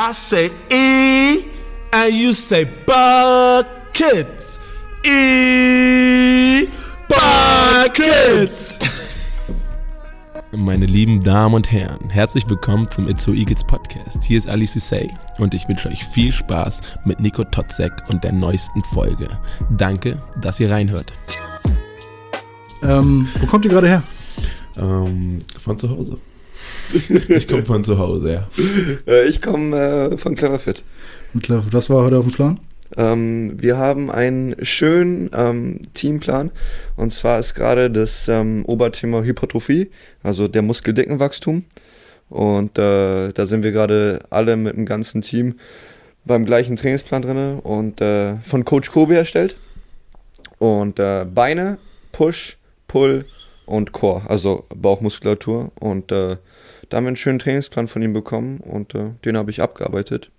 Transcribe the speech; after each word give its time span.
I 0.00 0.12
say 0.12 0.52
E, 0.70 1.42
and 1.92 2.14
you 2.14 2.32
say 2.32 2.64
buckets. 2.86 4.60
E, 5.04 6.68
buckets. 7.08 8.78
Meine 10.52 10.86
lieben 10.86 11.18
Damen 11.18 11.56
und 11.56 11.72
Herren, 11.72 12.10
herzlich 12.10 12.48
willkommen 12.48 12.88
zum 12.88 13.08
It's 13.08 13.24
So 13.24 13.32
Eagles 13.32 13.64
Podcast. 13.64 14.22
Hier 14.22 14.38
ist 14.38 14.48
Ali 14.48 14.68
Sissay 14.68 15.12
und 15.38 15.52
ich 15.52 15.68
wünsche 15.68 15.88
euch 15.88 16.04
viel 16.04 16.30
Spaß 16.30 16.80
mit 17.04 17.18
Nico 17.18 17.42
Totzek 17.42 17.92
und 18.06 18.22
der 18.22 18.30
neuesten 18.30 18.84
Folge. 18.84 19.28
Danke, 19.68 20.22
dass 20.40 20.60
ihr 20.60 20.70
reinhört. 20.70 21.12
Ähm, 22.84 23.26
wo 23.40 23.46
kommt 23.46 23.64
ihr 23.64 23.72
gerade 23.72 23.88
her? 23.88 24.02
Ähm, 24.76 25.40
von 25.58 25.76
zu 25.76 25.90
Hause. 25.90 26.18
Ich 27.28 27.48
komme 27.48 27.64
von 27.64 27.84
zu 27.84 27.98
Hause, 27.98 28.32
ja. 28.32 28.48
Äh, 29.06 29.28
Ich 29.28 29.42
komme 29.42 29.76
äh, 29.76 30.18
von 30.18 30.34
Cleverfit. 30.34 30.82
Und 31.34 31.42
klar, 31.42 31.64
was 31.70 31.90
war 31.90 32.04
heute 32.04 32.18
auf 32.18 32.26
dem 32.26 32.34
Plan? 32.34 32.60
Ähm, 32.96 33.60
wir 33.60 33.76
haben 33.76 34.10
einen 34.10 34.56
schönen 34.64 35.30
ähm, 35.34 35.80
Teamplan. 35.94 36.50
Und 36.96 37.12
zwar 37.12 37.38
ist 37.38 37.54
gerade 37.54 37.90
das 37.90 38.28
ähm, 38.28 38.64
Oberthema 38.64 39.22
Hypertrophie, 39.22 39.90
also 40.22 40.48
der 40.48 40.62
Muskeldickenwachstum. 40.62 41.64
Und 42.30 42.78
äh, 42.78 43.32
da 43.32 43.46
sind 43.46 43.62
wir 43.62 43.72
gerade 43.72 44.20
alle 44.30 44.56
mit 44.56 44.76
dem 44.76 44.86
ganzen 44.86 45.22
Team 45.22 45.54
beim 46.24 46.44
gleichen 46.44 46.76
Trainingsplan 46.76 47.22
drin 47.22 47.58
und 47.60 48.00
äh, 48.00 48.36
von 48.42 48.64
Coach 48.64 48.90
Kobe 48.90 49.16
erstellt. 49.16 49.56
Und 50.58 50.98
äh, 50.98 51.24
Beine, 51.24 51.78
Push, 52.12 52.58
Pull 52.86 53.24
und 53.64 53.92
Core, 53.92 54.22
also 54.28 54.64
Bauchmuskulatur. 54.74 55.70
Und 55.78 56.10
äh, 56.12 56.36
da 56.88 56.96
haben 56.96 57.04
wir 57.04 57.08
einen 57.08 57.16
schönen 57.16 57.38
Trainingsplan 57.38 57.88
von 57.88 58.02
ihm 58.02 58.12
bekommen 58.12 58.58
und 58.60 58.94
äh, 58.94 59.10
den 59.24 59.36
habe 59.36 59.50
ich 59.50 59.62
abgearbeitet. 59.62 60.30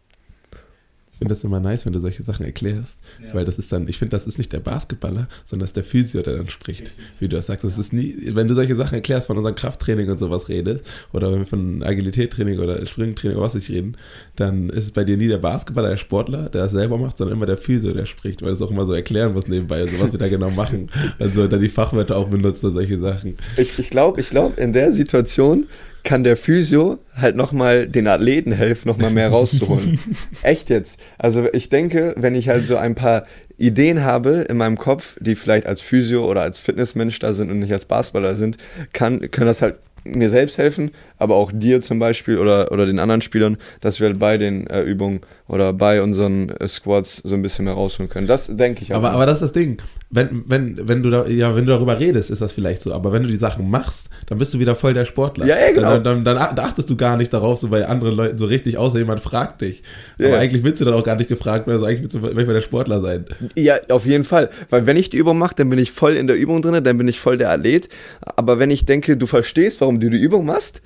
Ich 1.20 1.21
finde 1.21 1.35
das 1.35 1.44
immer 1.44 1.59
nice, 1.59 1.85
wenn 1.85 1.91
du 1.91 1.99
solche 1.99 2.23
Sachen 2.23 2.45
erklärst, 2.45 2.98
weil 3.34 3.43
das 3.43 3.57
ist 3.57 3.73
dann, 3.73 3.90
ich 3.90 3.98
finde, 3.98 4.15
das 4.15 4.26
ist 4.26 4.37
nicht 4.37 4.54
der 4.54 4.62
Basketballer, 4.62 5.27
sondern 5.43 5.63
das 5.63 5.71
ist 5.71 5.76
der 5.76 5.84
Physio, 5.84 6.21
der 6.21 6.38
dann 6.38 6.48
spricht. 6.48 6.93
Wie 7.20 7.27
du 7.27 7.35
das 7.35 7.48
sagst, 7.48 7.65
das 7.65 7.77
ist 7.77 7.91
nie, 7.91 8.15
wenn 8.35 8.48
du 8.48 8.54
solche 8.54 8.73
Sachen 8.77 8.96
erklärst, 8.96 9.27
von 9.27 9.35
unserem 9.35 9.55
Krafttraining 9.55 10.10
und 10.10 10.18
sowas 10.18 10.48
redest, 10.48 10.85
oder 11.12 11.29
wenn 11.29 11.40
wir 11.40 11.46
von 11.46 11.84
Agilitättraining 11.84 12.60
oder 12.60 12.85
Springtraining 12.85 13.35
oder 13.35 13.45
was 13.45 13.55
ich 13.55 13.70
reden, 13.70 13.98
dann 14.38 14.70
ist 14.70 14.85
es 14.85 14.91
bei 14.93 15.04
dir 15.04 15.18
nie 15.18 15.27
der 15.27 15.40
Basketballer, 15.40 15.90
der 15.90 15.98
Sportler, 15.98 16.43
der 16.43 16.62
das 16.62 16.71
selber 16.71 16.98
macht, 16.98 17.18
sondern 17.18 17.35
immer 17.35 17.45
der 17.45 17.57
Physio, 17.57 17.91
der 17.91 18.05
spricht, 18.05 18.41
weil 18.41 18.54
es 18.54 18.62
auch 18.62 18.71
immer 18.71 18.85
so 18.85 18.93
erklären 18.93 19.34
muss 19.34 19.49
nebenbei, 19.49 19.82
also 19.82 19.99
was 19.99 20.13
wir 20.13 20.20
da 20.20 20.29
genau 20.29 20.51
machen. 20.51 20.90
Also 21.20 21.48
da 21.48 21.57
die 21.57 21.70
Fachwörter 21.70 22.16
auch 22.16 22.29
benutzt 22.29 22.63
und 22.63 22.73
solche 22.73 22.98
Sachen. 22.98 23.35
Ich, 23.57 23.77
ich 23.77 23.90
glaube, 23.90 24.21
ich 24.21 24.29
glaub, 24.29 24.57
in 24.57 24.73
der 24.73 24.93
Situation 24.93 25.66
kann 26.03 26.23
der 26.23 26.37
Physio 26.37 26.99
halt 27.15 27.35
nochmal 27.35 27.87
den 27.87 28.07
Athleten 28.07 28.51
helfen, 28.51 28.87
nochmal 28.87 29.11
mehr 29.11 29.29
rauszuholen. 29.31 29.99
Echt 30.43 30.69
jetzt. 30.69 30.99
Also 31.17 31.47
ich 31.53 31.69
denke, 31.69 32.13
wenn 32.17 32.35
ich 32.35 32.49
halt 32.49 32.65
so 32.65 32.77
ein 32.77 32.95
paar 32.95 33.25
Ideen 33.57 34.03
habe 34.03 34.45
in 34.49 34.57
meinem 34.57 34.77
Kopf, 34.77 35.17
die 35.20 35.35
vielleicht 35.35 35.65
als 35.65 35.81
Physio 35.81 36.25
oder 36.29 36.41
als 36.41 36.59
Fitnessmensch 36.59 37.20
da 37.20 37.33
sind 37.33 37.51
und 37.51 37.59
nicht 37.59 37.73
als 37.73 37.85
Basketballer 37.85 38.35
sind, 38.35 38.57
kann, 38.93 39.29
kann 39.31 39.47
das 39.47 39.61
halt 39.61 39.75
mir 40.05 40.29
selbst 40.29 40.57
helfen, 40.57 40.91
aber 41.20 41.35
auch 41.35 41.51
dir 41.53 41.81
zum 41.81 41.99
Beispiel 41.99 42.37
oder, 42.37 42.71
oder 42.71 42.85
den 42.85 42.98
anderen 42.98 43.21
Spielern, 43.21 43.57
dass 43.81 43.99
wir 43.99 44.07
halt 44.07 44.20
bei 44.20 44.37
den 44.37 44.65
äh, 44.67 44.81
Übungen 44.81 45.21
oder 45.48 45.73
bei 45.73 46.01
unseren 46.01 46.49
äh, 46.49 46.67
Squads 46.67 47.17
so 47.17 47.35
ein 47.35 47.41
bisschen 47.41 47.65
mehr 47.65 47.73
rausholen 47.73 48.09
können. 48.09 48.26
Das 48.26 48.48
denke 48.48 48.84
ich 48.84 48.95
Aber, 48.95 49.11
aber 49.11 49.26
das 49.26 49.35
ist 49.35 49.41
das 49.41 49.51
Ding. 49.51 49.77
Wenn, 50.11 50.43
wenn, 50.48 50.87
wenn, 50.87 51.03
du 51.03 51.09
da, 51.09 51.27
ja, 51.27 51.55
wenn 51.55 51.65
du 51.65 51.73
darüber 51.73 51.99
redest, 51.99 52.31
ist 52.31 52.41
das 52.41 52.53
vielleicht 52.53 52.81
so. 52.81 52.93
Aber 52.93 53.11
wenn 53.11 53.23
du 53.23 53.29
die 53.29 53.37
Sachen 53.37 53.70
machst, 53.70 54.07
dann 54.27 54.39
bist 54.39 54.53
du 54.53 54.59
wieder 54.59 54.76
voll 54.76 54.93
der 54.93 55.05
Sportler. 55.05 55.45
Ja, 55.45 55.59
ja, 55.59 55.71
genau. 55.71 55.99
Dann, 55.99 56.23
dann, 56.23 56.37
dann, 56.55 56.59
achtest 56.59 56.89
du 56.89 56.95
gar 56.95 57.17
nicht 57.17 57.33
darauf, 57.33 57.59
so 57.59 57.67
bei 57.67 57.85
anderen 57.85 58.15
Leuten 58.15 58.37
so 58.37 58.45
richtig 58.45 58.77
außer 58.77 58.98
jemand 58.98 59.20
fragt 59.20 59.61
dich. 59.61 59.83
Ja, 60.17 60.27
aber 60.27 60.37
eigentlich 60.37 60.63
willst 60.63 60.81
du 60.81 60.85
dann 60.85 60.93
auch 60.93 61.04
gar 61.04 61.15
nicht 61.15 61.27
gefragt 61.27 61.67
werden, 61.67 61.77
also 61.77 61.85
eigentlich 61.85 62.01
willst 62.01 62.15
du 62.15 62.20
manchmal 62.20 62.55
der 62.55 62.61
Sportler 62.61 63.01
sein. 63.01 63.26
Ja, 63.55 63.77
auf 63.89 64.06
jeden 64.06 64.23
Fall. 64.23 64.50
Weil 64.69 64.85
wenn 64.85 64.97
ich 64.97 65.09
die 65.09 65.17
Übung 65.17 65.38
mache, 65.38 65.56
dann 65.56 65.69
bin 65.69 65.79
ich 65.79 65.91
voll 65.91 66.13
in 66.13 66.28
der 66.28 66.38
Übung 66.38 66.61
drin, 66.61 66.83
dann 66.83 66.97
bin 66.97 67.07
ich 67.07 67.19
voll 67.19 67.38
der 67.38 67.51
Athlet. 67.51 67.89
Aber 68.21 68.57
wenn 68.57 68.71
ich 68.71 68.85
denke, 68.85 69.17
du 69.17 69.25
verstehst, 69.25 69.81
warum 69.81 69.99
du 69.99 70.09
die 70.09 70.17
Übung 70.17 70.45
machst, 70.45 70.81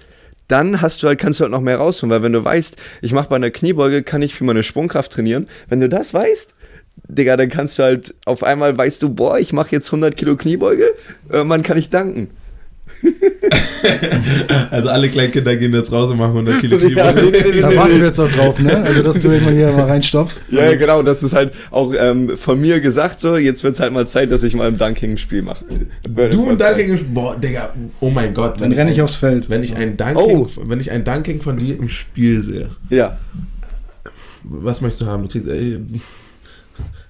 dann 0.48 0.82
hast 0.82 1.04
du 1.04 1.08
halt, 1.08 1.20
kannst 1.20 1.40
du 1.40 1.44
halt 1.44 1.52
noch 1.52 1.62
mehr 1.62 1.78
rausholen. 1.78 2.12
Weil 2.12 2.24
wenn 2.24 2.34
du 2.34 2.44
weißt, 2.44 2.78
ich 3.02 3.14
mache 3.14 3.30
bei 3.30 3.36
einer 3.36 3.52
Kniebeuge, 3.52 4.04
kann 4.04 4.22
ich 4.22 4.36
für 4.36 4.44
meine 4.44 4.64
Sprungkraft 4.64 5.12
trainieren. 5.12 5.48
Wenn 5.70 5.80
du 5.80 5.90
das 5.90 6.14
weißt, 6.14 6.54
Digga, 7.08 7.38
dann 7.38 7.50
kannst 7.50 7.80
du 7.80 7.84
halt 7.84 8.14
auf 8.26 8.44
einmal 8.44 8.78
weißt 8.78 9.02
du, 9.02 9.10
boah, 9.10 9.40
ich 9.40 9.54
mache 9.54 9.72
jetzt 9.72 9.88
100 9.88 10.16
Kilo 10.16 10.36
Kniebeuge, 10.36 10.86
irgendwann 11.30 11.64
kann 11.64 11.78
ich 11.78 11.90
danken. 11.90 12.30
Also 14.72 14.90
alle 14.90 15.10
Kleinkinder 15.10 15.56
gehen 15.56 15.74
jetzt 15.74 15.92
raus 15.92 16.10
und 16.10 16.18
machen 16.18 16.32
100 16.48 16.60
Kilo 16.62 16.78
Ja, 16.88 17.12
nee, 17.12 17.22
nee, 17.24 17.32
nee, 17.52 17.60
Da 17.62 17.70
nee, 17.70 17.76
warten 17.76 17.94
nee. 17.94 18.00
wir 18.00 18.08
jetzt 18.08 18.20
auch 18.20 18.32
drauf, 18.32 18.60
ne? 18.60 18.78
Also, 18.84 19.04
dass 19.04 19.20
du 19.20 19.30
irgendwann 19.30 19.54
hier 19.56 19.72
mal 19.72 19.86
reinstopfst. 19.86 20.46
Ja, 20.52 20.64
ja, 20.72 20.76
genau, 20.76 21.04
das 21.04 21.22
ist 21.24 21.34
halt 21.34 21.54
auch 21.72 21.94
ähm, 21.98 22.38
von 22.38 22.60
mir 22.60 22.80
gesagt 22.80 23.20
so, 23.20 23.36
jetzt 23.36 23.64
wird 23.64 23.76
es 23.76 23.80
halt 23.80 23.94
mal 23.94 24.08
Zeit, 24.08 24.32
dass 24.32 24.44
ich 24.44 24.56
mal 24.56 24.68
ein 24.68 24.78
Dunking-Spiel 24.78 25.42
mache. 25.42 25.66
Du 26.32 26.44
und 26.50 26.60
Dunking, 26.62 26.98
boah, 27.14 27.36
Digga, 27.36 27.74
oh 28.00 28.10
mein 28.10 28.34
Gott. 28.34 28.62
Dann 28.62 28.72
renne 28.72 28.92
ich 28.92 29.02
aufs 29.02 29.16
Feld. 29.18 29.50
Wenn 29.50 29.64
ich 29.64 29.76
ein 29.76 29.98
Dunking, 29.98 30.16
Oh. 30.16 30.48
wenn 30.66 30.80
ich 30.80 30.92
ein 30.92 31.04
Dunking 31.04 31.42
von 31.42 31.58
dir 31.58 31.78
im 31.78 31.90
Spiel 31.90 32.42
sehe, 32.42 32.70
Ja. 32.90 33.18
was 34.44 34.82
möchtest 34.82 35.02
du 35.02 35.06
haben? 35.08 35.24
Du 35.24 35.30
kriegst, 35.30 35.48
ey, 35.50 35.80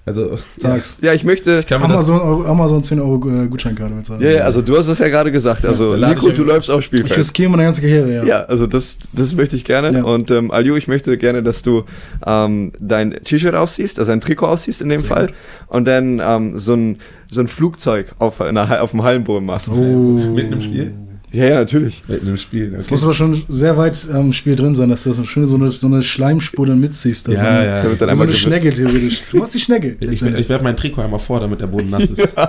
also, 0.06 0.38
Sag's. 0.58 0.98
Ja, 1.00 1.14
ich 1.14 1.24
möchte. 1.24 1.58
ich 1.66 1.72
Amazon, 1.74 2.20
Euro- 2.20 2.44
Amazon 2.44 2.82
10 2.82 3.00
Euro 3.00 3.14
äh, 3.44 3.46
Gutscheinkarte 3.46 3.94
bezahlen. 3.94 4.20
Ja, 4.20 4.30
ja, 4.30 4.40
also 4.42 4.60
du 4.60 4.76
hast 4.76 4.88
es 4.88 4.98
ja 4.98 5.08
gerade 5.08 5.32
gesagt. 5.32 5.64
Also, 5.64 5.94
lade 5.94 6.14
Nico, 6.14 6.28
ich 6.28 6.34
du 6.34 6.42
ja- 6.42 6.48
läufst 6.48 6.70
aufs 6.70 6.80
Ich 6.80 6.86
Spielfeld. 6.86 7.18
riskiere 7.18 7.50
meine 7.50 7.64
ganze 7.64 7.80
Karriere, 7.80 8.12
ja. 8.14 8.24
Ja, 8.24 8.40
also 8.42 8.66
das, 8.66 8.98
das 9.14 9.34
möchte 9.34 9.56
ich 9.56 9.64
gerne. 9.64 9.92
Ja. 9.92 10.04
Und 10.04 10.30
ähm, 10.30 10.50
Aliu, 10.50 10.76
ich 10.76 10.88
möchte 10.88 11.16
gerne, 11.16 11.42
dass 11.42 11.62
du 11.62 11.84
ähm, 12.26 12.72
dein 12.78 13.12
T-Shirt 13.24 13.54
ausziehst, 13.54 13.98
also 13.98 14.12
ein 14.12 14.20
Trikot 14.20 14.46
ausziehst 14.46 14.82
in 14.82 14.90
dem 14.90 14.98
Sehr 15.00 15.08
Fall. 15.08 15.26
gut. 15.28 15.34
Und 15.68 15.86
dann 15.86 16.20
ähm, 16.22 16.58
so, 16.58 16.74
ein, 16.74 16.98
so 17.30 17.40
ein 17.40 17.48
Flugzeug 17.48 18.08
auf, 18.18 18.40
einer, 18.42 18.82
auf 18.82 18.90
dem 18.90 19.02
Hallenboden 19.02 19.46
machst. 19.46 19.70
Oh. 19.70 19.74
Mitten 19.74 20.52
im 20.52 20.60
Spiel? 20.60 20.92
Ja, 21.34 21.46
ja, 21.46 21.54
natürlich. 21.56 22.00
mitten 22.06 22.28
im 22.28 22.36
Spiel. 22.36 22.72
Es 22.78 22.88
muss 22.90 23.02
aber 23.02 23.12
schon 23.12 23.42
sehr 23.48 23.76
weit 23.76 24.06
im 24.08 24.32
Spiel 24.32 24.54
drin 24.54 24.74
sein, 24.76 24.88
dass 24.88 25.02
du 25.02 25.12
so 25.12 25.24
schön 25.24 25.46
so 25.48 25.56
eine, 25.56 25.68
so 25.68 25.88
eine 25.88 26.02
Schleimspur 26.02 26.66
dann 26.66 26.78
mitziehst. 26.78 27.26
Ja, 27.26 27.40
so 27.40 27.46
eine, 27.46 27.66
ja. 27.66 27.82
Da 27.82 27.90
wird 27.90 28.00
dann 28.00 28.08
so 28.08 28.12
einmal 28.12 28.26
eine. 28.28 28.36
Schnecke 28.36 28.72
theoretisch. 28.72 29.22
Du 29.30 29.38
machst 29.38 29.54
die 29.54 29.58
Schnecke. 29.58 29.96
Ich, 29.98 30.22
ich 30.22 30.48
werfe 30.48 30.62
mein 30.62 30.76
Trikot 30.76 31.02
einmal 31.02 31.18
vor, 31.18 31.40
damit 31.40 31.60
der 31.60 31.66
Boden 31.66 31.90
nass 31.90 32.04
ist. 32.04 32.36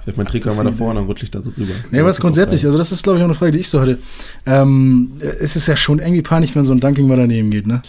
Ich 0.00 0.06
werfe 0.06 0.18
mein 0.18 0.26
Trikot 0.26 0.50
einmal 0.50 0.66
davor 0.66 0.90
und 0.90 0.96
dann 0.96 1.06
rutsche 1.06 1.24
ich 1.24 1.30
da 1.30 1.40
so 1.40 1.52
rüber. 1.56 1.72
Nee, 1.90 2.00
aber 2.00 2.10
es 2.10 2.16
ist 2.16 2.20
grundsätzlich, 2.20 2.66
also 2.66 2.76
das 2.76 2.92
ist 2.92 3.02
glaube 3.02 3.18
ich 3.18 3.22
auch 3.22 3.28
eine 3.28 3.34
Frage, 3.34 3.52
die 3.52 3.60
ich 3.60 3.68
so 3.68 3.80
hatte. 3.80 3.98
Ähm, 4.44 5.12
es 5.40 5.56
ist 5.56 5.66
ja 5.68 5.76
schon 5.76 6.00
irgendwie 6.00 6.20
panisch, 6.20 6.54
wenn 6.54 6.66
so 6.66 6.72
ein 6.72 6.80
Dunking 6.80 7.08
mal 7.08 7.16
daneben 7.16 7.50
geht, 7.50 7.66
ne? 7.66 7.80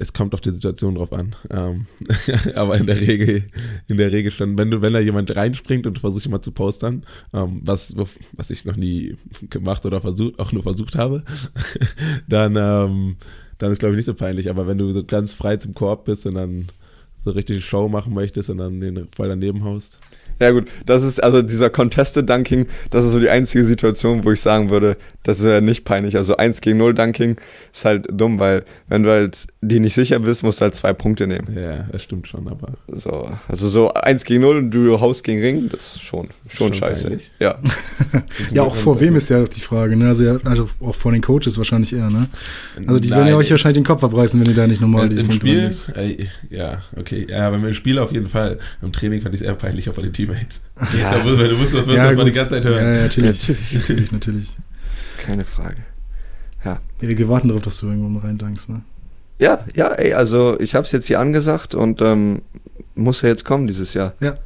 Es 0.00 0.14
kommt 0.14 0.32
auf 0.32 0.40
die 0.40 0.50
Situation 0.50 0.94
drauf 0.94 1.12
an. 1.12 1.36
Ähm, 1.50 1.86
aber 2.54 2.78
in 2.78 2.86
der 2.86 2.98
Regel, 2.98 3.44
in 3.86 3.98
der 3.98 4.10
Regel 4.10 4.32
schon, 4.32 4.56
wenn 4.56 4.70
du, 4.70 4.80
wenn 4.80 4.94
da 4.94 4.98
jemand 4.98 5.36
reinspringt 5.36 5.86
und 5.86 5.98
versucht 5.98 6.24
immer 6.24 6.40
zu 6.40 6.52
postern, 6.52 7.04
ähm, 7.34 7.60
was, 7.62 7.94
was 8.32 8.50
ich 8.50 8.64
noch 8.64 8.76
nie 8.76 9.16
gemacht 9.50 9.84
oder 9.84 10.00
versucht, 10.00 10.38
auch 10.38 10.52
nur 10.52 10.62
versucht 10.62 10.96
habe, 10.96 11.22
dann, 12.28 12.56
ähm, 12.56 13.16
dann 13.58 13.72
ist 13.72 13.80
glaube 13.80 13.92
ich 13.92 13.98
nicht 13.98 14.06
so 14.06 14.14
peinlich. 14.14 14.48
Aber 14.48 14.66
wenn 14.66 14.78
du 14.78 14.90
so 14.90 15.04
ganz 15.04 15.34
frei 15.34 15.58
zum 15.58 15.74
Korb 15.74 16.06
bist 16.06 16.24
und 16.24 16.34
dann 16.34 16.68
so 17.22 17.32
richtig 17.32 17.62
Show 17.62 17.88
machen 17.88 18.14
möchtest 18.14 18.48
und 18.48 18.56
dann 18.56 18.80
den 18.80 19.06
voll 19.08 19.28
daneben 19.28 19.64
haust. 19.64 20.00
Ja 20.40 20.50
gut, 20.50 20.68
das 20.86 21.02
ist 21.02 21.22
also 21.22 21.42
dieser 21.42 21.70
Contested 21.70 22.28
Dunking, 22.28 22.66
das 22.90 23.04
ist 23.04 23.12
so 23.12 23.20
die 23.20 23.28
einzige 23.28 23.64
Situation, 23.64 24.24
wo 24.24 24.32
ich 24.32 24.40
sagen 24.40 24.70
würde, 24.70 24.96
das 25.22 25.44
wäre 25.44 25.60
nicht 25.60 25.84
peinlich. 25.84 26.16
Also 26.16 26.36
1 26.36 26.60
gegen 26.62 26.78
0 26.78 26.94
Dunking 26.94 27.36
ist 27.72 27.84
halt 27.84 28.06
dumm, 28.10 28.38
weil 28.38 28.64
wenn 28.88 29.02
du 29.02 29.10
halt 29.10 29.46
dir 29.60 29.78
nicht 29.80 29.94
sicher 29.94 30.18
bist, 30.20 30.42
musst 30.42 30.60
du 30.60 30.62
halt 30.62 30.74
zwei 30.74 30.92
Punkte 30.94 31.26
nehmen. 31.26 31.54
Ja, 31.54 31.86
das 31.92 32.02
stimmt 32.02 32.26
schon, 32.26 32.48
aber 32.48 32.68
So, 32.88 33.30
also 33.48 33.68
so 33.68 33.92
1 33.92 34.24
gegen 34.24 34.40
0 34.42 34.56
und 34.56 34.70
du 34.70 34.98
haust 35.00 35.24
gegen 35.24 35.40
Ring, 35.42 35.68
das 35.70 35.96
ist 35.96 36.02
schon, 36.02 36.28
schon, 36.48 36.68
Schon 36.68 36.74
scheiße. 36.74 37.08
peinlich. 37.08 37.30
Ja. 37.38 37.58
Ja, 38.52 38.62
auch 38.62 38.74
vor 38.74 38.98
wem 39.00 39.16
ist 39.16 39.28
ja 39.28 39.44
die 39.44 39.60
Frage, 39.60 39.96
ne? 39.96 40.08
Also, 40.08 40.24
ja, 40.24 40.38
also 40.44 40.66
auch 40.80 40.94
vor 40.94 41.12
den 41.12 41.20
Coaches 41.20 41.56
wahrscheinlich 41.58 41.92
eher, 41.92 42.08
ne? 42.10 42.26
Also 42.86 42.98
die 42.98 43.10
werden 43.10 43.20
ja 43.26 43.32
Nein, 43.32 43.34
euch 43.34 43.50
wahrscheinlich 43.50 43.78
den 43.82 43.84
Kopf 43.84 44.02
abreißen, 44.02 44.40
wenn 44.40 44.48
ihr 44.48 44.54
da 44.54 44.66
nicht 44.66 44.80
normal 44.80 45.04
Im, 45.04 45.10
die 45.10 45.16
Im 45.20 45.28
Punkte 45.28 45.72
Spiel, 45.72 45.74
äh, 45.94 46.26
ja, 46.54 46.78
okay. 46.96 47.26
Ja, 47.28 47.46
aber 47.48 47.56
im 47.56 47.74
Spiel 47.74 47.98
auf 47.98 48.12
jeden 48.12 48.28
Fall. 48.28 48.58
Im 48.82 48.92
Training 48.92 49.20
fand 49.20 49.34
ich 49.34 49.42
es 49.42 49.46
eher 49.46 49.54
peinlicher 49.54 49.92
von 49.92 50.02
den 50.04 50.12
Teammates. 50.30 50.62
Ja. 50.98 51.12
Da 51.12 51.24
muss 51.24 51.36
man, 51.36 51.48
du 51.48 51.56
musst 51.56 51.74
das, 51.74 51.86
das 51.86 51.96
mal 52.16 52.24
die 52.24 52.32
ganze 52.32 52.50
Zeit 52.50 52.64
hören. 52.64 52.84
Ja, 52.84 52.92
ja, 52.94 53.02
natürlich. 53.02 53.48
Natürlich. 53.48 53.72
natürlich, 53.74 54.12
natürlich. 54.12 54.56
Keine 55.24 55.44
Frage. 55.44 55.82
Ja. 56.64 56.78
Ja, 57.00 57.08
wir 57.08 57.28
warten 57.28 57.48
darauf, 57.48 57.62
dass 57.62 57.78
du 57.78 57.86
irgendwo 57.88 58.08
mal 58.08 58.20
reindankst, 58.20 58.68
ne? 58.68 58.82
Ja, 59.38 59.64
ja, 59.74 59.88
ey, 59.92 60.12
also 60.12 60.58
ich 60.60 60.74
habe 60.74 60.84
es 60.84 60.92
jetzt 60.92 61.06
hier 61.06 61.18
angesagt 61.20 61.74
und 61.74 62.02
ähm, 62.02 62.42
muss 62.94 63.22
ja 63.22 63.28
jetzt 63.30 63.44
kommen 63.44 63.66
dieses 63.66 63.94
Jahr. 63.94 64.12
Ja. 64.20 64.36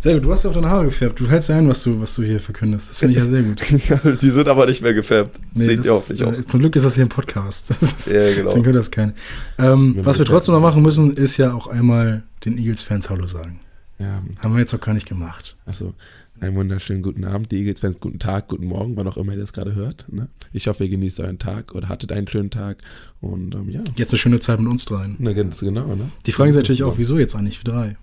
Sehr 0.00 0.14
gut, 0.14 0.24
du 0.24 0.32
hast 0.32 0.42
ja 0.42 0.50
auch 0.50 0.54
deine 0.54 0.68
Haare 0.68 0.86
gefärbt. 0.86 1.20
Du 1.20 1.30
hältst 1.30 1.48
ja 1.48 1.56
ein, 1.56 1.68
was 1.68 1.82
du, 1.84 2.00
was 2.00 2.14
du 2.16 2.22
hier 2.24 2.40
verkündest. 2.40 2.90
Das 2.90 2.98
finde 2.98 3.12
ich 3.14 3.20
ja 3.20 3.24
sehr 3.26 3.42
gut. 3.42 3.62
Die 4.22 4.30
sind 4.30 4.48
aber 4.48 4.66
nicht 4.66 4.82
mehr 4.82 4.94
gefärbt. 4.94 5.38
Seht 5.54 5.78
das, 5.78 5.86
ihr 5.86 5.92
hoffentlich 5.92 6.24
auch. 6.24 6.32
äh, 6.32 6.44
Zum 6.44 6.58
Glück 6.60 6.74
ist 6.74 6.84
das 6.84 6.96
hier 6.96 7.04
ein 7.04 7.08
Podcast. 7.08 7.70
Das 7.70 7.80
ist, 7.80 8.06
Ja, 8.08 8.28
genau. 8.34 8.48
Deswegen 8.48 8.66
hört 8.66 8.76
das 8.76 8.90
keine. 8.90 9.14
Ähm, 9.58 9.94
Wir 9.94 10.04
was 10.04 10.18
wir 10.18 10.26
trotzdem 10.26 10.54
noch 10.54 10.60
machen 10.60 10.82
müssen, 10.82 11.14
ist 11.16 11.36
ja 11.36 11.54
auch 11.54 11.68
einmal 11.68 12.24
den 12.44 12.58
Eagles-Fans 12.58 13.10
Hallo 13.10 13.28
sagen. 13.28 13.60
Ja, 14.02 14.22
Haben 14.40 14.54
wir 14.54 14.60
jetzt 14.60 14.74
auch 14.74 14.80
gar 14.80 14.94
nicht 14.94 15.06
gemacht. 15.08 15.56
also 15.64 15.94
einen 16.40 16.56
wunderschönen 16.56 17.02
guten 17.02 17.24
Abend, 17.24 17.52
die 17.52 17.58
Eagles-Fans, 17.58 18.00
guten 18.00 18.18
Tag, 18.18 18.48
guten 18.48 18.66
Morgen, 18.66 18.96
wann 18.96 19.06
auch 19.06 19.16
immer 19.16 19.32
ihr 19.32 19.38
das 19.38 19.52
gerade 19.52 19.76
hört. 19.76 20.06
Ne? 20.10 20.26
Ich 20.52 20.66
hoffe, 20.66 20.82
ihr 20.82 20.90
genießt 20.90 21.20
euren 21.20 21.38
Tag 21.38 21.72
oder 21.72 21.88
hattet 21.88 22.10
einen 22.10 22.26
schönen 22.26 22.50
Tag 22.50 22.78
und 23.20 23.54
ähm, 23.54 23.70
ja, 23.70 23.80
Jetzt 23.94 24.12
eine 24.12 24.18
schöne 24.18 24.40
Zeit 24.40 24.58
mit 24.58 24.68
uns 24.72 24.84
dreien. 24.84 25.14
na, 25.20 25.32
ganz 25.34 25.60
genau. 25.60 25.94
Ne? 25.94 26.10
Die 26.26 26.32
Frage 26.32 26.50
ist 26.50 26.56
natürlich 26.56 26.82
auch, 26.82 26.98
wieso 26.98 27.16
jetzt 27.16 27.36
eigentlich 27.36 27.58
für 27.58 27.64
drei? 27.64 27.96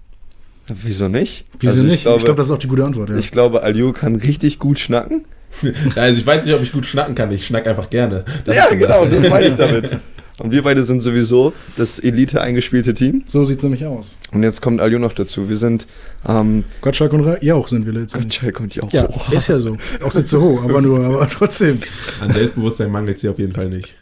Wieso 0.67 1.09
nicht? 1.09 1.45
Wieso 1.59 1.71
Also 1.71 1.83
nicht? 1.83 1.95
Ich 1.95 2.01
glaube, 2.03 2.17
ich 2.19 2.23
glaube, 2.25 2.37
das 2.37 2.45
ist 2.47 2.51
auch 2.53 2.59
die 2.59 2.67
gute 2.67 2.85
Antwort. 2.85 3.09
Ja. 3.09 3.17
ich 3.17 3.31
glaube, 3.31 3.63
Aliu 3.63 3.91
kann 3.91 4.15
richtig 4.15 4.57
gut 4.59 4.79
schnacken. 4.79 5.25
Also 5.95 6.19
ich 6.21 6.25
weiß 6.27 6.45
nicht, 6.45 6.53
ob 6.53 6.61
ich 6.61 6.71
gut 6.71 6.85
schnacken 6.85 7.15
kann, 7.15 7.31
ich 7.31 7.45
schnack 7.45 7.67
einfach 7.67 7.89
gerne. 7.89 8.23
Das 8.45 8.55
ja, 8.55 8.69
genau, 8.69 9.05
das 9.05 9.27
meine 9.29 9.47
ich 9.47 9.55
damit. 9.55 9.99
Und 10.39 10.51
wir 10.51 10.63
beide 10.63 10.83
sind 10.83 11.01
sowieso 11.01 11.53
das 11.77 11.99
Elite 11.99 12.41
eingespielte 12.41 12.93
Team. 12.93 13.23
so 13.25 13.43
sieht 13.43 13.57
es 13.57 13.63
nämlich 13.63 13.85
aus. 13.85 14.17
Und 14.31 14.43
jetzt 14.43 14.61
kommt 14.61 14.79
Aliu 14.81 14.99
noch 14.99 15.13
dazu. 15.13 15.49
Wir 15.49 15.57
sind 15.57 15.87
ähm, 16.27 16.63
Gottschalk 16.81 17.13
und 17.13 17.41
Jauch 17.43 17.67
sind 17.67 17.85
wir 17.85 17.93
letztendlich. 17.93 18.39
Gottschalk 18.39 18.59
und 18.59 18.75
Jauch. 18.75 18.91
Ja, 18.91 19.07
Boah. 19.07 19.33
ist 19.33 19.47
ja 19.47 19.59
so. 19.59 19.77
Auch 20.03 20.13
nicht 20.13 20.27
so 20.27 20.41
hoch, 20.41 20.63
aber 20.63 20.81
nur, 20.81 21.03
aber 21.03 21.27
trotzdem. 21.27 21.79
An 22.21 22.31
Selbstbewusstsein 22.31 22.91
mangelt 22.91 23.17
es 23.17 23.21
hier 23.21 23.31
auf 23.31 23.39
jeden 23.39 23.53
Fall 23.53 23.69
nicht. 23.69 23.97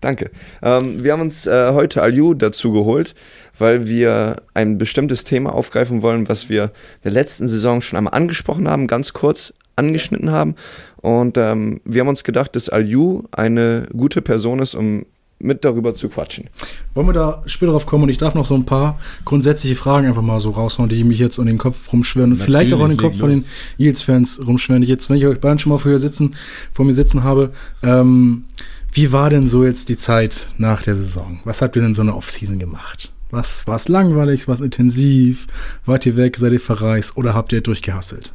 Danke. 0.00 0.30
Ähm, 0.62 1.02
wir 1.02 1.12
haben 1.12 1.22
uns 1.22 1.46
äh, 1.46 1.72
heute 1.72 2.02
Aliu 2.02 2.34
dazu 2.34 2.72
geholt, 2.72 3.14
weil 3.58 3.88
wir 3.88 4.36
ein 4.54 4.78
bestimmtes 4.78 5.24
Thema 5.24 5.52
aufgreifen 5.52 6.02
wollen, 6.02 6.28
was 6.28 6.48
wir 6.48 6.70
der 7.04 7.12
letzten 7.12 7.48
Saison 7.48 7.80
schon 7.80 7.96
einmal 7.96 8.14
angesprochen 8.14 8.68
haben, 8.68 8.86
ganz 8.86 9.12
kurz 9.12 9.52
angeschnitten 9.74 10.30
haben. 10.30 10.54
Und 10.96 11.36
ähm, 11.36 11.80
wir 11.84 12.00
haben 12.00 12.08
uns 12.08 12.24
gedacht, 12.24 12.56
dass 12.56 12.68
Aliu 12.68 13.24
eine 13.32 13.86
gute 13.92 14.22
Person 14.22 14.60
ist, 14.60 14.74
um 14.74 15.06
mit 15.38 15.64
darüber 15.64 15.94
zu 15.94 16.08
quatschen. 16.08 16.48
Wollen 16.94 17.08
wir 17.08 17.12
da 17.12 17.42
später 17.46 17.72
drauf 17.72 17.86
kommen 17.86 18.04
und 18.04 18.08
ich 18.08 18.18
darf 18.18 18.34
noch 18.34 18.46
so 18.46 18.54
ein 18.54 18.64
paar 18.64 18.98
grundsätzliche 19.24 19.76
Fragen 19.76 20.06
einfach 20.06 20.22
mal 20.22 20.40
so 20.40 20.50
raushauen, 20.50 20.88
die 20.88 21.04
mich 21.04 21.18
jetzt 21.18 21.38
in 21.38 21.46
den 21.46 21.58
Kopf 21.58 21.92
rumschwirren 21.92 22.32
und 22.32 22.38
vielleicht 22.38 22.72
auch 22.72 22.82
in 22.82 22.90
den 22.90 22.96
Kopf 22.96 23.18
von 23.18 23.30
den 23.30 23.40
leg 23.40 23.48
Eagles-Fans 23.78 24.46
rumschwirren. 24.46 24.82
Ich 24.82 24.88
jetzt, 24.88 25.10
wenn 25.10 25.18
ich 25.18 25.26
euch 25.26 25.40
beiden 25.40 25.58
schon 25.58 25.72
mal 25.72 25.78
vorher 25.78 25.98
sitzen, 25.98 26.34
vor 26.72 26.84
mir 26.84 26.94
sitzen 26.94 27.22
habe, 27.22 27.52
ähm, 27.82 28.44
wie 28.92 29.12
war 29.12 29.28
denn 29.28 29.46
so 29.46 29.64
jetzt 29.64 29.90
die 29.90 29.98
Zeit 29.98 30.54
nach 30.56 30.82
der 30.82 30.96
Saison? 30.96 31.40
Was 31.44 31.60
habt 31.60 31.76
ihr 31.76 31.82
denn 31.82 31.94
so 31.94 32.02
eine 32.02 32.16
Offseason 32.16 32.58
gemacht? 32.58 33.12
Was 33.30 33.66
war 33.66 33.76
es 33.76 33.88
langweilig, 33.88 34.48
war 34.48 34.54
es 34.54 34.60
intensiv? 34.60 35.46
Wart 35.84 36.06
ihr 36.06 36.16
weg, 36.16 36.38
seid 36.38 36.52
ihr 36.52 36.60
verreist 36.60 37.16
oder 37.16 37.34
habt 37.34 37.52
ihr 37.52 37.60
durchgehasselt? 37.60 38.32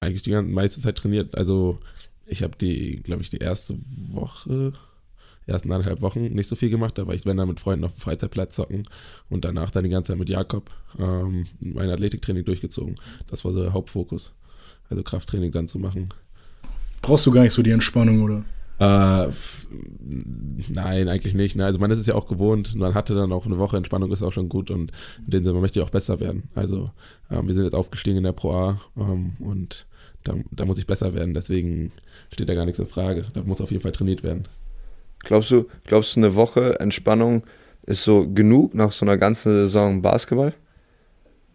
Eigentlich 0.00 0.22
die 0.22 0.32
ganze 0.32 0.52
meiste 0.52 0.80
Zeit 0.82 0.96
trainiert. 0.96 1.38
Also 1.38 1.78
ich 2.26 2.42
habe 2.42 2.56
die, 2.60 3.00
glaube 3.02 3.22
ich, 3.22 3.30
die 3.30 3.38
erste 3.38 3.78
Woche, 4.10 4.72
ersten 5.46 5.72
anderthalb 5.72 6.00
Wochen 6.02 6.26
nicht 6.26 6.48
so 6.48 6.56
viel 6.56 6.70
gemacht. 6.70 6.96
Da 6.98 7.06
war 7.06 7.14
ich, 7.14 7.24
wenn 7.26 7.36
dann 7.36 7.48
mit 7.48 7.60
Freunden 7.60 7.84
auf 7.84 7.94
dem 7.94 8.00
Freizeitplatz 8.00 8.54
zocken 8.54 8.82
und 9.28 9.44
danach 9.44 9.70
dann 9.70 9.84
die 9.84 9.90
ganze 9.90 10.12
Zeit 10.12 10.18
mit 10.18 10.28
Jakob 10.28 10.70
ähm, 10.98 11.46
mein 11.60 11.90
Athletiktraining 11.90 12.44
durchgezogen. 12.44 12.94
Das 13.28 13.44
war 13.44 13.52
so 13.52 13.62
der 13.62 13.72
Hauptfokus. 13.72 14.34
Also 14.88 15.02
Krafttraining 15.02 15.52
dann 15.52 15.68
zu 15.68 15.78
machen. 15.78 16.08
Brauchst 17.00 17.26
du 17.26 17.30
gar 17.30 17.42
nicht 17.42 17.52
so 17.52 17.62
die 17.62 17.70
Entspannung, 17.70 18.22
oder? 18.22 18.44
Äh, 18.78 19.30
nein, 20.68 21.08
eigentlich 21.08 21.34
nicht. 21.34 21.56
Ne? 21.56 21.64
Also 21.64 21.78
man 21.78 21.90
ist 21.90 21.98
es 21.98 22.06
ja 22.06 22.14
auch 22.14 22.26
gewohnt. 22.26 22.74
Man 22.74 22.94
hatte 22.94 23.14
dann 23.14 23.32
auch 23.32 23.46
eine 23.46 23.58
Woche 23.58 23.76
Entspannung, 23.76 24.10
ist 24.10 24.22
auch 24.22 24.32
schon 24.32 24.48
gut 24.48 24.70
und 24.70 24.90
in 25.24 25.30
dem 25.30 25.44
Sinne, 25.44 25.54
man 25.54 25.62
möchte 25.62 25.80
ja 25.80 25.86
auch 25.86 25.90
besser 25.90 26.20
werden. 26.20 26.44
Also 26.54 26.90
ähm, 27.30 27.46
wir 27.46 27.54
sind 27.54 27.64
jetzt 27.64 27.74
aufgestiegen 27.74 28.18
in 28.18 28.24
der 28.24 28.32
Pro 28.32 28.52
A 28.52 28.80
ähm, 28.96 29.36
und 29.38 29.86
da, 30.24 30.34
da 30.50 30.64
muss 30.64 30.78
ich 30.78 30.86
besser 30.86 31.14
werden. 31.14 31.34
Deswegen 31.34 31.92
steht 32.32 32.48
da 32.48 32.54
gar 32.54 32.64
nichts 32.64 32.78
in 32.80 32.86
Frage. 32.86 33.24
Da 33.34 33.42
muss 33.42 33.60
auf 33.60 33.70
jeden 33.70 33.82
Fall 33.82 33.92
trainiert 33.92 34.22
werden. 34.22 34.44
Glaubst 35.24 35.50
du, 35.50 35.66
glaubst 35.86 36.16
du, 36.16 36.20
eine 36.20 36.34
Woche 36.34 36.78
Entspannung 36.80 37.42
ist 37.86 38.04
so 38.04 38.26
genug 38.28 38.74
nach 38.74 38.92
so 38.92 39.04
einer 39.04 39.16
ganzen 39.18 39.50
Saison 39.52 40.02
Basketball? 40.02 40.52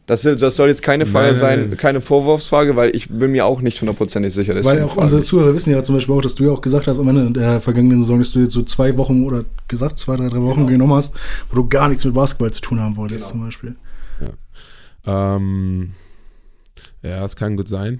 Das, 0.06 0.22
das 0.22 0.56
soll 0.56 0.70
jetzt 0.70 0.82
keine 0.84 1.06
Frage 1.06 1.32
Nein, 1.32 1.36
sein, 1.36 1.60
nein, 1.60 1.70
nein. 1.70 1.78
keine 1.78 2.00
Vorwurfsfrage, 2.00 2.78
weil 2.78 2.96
ich 2.96 3.10
bin 3.10 3.32
mir 3.34 3.46
auch 3.46 3.60
nicht 3.60 3.82
hundertprozentig 3.82 4.34
sicher. 4.34 4.54
Weil 4.54 4.62
deswegen 4.62 4.84
auch 4.86 4.90
frage 4.92 5.02
unsere. 5.02 5.22
Zuhörer 5.22 5.54
wissen 5.54 5.72
ja 5.72 5.84
zum 5.84 5.96
Beispiel 5.96 6.16
auch, 6.16 6.22
dass 6.22 6.36
du 6.36 6.46
ja 6.46 6.52
auch 6.52 6.62
gesagt 6.62 6.88
hast 6.88 7.00
am 7.00 7.10
Ende 7.10 7.30
der 7.38 7.60
vergangenen 7.60 8.00
Saison, 8.00 8.20
dass 8.20 8.32
du 8.32 8.40
jetzt 8.40 8.54
so 8.54 8.64
zwei 8.64 8.96
Wochen 8.96 9.26
oder 9.26 9.44
gesagt 9.68 10.00
zwei, 10.00 10.16
drei, 10.16 10.30
drei 10.30 10.42
Wochen 10.42 10.60
Genau. 10.62 10.70
genommen 10.72 10.94
hast, 10.94 11.14
wo 11.50 11.56
du 11.58 11.68
gar 11.68 11.90
nichts 11.90 12.06
mit 12.06 12.14
Basketball 12.14 12.52
zu 12.54 12.62
tun 12.62 12.80
haben 12.80 12.96
wolltest 12.96 13.34
Genau. 13.34 13.40
zum 13.40 13.46
Beispiel. 13.48 13.76
Ähm, 15.06 15.92
ja, 17.02 17.24
es 17.24 17.36
kann 17.36 17.56
gut 17.56 17.68
sein. 17.70 18.00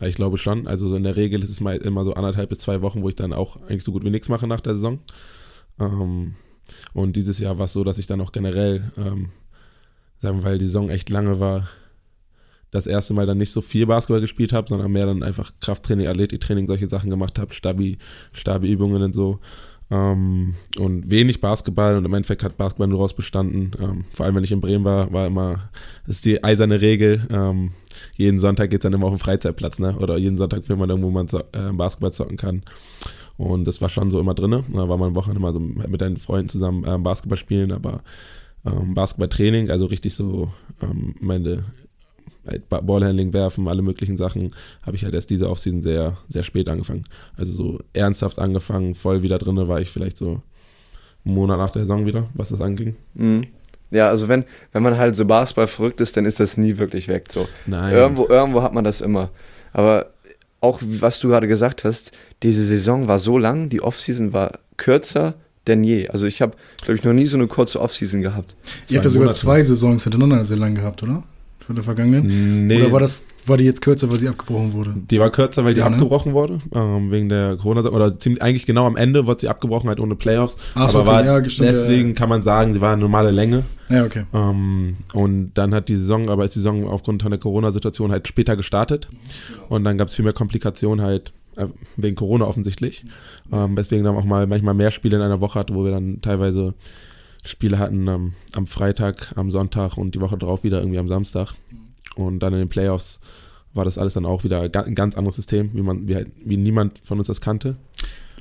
Ich 0.00 0.14
glaube 0.14 0.38
schon. 0.38 0.66
Also 0.66 0.88
so 0.88 0.96
in 0.96 1.02
der 1.02 1.16
Regel 1.16 1.42
ist 1.42 1.50
es 1.50 1.60
mal 1.60 1.76
immer 1.76 2.04
so 2.04 2.14
anderthalb 2.14 2.48
bis 2.48 2.58
zwei 2.58 2.80
Wochen, 2.82 3.02
wo 3.02 3.08
ich 3.08 3.16
dann 3.16 3.32
auch 3.32 3.56
eigentlich 3.62 3.84
so 3.84 3.92
gut 3.92 4.04
wie 4.04 4.10
nichts 4.10 4.28
mache 4.28 4.46
nach 4.46 4.60
der 4.60 4.74
Saison. 4.74 5.00
Ähm, 5.78 6.34
und 6.94 7.16
dieses 7.16 7.38
Jahr 7.38 7.58
war 7.58 7.66
es 7.66 7.72
so, 7.72 7.84
dass 7.84 7.98
ich 7.98 8.06
dann 8.06 8.20
auch 8.20 8.32
generell, 8.32 8.90
ähm, 8.96 9.30
sagen 10.18 10.38
wir, 10.38 10.44
weil 10.44 10.58
die 10.58 10.64
Saison 10.64 10.88
echt 10.88 11.10
lange 11.10 11.40
war, 11.40 11.68
das 12.70 12.86
erste 12.86 13.14
Mal 13.14 13.26
dann 13.26 13.38
nicht 13.38 13.50
so 13.50 13.60
viel 13.60 13.86
Basketball 13.86 14.20
gespielt 14.20 14.52
habe, 14.52 14.68
sondern 14.68 14.92
mehr 14.92 15.06
dann 15.06 15.22
einfach 15.22 15.52
Krafttraining, 15.60 16.06
Athletiktraining, 16.06 16.66
solche 16.66 16.88
Sachen 16.88 17.10
gemacht 17.10 17.38
habe, 17.38 17.52
Stabi, 17.52 17.98
Stabi-Übungen 18.32 19.02
und 19.02 19.12
so. 19.12 19.40
Ähm, 19.90 20.54
und 20.78 21.10
wenig 21.10 21.40
Basketball 21.40 21.96
und 21.96 22.04
im 22.04 22.14
Endeffekt 22.14 22.44
hat 22.44 22.56
Basketball 22.56 22.88
nur 22.88 23.00
rausbestanden. 23.00 23.72
Ähm, 23.80 24.04
vor 24.12 24.24
allem, 24.24 24.36
wenn 24.36 24.44
ich 24.44 24.52
in 24.52 24.60
Bremen 24.60 24.84
war, 24.84 25.12
war 25.12 25.26
immer, 25.26 25.70
das 26.06 26.16
ist 26.16 26.24
die 26.26 26.44
eiserne 26.44 26.80
Regel. 26.80 27.26
Ähm, 27.30 27.72
jeden 28.16 28.38
Sonntag 28.38 28.70
geht 28.70 28.84
dann 28.84 28.92
immer 28.92 29.06
auf 29.06 29.14
den 29.14 29.18
Freizeitplatz, 29.18 29.78
ne? 29.78 29.96
Oder 29.98 30.16
jeden 30.16 30.36
Sonntag 30.36 30.68
will 30.68 30.76
man 30.76 30.90
irgendwo, 30.90 31.08
wo 31.08 31.12
man 31.12 31.26
äh, 31.26 31.72
Basketball 31.72 32.12
zocken 32.12 32.36
kann. 32.36 32.62
Und 33.36 33.66
das 33.66 33.80
war 33.80 33.88
schon 33.88 34.10
so 34.10 34.20
immer 34.20 34.34
drin. 34.34 34.62
Da 34.72 34.88
war 34.88 34.98
man 34.98 35.14
Wochenende 35.14 35.40
mal 35.40 35.52
so 35.52 35.60
mit 35.60 36.00
deinen 36.00 36.18
Freunden 36.18 36.48
zusammen 36.48 36.84
ähm, 36.86 37.02
Basketball 37.02 37.38
spielen, 37.38 37.72
aber 37.72 38.02
ähm, 38.64 38.94
Basketballtraining, 38.94 39.70
also 39.70 39.86
richtig 39.86 40.14
so 40.14 40.52
ähm, 40.82 41.14
meine 41.20 41.64
Ballhandling 42.68 43.32
werfen, 43.32 43.68
alle 43.68 43.82
möglichen 43.82 44.16
Sachen, 44.16 44.54
habe 44.84 44.96
ich 44.96 45.04
halt 45.04 45.14
erst 45.14 45.30
diese 45.30 45.48
Offseason 45.48 45.82
sehr, 45.82 46.16
sehr 46.28 46.42
spät 46.42 46.68
angefangen. 46.68 47.04
Also 47.36 47.52
so 47.52 47.78
ernsthaft 47.92 48.38
angefangen, 48.38 48.94
voll 48.94 49.22
wieder 49.22 49.38
drinne 49.38 49.68
war 49.68 49.80
ich 49.80 49.90
vielleicht 49.90 50.18
so 50.18 50.42
einen 51.24 51.34
Monat 51.34 51.58
nach 51.58 51.70
der 51.70 51.82
Saison 51.82 52.06
wieder, 52.06 52.26
was 52.34 52.50
das 52.50 52.60
anging. 52.60 52.96
Mhm. 53.14 53.46
Ja, 53.90 54.08
also 54.08 54.28
wenn, 54.28 54.44
wenn 54.72 54.82
man 54.82 54.96
halt 54.96 55.16
so 55.16 55.24
Basketball 55.24 55.66
verrückt 55.66 56.00
ist, 56.00 56.16
dann 56.16 56.24
ist 56.24 56.38
das 56.38 56.56
nie 56.56 56.78
wirklich 56.78 57.08
weg. 57.08 57.26
So. 57.30 57.48
Nein. 57.66 57.92
Irgendwo, 57.92 58.28
irgendwo 58.28 58.62
hat 58.62 58.72
man 58.72 58.84
das 58.84 59.00
immer. 59.00 59.30
Aber 59.72 60.12
auch 60.60 60.80
was 60.82 61.18
du 61.18 61.28
gerade 61.28 61.48
gesagt 61.48 61.84
hast, 61.84 62.12
diese 62.42 62.64
Saison 62.64 63.08
war 63.08 63.18
so 63.18 63.36
lang, 63.38 63.68
die 63.68 63.82
Offseason 63.82 64.32
war 64.32 64.60
kürzer 64.76 65.34
denn 65.66 65.84
je. 65.84 66.08
Also 66.08 66.26
ich 66.26 66.42
habe, 66.42 66.56
glaube 66.82 66.98
ich, 66.98 67.04
noch 67.04 67.12
nie 67.12 67.26
so 67.26 67.36
eine 67.36 67.46
kurze 67.46 67.80
Offseason 67.80 68.22
gehabt. 68.22 68.54
Ihr 68.88 68.98
habt 68.98 69.04
ja 69.04 69.10
sogar 69.10 69.32
zwei 69.32 69.62
Saisons 69.62 70.04
hintereinander 70.04 70.44
sehr 70.44 70.56
lang 70.56 70.74
gehabt, 70.74 71.02
oder? 71.02 71.22
Von 71.70 71.76
der 71.76 71.84
vergangenen? 71.84 72.66
Nee, 72.66 72.82
Oder 72.82 72.90
war 72.90 72.98
das, 72.98 73.28
war 73.46 73.56
die 73.56 73.62
jetzt 73.62 73.80
kürzer, 73.80 74.10
weil 74.10 74.18
sie 74.18 74.26
abgebrochen 74.26 74.72
wurde? 74.72 74.92
die 75.08 75.20
war 75.20 75.30
kürzer, 75.30 75.64
weil 75.64 75.72
die 75.72 75.78
Ja, 75.78 75.88
ne? 75.88 75.94
abgebrochen 75.94 76.32
wurde, 76.32 76.58
ähm, 76.74 77.12
wegen 77.12 77.28
der 77.28 77.58
Corona, 77.58 77.88
oder 77.88 78.18
ziemlich, 78.18 78.42
eigentlich 78.42 78.66
genau 78.66 78.88
am 78.88 78.96
Ende 78.96 79.24
wurde 79.28 79.42
sie 79.42 79.48
abgebrochen, 79.48 79.88
halt 79.88 80.00
ohne 80.00 80.16
Playoffs. 80.16 80.56
Ach 80.74 80.88
so, 80.88 81.02
aber 81.02 81.18
okay, 81.18 81.28
war, 81.28 81.42
ja, 81.42 81.48
stimmt, 81.48 81.70
deswegen 81.70 82.08
ja. 82.08 82.14
kann 82.14 82.28
man 82.28 82.42
sagen, 82.42 82.74
sie 82.74 82.80
war 82.80 82.92
eine 82.92 83.02
normale 83.02 83.30
Länge. 83.30 83.62
Ja, 83.88 84.04
okay. 84.04 84.24
Ähm, 84.34 84.96
und 85.14 85.52
dann 85.54 85.72
hat 85.72 85.88
die 85.88 85.94
Saison, 85.94 86.28
aber 86.28 86.44
ist 86.44 86.56
die 86.56 86.58
Saison 86.58 86.88
aufgrund 86.88 87.22
von 87.22 87.30
der 87.30 87.38
Corona-Situation 87.38 88.10
halt 88.10 88.26
später 88.26 88.56
gestartet. 88.56 89.08
Und 89.68 89.84
dann 89.84 89.96
gab 89.96 90.08
es 90.08 90.14
viel 90.14 90.24
mehr 90.24 90.34
Komplikationen 90.34 91.04
halt 91.04 91.32
äh, 91.54 91.66
wegen 91.96 92.16
Corona 92.16 92.46
offensichtlich. 92.46 93.04
Ähm, 93.52 93.76
weswegen 93.76 94.04
dann 94.04 94.16
auch 94.16 94.24
mal 94.24 94.48
manchmal 94.48 94.74
mehr 94.74 94.90
Spiele 94.90 95.18
in 95.18 95.22
einer 95.22 95.40
Woche 95.40 95.60
hatte, 95.60 95.72
wo 95.72 95.84
wir 95.84 95.92
dann 95.92 96.20
teilweise 96.20 96.74
Spiele 97.44 97.78
hatten 97.78 98.06
ähm, 98.08 98.32
am 98.54 98.66
Freitag, 98.66 99.32
am 99.36 99.50
Sonntag 99.50 99.96
und 99.96 100.14
die 100.14 100.20
Woche 100.20 100.36
drauf 100.38 100.62
wieder 100.64 100.80
irgendwie 100.80 100.98
am 100.98 101.08
Samstag. 101.08 101.54
Und 102.16 102.40
dann 102.40 102.52
in 102.52 102.58
den 102.60 102.68
Playoffs 102.68 103.20
war 103.72 103.84
das 103.84 103.98
alles 103.98 104.14
dann 104.14 104.26
auch 104.26 104.44
wieder 104.44 104.68
ga- 104.68 104.82
ein 104.82 104.94
ganz 104.94 105.16
anderes 105.16 105.36
System, 105.36 105.70
wie 105.74 105.82
man, 105.82 106.08
wie, 106.08 106.16
halt, 106.16 106.30
wie 106.44 106.56
niemand 106.56 107.00
von 107.04 107.18
uns 107.18 107.28
das 107.28 107.40
kannte. 107.40 107.76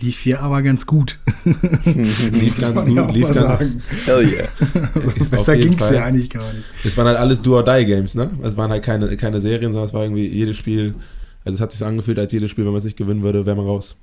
Lief 0.01 0.19
hier 0.19 0.41
aber 0.41 0.61
ganz 0.61 0.85
gut. 0.85 1.19
Lief 1.45 2.59
ganz 2.59 2.83
ja 2.87 3.05
gut, 3.05 3.13
lief 3.13 3.25
ganz, 3.25 3.37
sagen. 3.37 3.83
Hell 4.05 4.27
yeah. 4.27 4.47
Besser 5.29 5.55
jeden 5.55 5.71
ging 5.71 5.79
es 5.79 5.89
ja 5.91 6.05
eigentlich 6.05 6.29
gar 6.29 6.41
nicht. 6.53 6.63
Es 6.85 6.95
waren 6.97 7.07
halt 7.07 7.17
alles 7.17 7.41
Do-or-Die-Games, 7.41 8.15
ne? 8.15 8.31
Es 8.41 8.55
waren 8.55 8.71
halt 8.71 8.83
keine, 8.83 9.15
keine 9.17 9.41
Serien, 9.41 9.73
sondern 9.73 9.87
es 9.87 9.93
war 9.93 10.03
irgendwie 10.03 10.27
jedes 10.27 10.55
Spiel, 10.57 10.95
also 11.43 11.55
es 11.55 11.61
hat 11.61 11.71
sich 11.71 11.79
so 11.79 11.85
angefühlt, 11.85 12.17
als 12.17 12.31
jedes 12.31 12.49
Spiel, 12.49 12.63
wenn 12.65 12.71
man 12.71 12.79
es 12.79 12.85
nicht 12.85 12.97
gewinnen 12.97 13.23
würde, 13.23 13.45
wäre 13.45 13.57
man 13.57 13.65
raus. 13.65 13.97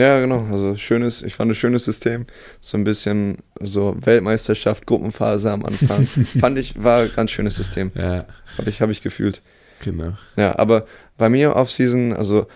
Ja, 0.00 0.18
genau. 0.18 0.46
Also 0.50 0.76
schönes, 0.76 1.20
ich 1.20 1.34
fand 1.34 1.50
ein 1.50 1.54
schönes 1.54 1.84
System. 1.84 2.24
So 2.62 2.78
ein 2.78 2.84
bisschen 2.84 3.36
so 3.60 3.94
Weltmeisterschaft, 4.00 4.86
Gruppenphase 4.86 5.50
am 5.50 5.62
Anfang. 5.62 6.06
fand 6.40 6.58
ich, 6.58 6.82
war 6.82 7.02
ein 7.02 7.10
ganz 7.14 7.32
schönes 7.32 7.56
System. 7.56 7.92
Ja, 7.94 8.24
Habe 8.56 8.70
ich, 8.70 8.80
hab 8.80 8.88
ich 8.88 9.02
gefühlt. 9.02 9.42
genau. 9.84 10.14
Ja, 10.36 10.58
aber 10.58 10.86
bei 11.18 11.28
mir 11.28 11.54
Offseason, 11.54 12.14
also 12.14 12.46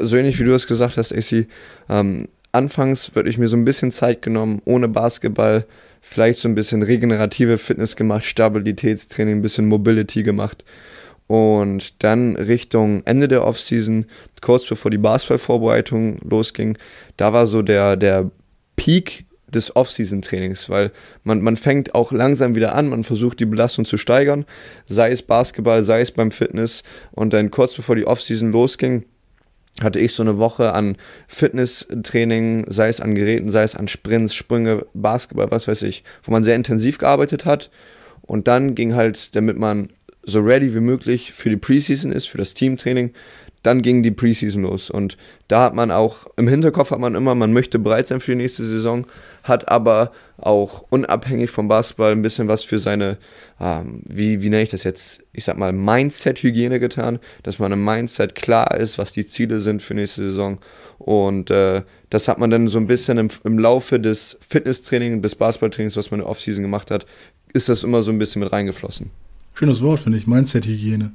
so 0.00 0.16
ähnlich 0.16 0.40
wie 0.40 0.44
du 0.44 0.52
es 0.52 0.66
gesagt 0.66 0.96
hast, 0.96 1.12
AC, 1.14 1.46
ähm, 1.88 2.26
anfangs 2.50 3.14
würde 3.14 3.30
ich 3.30 3.38
mir 3.38 3.46
so 3.46 3.56
ein 3.56 3.64
bisschen 3.64 3.92
Zeit 3.92 4.20
genommen, 4.20 4.60
ohne 4.64 4.88
Basketball, 4.88 5.66
vielleicht 6.00 6.40
so 6.40 6.48
ein 6.48 6.56
bisschen 6.56 6.82
regenerative 6.82 7.58
Fitness 7.58 7.94
gemacht, 7.94 8.24
Stabilitätstraining, 8.24 9.36
ein 9.36 9.42
bisschen 9.42 9.68
Mobility 9.68 10.24
gemacht. 10.24 10.64
Und 11.28 12.02
dann 12.02 12.36
Richtung 12.36 13.02
Ende 13.04 13.28
der 13.28 13.46
Offseason, 13.46 14.06
kurz 14.40 14.66
bevor 14.66 14.90
die 14.90 14.98
Basketballvorbereitung 14.98 16.18
losging, 16.28 16.76
da 17.18 17.32
war 17.32 17.46
so 17.46 17.62
der, 17.62 17.96
der 17.96 18.30
Peak 18.76 19.26
des 19.46 19.74
Off-Season-Trainings, 19.76 20.68
weil 20.68 20.90
man, 21.24 21.42
man 21.42 21.56
fängt 21.56 21.94
auch 21.94 22.12
langsam 22.12 22.54
wieder 22.54 22.74
an, 22.74 22.88
man 22.88 23.04
versucht 23.04 23.40
die 23.40 23.46
Belastung 23.46 23.84
zu 23.84 23.98
steigern, 23.98 24.46
sei 24.88 25.10
es 25.10 25.22
Basketball, 25.22 25.84
sei 25.84 26.00
es 26.00 26.12
beim 26.12 26.30
Fitness 26.30 26.82
und 27.12 27.32
dann 27.32 27.50
kurz 27.50 27.74
bevor 27.74 27.94
die 27.94 28.06
Off-Season 28.06 28.50
losging, 28.50 29.04
hatte 29.82 29.98
ich 29.98 30.14
so 30.14 30.22
eine 30.22 30.38
Woche 30.38 30.72
an 30.72 30.96
Fitnesstraining, 31.28 32.64
sei 32.68 32.88
es 32.88 33.00
an 33.00 33.14
Geräten, 33.14 33.50
sei 33.50 33.62
es 33.62 33.74
an 33.74 33.88
Sprints, 33.88 34.34
Sprünge, 34.34 34.86
Basketball, 34.94 35.50
was 35.50 35.68
weiß 35.68 35.82
ich, 35.82 36.04
wo 36.22 36.32
man 36.32 36.42
sehr 36.42 36.56
intensiv 36.56 36.98
gearbeitet 36.98 37.44
hat. 37.44 37.70
Und 38.22 38.48
dann 38.48 38.74
ging 38.74 38.94
halt, 38.94 39.34
damit 39.36 39.56
man 39.56 39.88
so 40.30 40.40
ready 40.40 40.74
wie 40.74 40.80
möglich 40.80 41.32
für 41.32 41.50
die 41.50 41.56
Preseason 41.56 42.12
ist, 42.12 42.28
für 42.28 42.38
das 42.38 42.54
Teamtraining, 42.54 43.12
dann 43.62 43.82
ging 43.82 44.02
die 44.02 44.10
Preseason 44.10 44.62
los. 44.62 44.90
Und 44.90 45.16
da 45.48 45.64
hat 45.64 45.74
man 45.74 45.90
auch, 45.90 46.26
im 46.36 46.48
Hinterkopf 46.48 46.90
hat 46.90 47.00
man 47.00 47.14
immer, 47.14 47.34
man 47.34 47.52
möchte 47.52 47.78
bereit 47.78 48.08
sein 48.08 48.20
für 48.20 48.32
die 48.32 48.38
nächste 48.38 48.64
Saison, 48.64 49.06
hat 49.42 49.68
aber 49.68 50.12
auch 50.36 50.84
unabhängig 50.90 51.50
vom 51.50 51.66
Basketball 51.66 52.12
ein 52.12 52.22
bisschen 52.22 52.46
was 52.46 52.62
für 52.62 52.78
seine, 52.78 53.18
ähm, 53.60 54.02
wie, 54.06 54.42
wie 54.42 54.50
nenne 54.50 54.62
ich 54.62 54.68
das 54.68 54.84
jetzt, 54.84 55.24
ich 55.32 55.44
sag 55.44 55.58
mal, 55.58 55.72
Mindset-Hygiene 55.72 56.78
getan, 56.78 57.18
dass 57.42 57.58
man 57.58 57.72
im 57.72 57.84
Mindset 57.84 58.34
klar 58.34 58.76
ist, 58.78 58.98
was 58.98 59.12
die 59.12 59.26
Ziele 59.26 59.58
sind 59.60 59.82
für 59.82 59.94
nächste 59.94 60.22
Saison. 60.22 60.58
Und 60.98 61.50
äh, 61.50 61.82
das 62.10 62.28
hat 62.28 62.38
man 62.38 62.50
dann 62.50 62.68
so 62.68 62.78
ein 62.78 62.86
bisschen 62.86 63.18
im, 63.18 63.28
im 63.44 63.58
Laufe 63.58 63.98
des 63.98 64.38
Fitnesstrainings, 64.48 65.22
des 65.22 65.34
Basketballtrainings, 65.34 65.96
was 65.96 66.10
man 66.10 66.20
in 66.20 66.24
der 66.24 66.30
Offseason 66.30 66.62
gemacht 66.62 66.90
hat, 66.90 67.06
ist 67.52 67.68
das 67.68 67.82
immer 67.82 68.02
so 68.02 68.12
ein 68.12 68.18
bisschen 68.18 68.40
mit 68.40 68.52
reingeflossen. 68.52 69.10
Schönes 69.58 69.82
Wort, 69.82 69.98
finde 69.98 70.18
ich, 70.18 70.28
Mindset-Hygiene. 70.28 71.10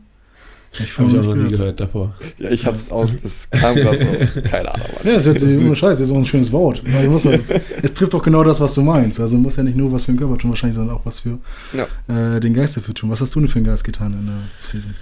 Ich 0.74 0.98
habe 0.98 1.08
ich 1.08 1.18
auch 1.18 1.24
noch 1.24 1.36
nie 1.36 1.50
gehört 1.50 1.80
davor. 1.80 2.14
Ja, 2.38 2.50
ich 2.50 2.66
habe 2.66 2.76
es 2.76 2.92
aus, 2.92 3.22
das 3.22 3.50
kam 3.50 3.74
gerade 3.74 4.28
so. 4.34 4.42
Keine 4.42 4.74
Ahnung. 4.74 4.88
Ja, 5.06 5.14
das 5.14 5.26
ist 5.26 5.42
jetzt 5.42 5.44
ohne 5.46 5.74
Scheiß, 5.74 6.00
das 6.00 6.08
ist 6.08 6.12
auch 6.12 6.18
ein 6.18 6.26
schönes 6.26 6.52
Wort. 6.52 6.84
Muss, 7.08 7.24
es 7.24 7.94
trifft 7.94 8.14
doch 8.14 8.22
genau 8.22 8.44
das, 8.44 8.60
was 8.60 8.74
du 8.74 8.82
meinst. 8.82 9.22
Also 9.22 9.38
muss 9.38 9.56
ja 9.56 9.64
nicht 9.64 9.78
nur 9.78 9.94
was 9.94 10.04
für 10.04 10.12
den 10.12 10.18
Körper 10.18 10.38
tun, 10.38 10.50
wahrscheinlich, 10.50 10.76
sondern 10.76 10.98
auch 10.98 11.06
was 11.06 11.22
für 11.22 11.40
ja. 11.72 12.36
äh, 12.36 12.42
den 12.42 12.54
Geist 12.54 12.76
dafür 12.76 12.94
tun. 12.94 13.10
Was 13.12 13.22
hast 13.22 13.34
du 13.34 13.40
denn 13.40 13.48
für 13.48 13.60
den 13.60 13.66
Geist 13.66 13.86
getan 13.86 14.12
in 14.12 14.26
der 14.26 14.40
Season? 14.62 14.94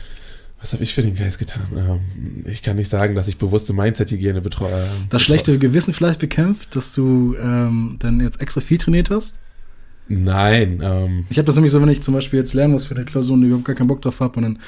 Was 0.60 0.74
habe 0.74 0.84
ich 0.84 0.94
für 0.94 1.02
den 1.02 1.16
Geist 1.16 1.40
getan? 1.40 1.64
Ähm, 1.76 2.46
ich 2.46 2.62
kann 2.62 2.76
nicht 2.76 2.90
sagen, 2.90 3.16
dass 3.16 3.28
ich 3.28 3.40
bewusste 3.40 3.74
Mindset-Hygiene 3.74 4.42
betreue. 4.42 4.86
Das 5.10 5.24
schlechte 5.24 5.58
Gewissen 5.58 5.96
vielleicht 5.96 6.20
bekämpft, 6.20 6.76
dass 6.76 6.94
du 6.94 7.36
ähm, 7.42 7.96
dann 7.98 8.20
jetzt 8.20 8.40
extra 8.40 8.62
viel 8.62 8.78
trainiert 8.78 9.10
hast? 9.10 9.40
Nein. 10.08 10.82
Ähm, 10.84 11.26
ich 11.30 11.38
habe 11.38 11.46
das 11.46 11.56
nämlich 11.56 11.72
so, 11.72 11.82
wenn 11.82 11.90
ich 11.90 12.02
zum 12.02 12.14
Beispiel 12.14 12.40
jetzt 12.40 12.54
lernen 12.54 12.74
muss 12.74 12.88
für 12.88 12.96
eine 12.96 13.06
Klausur 13.06 13.36
und 13.36 13.44
überhaupt 13.44 13.66
gar 13.66 13.76
keinen 13.76 13.88
Bock 13.88 14.02
drauf 14.02 14.20
habe 14.20 14.38
und 14.38 14.44
dann 14.44 14.60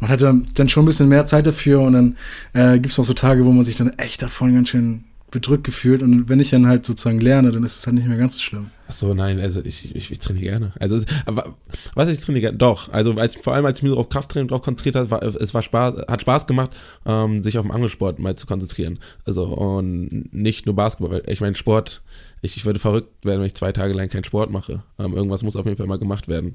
man 0.00 0.10
hat 0.10 0.22
dann 0.22 0.68
schon 0.68 0.84
ein 0.84 0.86
bisschen 0.86 1.08
mehr 1.08 1.26
Zeit 1.26 1.46
dafür 1.46 1.82
und 1.82 1.92
dann 1.92 2.16
äh, 2.54 2.78
gibt 2.78 2.92
es 2.92 2.98
auch 2.98 3.04
so 3.04 3.12
Tage, 3.12 3.44
wo 3.44 3.52
man 3.52 3.64
sich 3.64 3.76
dann 3.76 3.90
echt 3.98 4.22
davon 4.22 4.54
ganz 4.54 4.70
schön 4.70 5.04
bedrückt 5.30 5.64
gefühlt 5.64 6.02
und 6.02 6.28
wenn 6.28 6.40
ich 6.40 6.50
dann 6.50 6.66
halt 6.66 6.86
sozusagen 6.86 7.20
lerne, 7.20 7.50
dann 7.52 7.64
ist 7.64 7.78
es 7.78 7.86
halt 7.86 7.96
nicht 7.96 8.08
mehr 8.08 8.16
ganz 8.16 8.34
so 8.34 8.40
schlimm. 8.40 8.70
Ach 8.90 8.92
so, 8.92 9.14
nein, 9.14 9.38
also 9.38 9.64
ich, 9.64 9.94
ich, 9.94 10.10
ich 10.10 10.18
trainiere 10.18 10.46
gerne. 10.46 10.72
Also, 10.80 10.98
aber 11.24 11.54
was 11.94 12.08
ich 12.08 12.18
trainiere 12.18 12.40
gerne, 12.40 12.58
doch. 12.58 12.92
Also 12.92 13.12
als, 13.12 13.36
vor 13.36 13.54
allem 13.54 13.64
als 13.64 13.78
ich 13.78 13.84
mich 13.84 13.92
auf 13.92 14.08
Krafttraining 14.08 14.48
drauf 14.48 14.62
konzentriert 14.62 14.96
habe, 14.96 15.12
war, 15.12 15.22
es 15.22 15.54
war 15.54 15.62
Spaß, 15.62 15.94
hat 16.08 16.22
Spaß 16.22 16.48
gemacht, 16.48 16.70
ähm, 17.06 17.40
sich 17.40 17.56
auf 17.56 17.64
den 17.64 17.70
Angelsport 17.70 18.18
mal 18.18 18.34
zu 18.34 18.48
konzentrieren. 18.48 18.98
Also 19.24 19.44
und 19.44 20.34
nicht 20.34 20.66
nur 20.66 20.74
Basketball, 20.74 21.22
ich 21.28 21.40
meine 21.40 21.54
Sport, 21.54 22.02
ich, 22.42 22.56
ich 22.56 22.64
würde 22.64 22.80
verrückt 22.80 23.24
werden, 23.24 23.38
wenn 23.38 23.46
ich 23.46 23.54
zwei 23.54 23.70
Tage 23.70 23.94
lang 23.94 24.08
keinen 24.08 24.24
Sport 24.24 24.50
mache. 24.50 24.82
Ähm, 24.98 25.14
irgendwas 25.14 25.44
muss 25.44 25.54
auf 25.54 25.66
jeden 25.66 25.76
Fall 25.76 25.86
mal 25.86 26.00
gemacht 26.00 26.26
werden. 26.26 26.54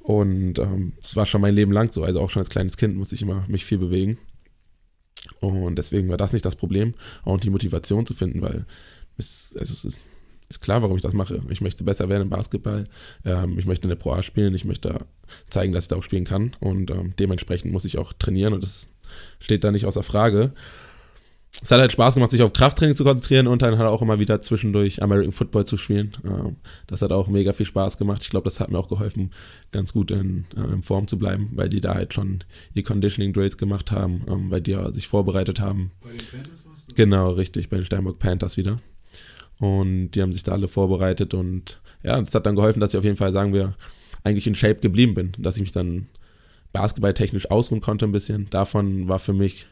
Und 0.00 0.58
ähm, 0.58 0.94
das 1.00 1.14
war 1.14 1.24
schon 1.24 1.40
mein 1.40 1.54
Leben 1.54 1.70
lang 1.70 1.92
so. 1.92 2.02
Also 2.02 2.20
auch 2.20 2.30
schon 2.30 2.40
als 2.40 2.50
kleines 2.50 2.76
Kind 2.76 2.96
musste 2.96 3.14
ich 3.14 3.22
immer 3.22 3.44
mich 3.46 3.64
viel 3.64 3.78
bewegen. 3.78 4.18
Und 5.38 5.76
deswegen 5.76 6.08
war 6.08 6.16
das 6.16 6.32
nicht 6.32 6.44
das 6.44 6.56
Problem, 6.56 6.94
auch 7.24 7.38
die 7.38 7.50
Motivation 7.50 8.06
zu 8.06 8.14
finden, 8.14 8.42
weil 8.42 8.66
es, 9.18 9.54
also 9.56 9.72
es 9.72 9.84
ist, 9.84 10.02
ist 10.48 10.60
klar, 10.60 10.82
warum 10.82 10.96
ich 10.96 11.02
das 11.02 11.12
mache. 11.12 11.42
Ich 11.48 11.60
möchte 11.60 11.84
besser 11.84 12.08
werden 12.08 12.22
im 12.22 12.30
Basketball. 12.30 12.84
Ähm, 13.24 13.58
ich 13.58 13.66
möchte 13.66 13.84
in 13.84 13.90
der 13.90 13.96
Pro 13.96 14.12
A 14.12 14.22
spielen. 14.22 14.54
Ich 14.54 14.64
möchte 14.64 15.06
zeigen, 15.48 15.72
dass 15.72 15.84
ich 15.84 15.88
da 15.88 15.96
auch 15.96 16.02
spielen 16.02 16.24
kann. 16.24 16.52
Und 16.60 16.90
ähm, 16.90 17.14
dementsprechend 17.18 17.72
muss 17.72 17.84
ich 17.84 17.98
auch 17.98 18.12
trainieren 18.12 18.54
und 18.54 18.62
das 18.62 18.90
steht 19.38 19.64
da 19.64 19.70
nicht 19.70 19.86
außer 19.86 20.02
Frage 20.02 20.52
es 21.62 21.70
hat 21.70 21.80
halt 21.80 21.92
Spaß 21.92 22.14
gemacht, 22.14 22.30
sich 22.30 22.42
auf 22.42 22.52
Krafttraining 22.52 22.96
zu 22.96 23.04
konzentrieren 23.04 23.46
und 23.46 23.62
dann 23.62 23.78
halt 23.78 23.88
auch 23.88 24.02
immer 24.02 24.18
wieder 24.18 24.42
zwischendurch 24.42 25.02
American 25.02 25.32
Football 25.32 25.64
zu 25.64 25.76
spielen. 25.76 26.12
Ähm, 26.24 26.56
das 26.86 27.02
hat 27.02 27.12
auch 27.12 27.28
mega 27.28 27.52
viel 27.52 27.66
Spaß 27.66 27.98
gemacht. 27.98 28.22
Ich 28.22 28.30
glaube, 28.30 28.44
das 28.44 28.60
hat 28.60 28.70
mir 28.70 28.78
auch 28.78 28.88
geholfen, 28.88 29.30
ganz 29.72 29.92
gut 29.92 30.10
in, 30.10 30.44
äh, 30.56 30.72
in, 30.72 30.82
Form 30.82 31.08
zu 31.08 31.18
bleiben, 31.18 31.50
weil 31.54 31.68
die 31.68 31.80
da 31.80 31.94
halt 31.94 32.14
schon 32.14 32.40
ihr 32.74 32.84
Conditioning 32.84 33.32
Drills 33.32 33.56
gemacht 33.56 33.90
haben, 33.90 34.22
ähm, 34.28 34.50
weil 34.50 34.60
die 34.60 34.76
sich 34.92 35.08
vorbereitet 35.08 35.60
haben. 35.60 35.92
Bei 36.02 36.10
den 36.10 36.18
Panthers 36.18 36.66
warst 36.66 36.90
du? 36.90 36.94
Genau, 36.94 37.30
richtig, 37.30 37.68
bei 37.68 37.76
den 37.76 37.86
Steinburg 37.86 38.18
Panthers 38.18 38.56
wieder. 38.56 38.78
Und 39.60 40.10
die 40.10 40.22
haben 40.22 40.32
sich 40.32 40.42
da 40.42 40.52
alle 40.52 40.68
vorbereitet 40.68 41.32
und 41.32 41.80
ja, 42.02 42.20
das 42.20 42.34
hat 42.34 42.44
dann 42.44 42.56
geholfen, 42.56 42.80
dass 42.80 42.92
ich 42.92 42.98
auf 42.98 43.04
jeden 43.04 43.16
Fall, 43.16 43.32
sagen 43.32 43.54
wir, 43.54 43.74
eigentlich 44.22 44.46
in 44.46 44.54
Shape 44.54 44.80
geblieben 44.80 45.14
bin, 45.14 45.32
dass 45.38 45.56
ich 45.56 45.62
mich 45.62 45.72
dann 45.72 46.08
basketballtechnisch 46.72 47.50
ausruhen 47.50 47.80
konnte 47.80 48.04
ein 48.04 48.12
bisschen. 48.12 48.50
Davon 48.50 49.08
war 49.08 49.18
für 49.18 49.32
mich 49.32 49.66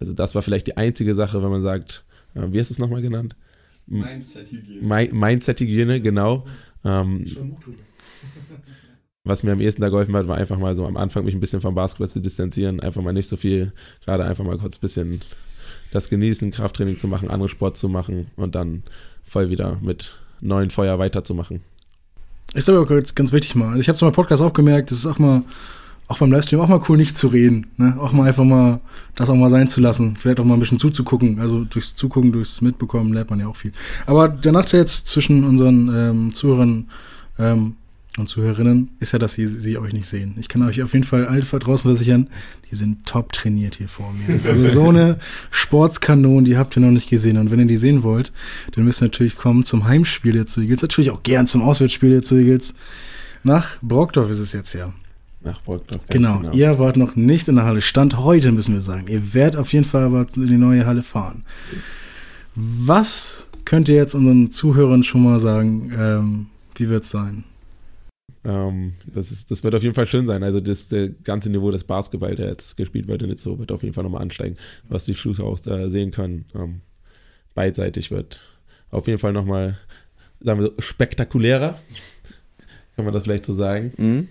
also 0.00 0.12
das 0.12 0.34
war 0.34 0.42
vielleicht 0.42 0.66
die 0.66 0.76
einzige 0.76 1.14
Sache, 1.14 1.42
wenn 1.42 1.50
man 1.50 1.62
sagt, 1.62 2.04
äh, 2.34 2.46
wie 2.50 2.60
hast 2.60 2.70
du 2.70 2.74
es 2.74 2.78
nochmal 2.78 3.02
genannt? 3.02 3.36
Mindset-Hygiene. 3.86 5.12
Mindset-Hygiene, 5.12 6.00
genau. 6.00 6.46
Ähm, 6.84 7.26
was 9.24 9.42
mir 9.42 9.52
am 9.52 9.60
ehesten 9.60 9.82
da 9.82 9.88
geholfen 9.88 10.14
hat, 10.14 10.28
war 10.28 10.36
einfach 10.36 10.58
mal 10.58 10.74
so 10.76 10.86
am 10.86 10.96
Anfang 10.96 11.24
mich 11.24 11.34
ein 11.34 11.40
bisschen 11.40 11.60
vom 11.60 11.74
Basketball 11.74 12.08
zu 12.08 12.20
distanzieren, 12.20 12.80
einfach 12.80 13.02
mal 13.02 13.12
nicht 13.12 13.28
so 13.28 13.36
viel, 13.36 13.72
gerade 14.04 14.24
einfach 14.24 14.44
mal 14.44 14.58
kurz 14.58 14.76
ein 14.76 14.80
bisschen 14.80 15.20
das 15.90 16.10
genießen, 16.10 16.50
Krafttraining 16.50 16.96
zu 16.96 17.08
machen, 17.08 17.30
andere 17.30 17.48
Sport 17.48 17.76
zu 17.76 17.88
machen 17.88 18.26
und 18.36 18.54
dann 18.54 18.82
voll 19.28 19.50
wieder 19.50 19.78
mit 19.80 20.20
neuen 20.40 20.70
Feuer 20.70 20.98
weiterzumachen. 20.98 21.60
Ist 22.54 22.68
aber 22.68 22.80
auch 22.80 22.86
ganz 22.86 23.32
wichtig 23.32 23.54
mal. 23.54 23.68
Also 23.68 23.80
ich 23.80 23.88
habe 23.88 23.96
es 23.96 24.02
mal 24.02 24.12
Podcast 24.12 24.42
auch 24.42 24.52
gemerkt, 24.52 24.90
das 24.90 24.98
ist 24.98 25.06
auch 25.06 25.18
mal 25.18 25.42
auch 26.08 26.18
beim 26.18 26.32
Livestream 26.32 26.60
auch 26.60 26.68
mal 26.68 26.80
cool, 26.88 26.96
nicht 26.96 27.16
zu 27.16 27.28
reden. 27.28 27.66
Ne? 27.76 27.94
Auch 28.00 28.12
mal 28.12 28.26
einfach 28.26 28.44
mal 28.44 28.80
das 29.14 29.28
auch 29.28 29.34
mal 29.34 29.50
sein 29.50 29.68
zu 29.68 29.82
lassen. 29.82 30.16
Vielleicht 30.16 30.40
auch 30.40 30.44
mal 30.44 30.54
ein 30.54 30.60
bisschen 30.60 30.78
zuzugucken. 30.78 31.38
Also 31.38 31.64
durchs 31.64 31.94
Zugucken, 31.94 32.32
durchs 32.32 32.62
Mitbekommen 32.62 33.12
lernt 33.12 33.28
man 33.28 33.40
ja 33.40 33.46
auch 33.46 33.56
viel. 33.56 33.72
Aber 34.06 34.30
der 34.30 34.52
Nachteil 34.52 34.80
jetzt 34.80 35.06
zwischen 35.06 35.44
unseren 35.44 35.90
ähm, 35.94 36.32
Zuhörern 36.32 36.88
ähm, 37.38 37.76
und 38.18 38.28
Zuhörerinnen 38.28 38.90
ist 39.00 39.12
ja, 39.12 39.18
dass 39.18 39.34
sie, 39.34 39.46
sie 39.46 39.78
euch 39.78 39.92
nicht 39.92 40.06
sehen. 40.06 40.34
Ich 40.38 40.48
kann 40.48 40.62
euch 40.62 40.82
auf 40.82 40.92
jeden 40.92 41.04
Fall 41.04 41.26
alle 41.26 41.42
draußen 41.42 41.88
versichern, 41.88 42.28
die 42.70 42.76
sind 42.76 43.06
top 43.06 43.32
trainiert 43.32 43.76
hier 43.76 43.88
vor 43.88 44.12
mir. 44.12 44.40
Also 44.48 44.66
so 44.66 44.88
eine 44.88 45.18
Sportskanon, 45.50 46.44
die 46.44 46.56
habt 46.56 46.76
ihr 46.76 46.80
noch 46.80 46.90
nicht 46.90 47.08
gesehen. 47.08 47.36
Und 47.36 47.50
wenn 47.50 47.60
ihr 47.60 47.66
die 47.66 47.76
sehen 47.76 48.02
wollt, 48.02 48.32
dann 48.72 48.84
müsst 48.84 49.02
ihr 49.02 49.06
natürlich 49.06 49.36
kommen 49.36 49.64
zum 49.64 49.86
Heimspiel 49.86 50.32
der 50.32 50.46
Zügels. 50.46 50.82
Natürlich 50.82 51.10
auch 51.10 51.22
gern 51.22 51.46
zum 51.46 51.62
Auswärtsspiel 51.62 52.10
der 52.10 52.22
Zügels. 52.22 52.74
Nach 53.42 53.78
Brockdorf 53.82 54.30
ist 54.30 54.40
es 54.40 54.52
jetzt 54.52 54.74
ja. 54.74 54.92
Nach 55.42 55.60
Burgdorf. 55.62 56.00
Genau. 56.08 56.40
genau. 56.40 56.52
Ihr 56.52 56.78
wart 56.78 56.96
noch 56.96 57.14
nicht 57.16 57.48
in 57.48 57.56
der 57.56 57.64
Halle. 57.64 57.80
Stand 57.80 58.18
heute, 58.18 58.52
müssen 58.52 58.74
wir 58.74 58.80
sagen. 58.80 59.06
Ihr 59.08 59.34
werdet 59.34 59.58
auf 59.58 59.72
jeden 59.72 59.84
Fall 59.84 60.02
aber 60.02 60.26
in 60.34 60.46
die 60.46 60.56
neue 60.56 60.84
Halle 60.84 61.02
fahren. 61.02 61.44
Was 62.54 63.46
könnt 63.64 63.88
ihr 63.88 63.94
jetzt 63.94 64.14
unseren 64.14 64.50
Zuhörern 64.50 65.02
schon 65.02 65.22
mal 65.22 65.38
sagen? 65.38 65.92
Ähm, 65.96 66.46
wie 66.74 66.88
wird 66.88 67.04
es 67.04 67.10
sein? 67.10 67.44
Ähm, 68.44 68.94
das, 69.12 69.30
ist, 69.30 69.50
das 69.50 69.64
wird 69.64 69.74
auf 69.74 69.82
jeden 69.82 69.94
Fall 69.94 70.06
schön 70.06 70.26
sein. 70.26 70.42
Also 70.42 70.60
das, 70.60 70.88
das 70.88 71.10
ganze 71.24 71.50
Niveau 71.50 71.70
des 71.70 71.84
Basketball, 71.84 72.34
der 72.34 72.48
jetzt 72.48 72.76
gespielt 72.76 73.08
wird 73.08 73.22
in 73.22 73.36
so, 73.36 73.58
wird 73.58 73.72
auf 73.72 73.82
jeden 73.82 73.94
Fall 73.94 74.04
nochmal 74.04 74.22
ansteigen, 74.22 74.56
was 74.88 75.04
die 75.04 75.14
Schuhe 75.14 75.42
auch 75.42 75.58
da 75.60 75.88
sehen 75.88 76.10
können. 76.10 76.46
Ähm, 76.54 76.80
beidseitig 77.54 78.10
wird 78.10 78.40
auf 78.90 79.06
jeden 79.06 79.18
Fall 79.18 79.32
nochmal, 79.32 79.78
sagen 80.40 80.60
wir 80.60 80.68
so, 80.68 80.80
spektakulärer. 80.80 81.78
Kann 82.96 83.04
man 83.04 83.14
das 83.14 83.24
vielleicht 83.24 83.44
so 83.44 83.52
sagen. 83.52 83.92
Mhm 83.96 84.28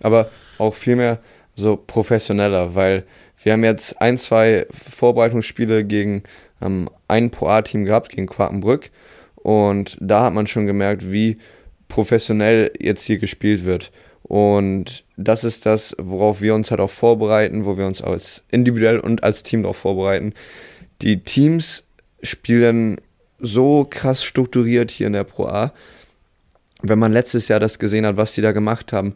aber 0.00 0.30
auch 0.58 0.74
viel 0.74 0.96
mehr 0.96 1.18
so 1.54 1.76
professioneller, 1.76 2.74
weil 2.74 3.04
wir 3.42 3.52
haben 3.52 3.64
jetzt 3.64 4.00
ein, 4.00 4.18
zwei 4.18 4.66
Vorbereitungsspiele 4.70 5.84
gegen 5.84 6.22
ähm, 6.60 6.90
ein 7.08 7.30
Pro 7.30 7.48
A-Team 7.48 7.84
gehabt, 7.84 8.10
gegen 8.10 8.26
Quakenbrück. 8.26 8.90
Und 9.36 9.96
da 10.00 10.24
hat 10.24 10.34
man 10.34 10.46
schon 10.46 10.66
gemerkt, 10.66 11.10
wie 11.10 11.38
professionell 11.88 12.72
jetzt 12.78 13.04
hier 13.04 13.18
gespielt 13.18 13.64
wird. 13.64 13.92
Und 14.22 15.04
das 15.16 15.44
ist 15.44 15.66
das, 15.66 15.94
worauf 15.98 16.40
wir 16.40 16.54
uns 16.54 16.70
halt 16.70 16.80
auch 16.80 16.90
vorbereiten, 16.90 17.64
wo 17.64 17.78
wir 17.78 17.86
uns 17.86 18.02
als 18.02 18.42
individuell 18.50 18.98
und 18.98 19.22
als 19.22 19.42
Team 19.42 19.62
darauf 19.62 19.76
vorbereiten. 19.76 20.34
Die 21.02 21.20
Teams 21.20 21.84
spielen 22.22 23.00
so 23.38 23.86
krass 23.88 24.24
strukturiert 24.24 24.90
hier 24.90 25.06
in 25.06 25.12
der 25.12 25.24
Pro 25.24 25.46
A, 25.46 25.72
wenn 26.82 26.98
man 26.98 27.12
letztes 27.12 27.48
Jahr 27.48 27.60
das 27.60 27.78
gesehen 27.78 28.04
hat, 28.06 28.16
was 28.16 28.34
die 28.34 28.42
da 28.42 28.52
gemacht 28.52 28.92
haben, 28.92 29.14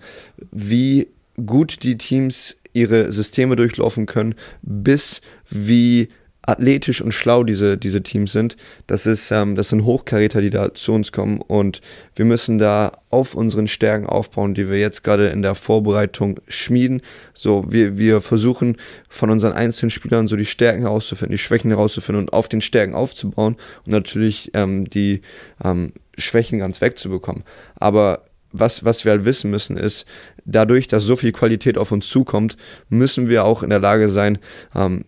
wie 0.53 1.09
gut 1.45 1.83
die 1.83 1.99
Teams 1.99 2.57
ihre 2.73 3.13
Systeme 3.13 3.57
durchlaufen 3.57 4.07
können, 4.07 4.35
bis 4.63 5.21
wie 5.49 6.09
athletisch 6.43 7.01
und 7.03 7.13
schlau 7.13 7.45
diese, 7.45 7.77
diese 7.77 8.03
Teams 8.03 8.33
sind. 8.33 8.57
Das, 8.87 9.07
ist, 9.07 9.31
ähm, 9.31 9.57
das 9.57 9.69
sind 9.69 9.85
Hochkaräter, 9.85 10.41
die 10.41 10.51
da 10.51 10.75
zu 10.75 10.93
uns 10.93 11.13
kommen 11.13 11.41
und 11.41 11.81
wir 12.15 12.25
müssen 12.25 12.59
da 12.59 12.93
auf 13.11 13.35
unseren 13.35 13.69
Stärken 13.69 14.07
aufbauen, 14.07 14.55
die 14.55 14.69
wir 14.69 14.79
jetzt 14.79 15.05
gerade 15.05 15.29
in 15.29 15.43
der 15.43 15.55
Vorbereitung 15.55 16.41
schmieden. 16.49 17.03
So, 17.35 17.65
wir, 17.69 17.99
wir 17.99 18.21
versuchen 18.21 18.77
von 19.09 19.31
unseren 19.31 19.53
einzelnen 19.53 19.91
Spielern 19.91 20.29
so 20.29 20.37
die 20.37 20.47
Stärken 20.47 20.83
herauszufinden, 20.83 21.33
die 21.33 21.43
Schwächen 21.43 21.71
herauszufinden 21.71 22.25
und 22.25 22.33
auf 22.33 22.49
den 22.49 22.61
Stärken 22.61 22.95
aufzubauen 22.95 23.57
und 23.85 23.93
natürlich 23.93 24.51
ähm, 24.55 24.89
die 24.89 25.23
ähm, 25.63 25.93
Schwächen 26.17 26.59
ganz 26.59 26.81
wegzubekommen. 26.81 27.45
Aber 27.77 28.25
was, 28.53 28.85
was 28.85 29.05
wir 29.05 29.13
halt 29.13 29.25
wissen 29.25 29.51
müssen, 29.51 29.77
ist, 29.77 30.07
dadurch, 30.45 30.89
dass 30.89 31.05
so 31.05 31.17
viel 31.17 31.33
Qualität 31.33 31.79
auf 31.79 31.93
uns 31.93 32.09
zukommt, 32.09 32.57
müssen 32.89 33.29
wir 33.29 33.45
auch 33.45 33.63
in 33.63 33.71
der 33.71 33.79
Lage 33.79 34.09
sein, 34.09 34.39
ähm, 34.75 35.05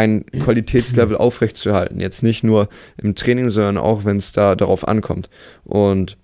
ein 0.00 0.24
Qualitätslevel 0.26 1.16
aufrechtzuerhalten. 1.16 2.00
Jetzt 2.00 2.22
nicht 2.22 2.42
nur 2.42 2.68
im 2.96 3.14
Training, 3.14 3.50
sondern 3.50 3.78
auch, 3.78 4.04
wenn 4.04 4.16
es 4.16 4.32
da 4.32 4.54
darauf 4.56 4.88
ankommt. 4.88 5.28
Und 5.64 6.16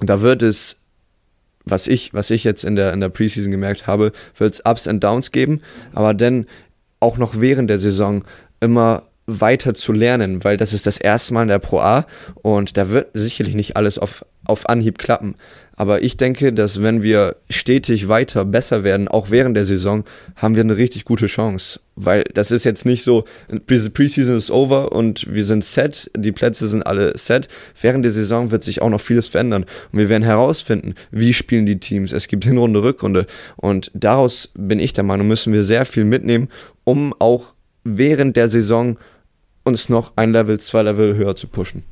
da 0.00 0.20
wird 0.20 0.42
es, 0.42 0.76
was 1.64 1.86
ich, 1.86 2.12
was 2.12 2.30
ich 2.30 2.44
jetzt 2.44 2.64
in 2.64 2.76
der, 2.76 2.92
in 2.92 3.00
der 3.00 3.08
Preseason 3.08 3.50
gemerkt 3.50 3.86
habe, 3.86 4.12
wird 4.36 4.54
es 4.54 4.62
Ups 4.64 4.86
und 4.86 5.02
Downs 5.02 5.32
geben, 5.32 5.60
aber 5.94 6.14
dann 6.14 6.46
auch 7.00 7.16
noch 7.16 7.40
während 7.40 7.70
der 7.70 7.78
Saison 7.78 8.24
immer 8.60 9.04
weiter 9.26 9.74
zu 9.74 9.92
lernen, 9.92 10.42
weil 10.44 10.56
das 10.56 10.72
ist 10.72 10.86
das 10.86 10.98
erste 10.98 11.32
Mal 11.32 11.42
in 11.42 11.48
der 11.48 11.58
Pro 11.58 11.78
A 11.78 12.06
und 12.34 12.76
da 12.76 12.90
wird 12.90 13.10
sicherlich 13.14 13.54
nicht 13.54 13.76
alles 13.76 13.98
auf, 13.98 14.24
auf 14.50 14.68
Anhieb 14.68 14.98
klappen. 14.98 15.36
Aber 15.80 16.02
ich 16.02 16.18
denke, 16.18 16.52
dass 16.52 16.82
wenn 16.82 17.02
wir 17.02 17.36
stetig 17.48 18.06
weiter 18.08 18.44
besser 18.44 18.84
werden, 18.84 19.08
auch 19.08 19.30
während 19.30 19.56
der 19.56 19.64
Saison, 19.64 20.04
haben 20.36 20.54
wir 20.54 20.62
eine 20.62 20.76
richtig 20.76 21.06
gute 21.06 21.24
Chance. 21.24 21.80
Weil 21.96 22.24
das 22.34 22.50
ist 22.50 22.64
jetzt 22.64 22.84
nicht 22.84 23.02
so, 23.02 23.24
Preseason 23.66 24.36
ist 24.36 24.50
over 24.50 24.92
und 24.92 25.32
wir 25.32 25.46
sind 25.46 25.64
set, 25.64 26.10
die 26.14 26.32
Plätze 26.32 26.68
sind 26.68 26.82
alle 26.82 27.16
set. 27.16 27.48
Während 27.80 28.04
der 28.04 28.12
Saison 28.12 28.50
wird 28.50 28.62
sich 28.62 28.82
auch 28.82 28.90
noch 28.90 29.00
vieles 29.00 29.28
verändern. 29.28 29.64
Und 29.90 29.98
wir 29.98 30.10
werden 30.10 30.22
herausfinden, 30.22 30.96
wie 31.10 31.32
spielen 31.32 31.64
die 31.64 31.80
Teams. 31.80 32.12
Es 32.12 32.28
gibt 32.28 32.44
Hinrunde, 32.44 32.82
Rückrunde. 32.82 33.26
Und 33.56 33.90
daraus 33.94 34.50
bin 34.52 34.80
ich 34.80 34.92
der 34.92 35.04
Meinung, 35.04 35.28
müssen 35.28 35.54
wir 35.54 35.64
sehr 35.64 35.86
viel 35.86 36.04
mitnehmen, 36.04 36.48
um 36.84 37.14
auch 37.18 37.54
während 37.84 38.36
der 38.36 38.50
Saison 38.50 38.98
uns 39.64 39.88
noch 39.88 40.12
ein 40.16 40.32
Level, 40.32 40.60
zwei 40.60 40.82
Level 40.82 41.16
höher 41.16 41.36
zu 41.36 41.46
pushen. 41.46 41.84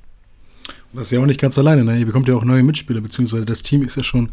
Das 0.99 1.09
ist 1.09 1.13
ja 1.13 1.21
auch 1.21 1.27
nicht 1.27 1.41
ganz 1.41 1.57
alleine, 1.57 1.85
ne? 1.85 1.97
Ihr 1.97 2.07
bekommt 2.07 2.27
ja 2.27 2.35
auch 2.35 2.45
neue 2.45 2.65
Mitspieler, 2.65 3.01
beziehungsweise 3.01 3.47
das 3.47 3.63
Team 3.63 3.83
ist 3.83 3.97
ja 3.97 4.03
schon 4.03 4.31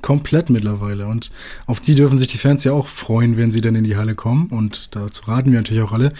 komplett 0.00 0.48
mittlerweile. 0.48 1.06
Und 1.06 1.32
auf 1.66 1.80
die 1.80 1.96
dürfen 1.96 2.16
sich 2.16 2.28
die 2.28 2.38
Fans 2.38 2.62
ja 2.62 2.72
auch 2.72 2.86
freuen, 2.86 3.36
wenn 3.36 3.50
sie 3.50 3.60
dann 3.60 3.74
in 3.74 3.82
die 3.82 3.96
Halle 3.96 4.14
kommen. 4.14 4.46
Und 4.46 4.94
dazu 4.94 5.24
raten 5.24 5.50
wir 5.50 5.58
natürlich 5.58 5.82
auch 5.82 5.92
alle. 5.92 6.12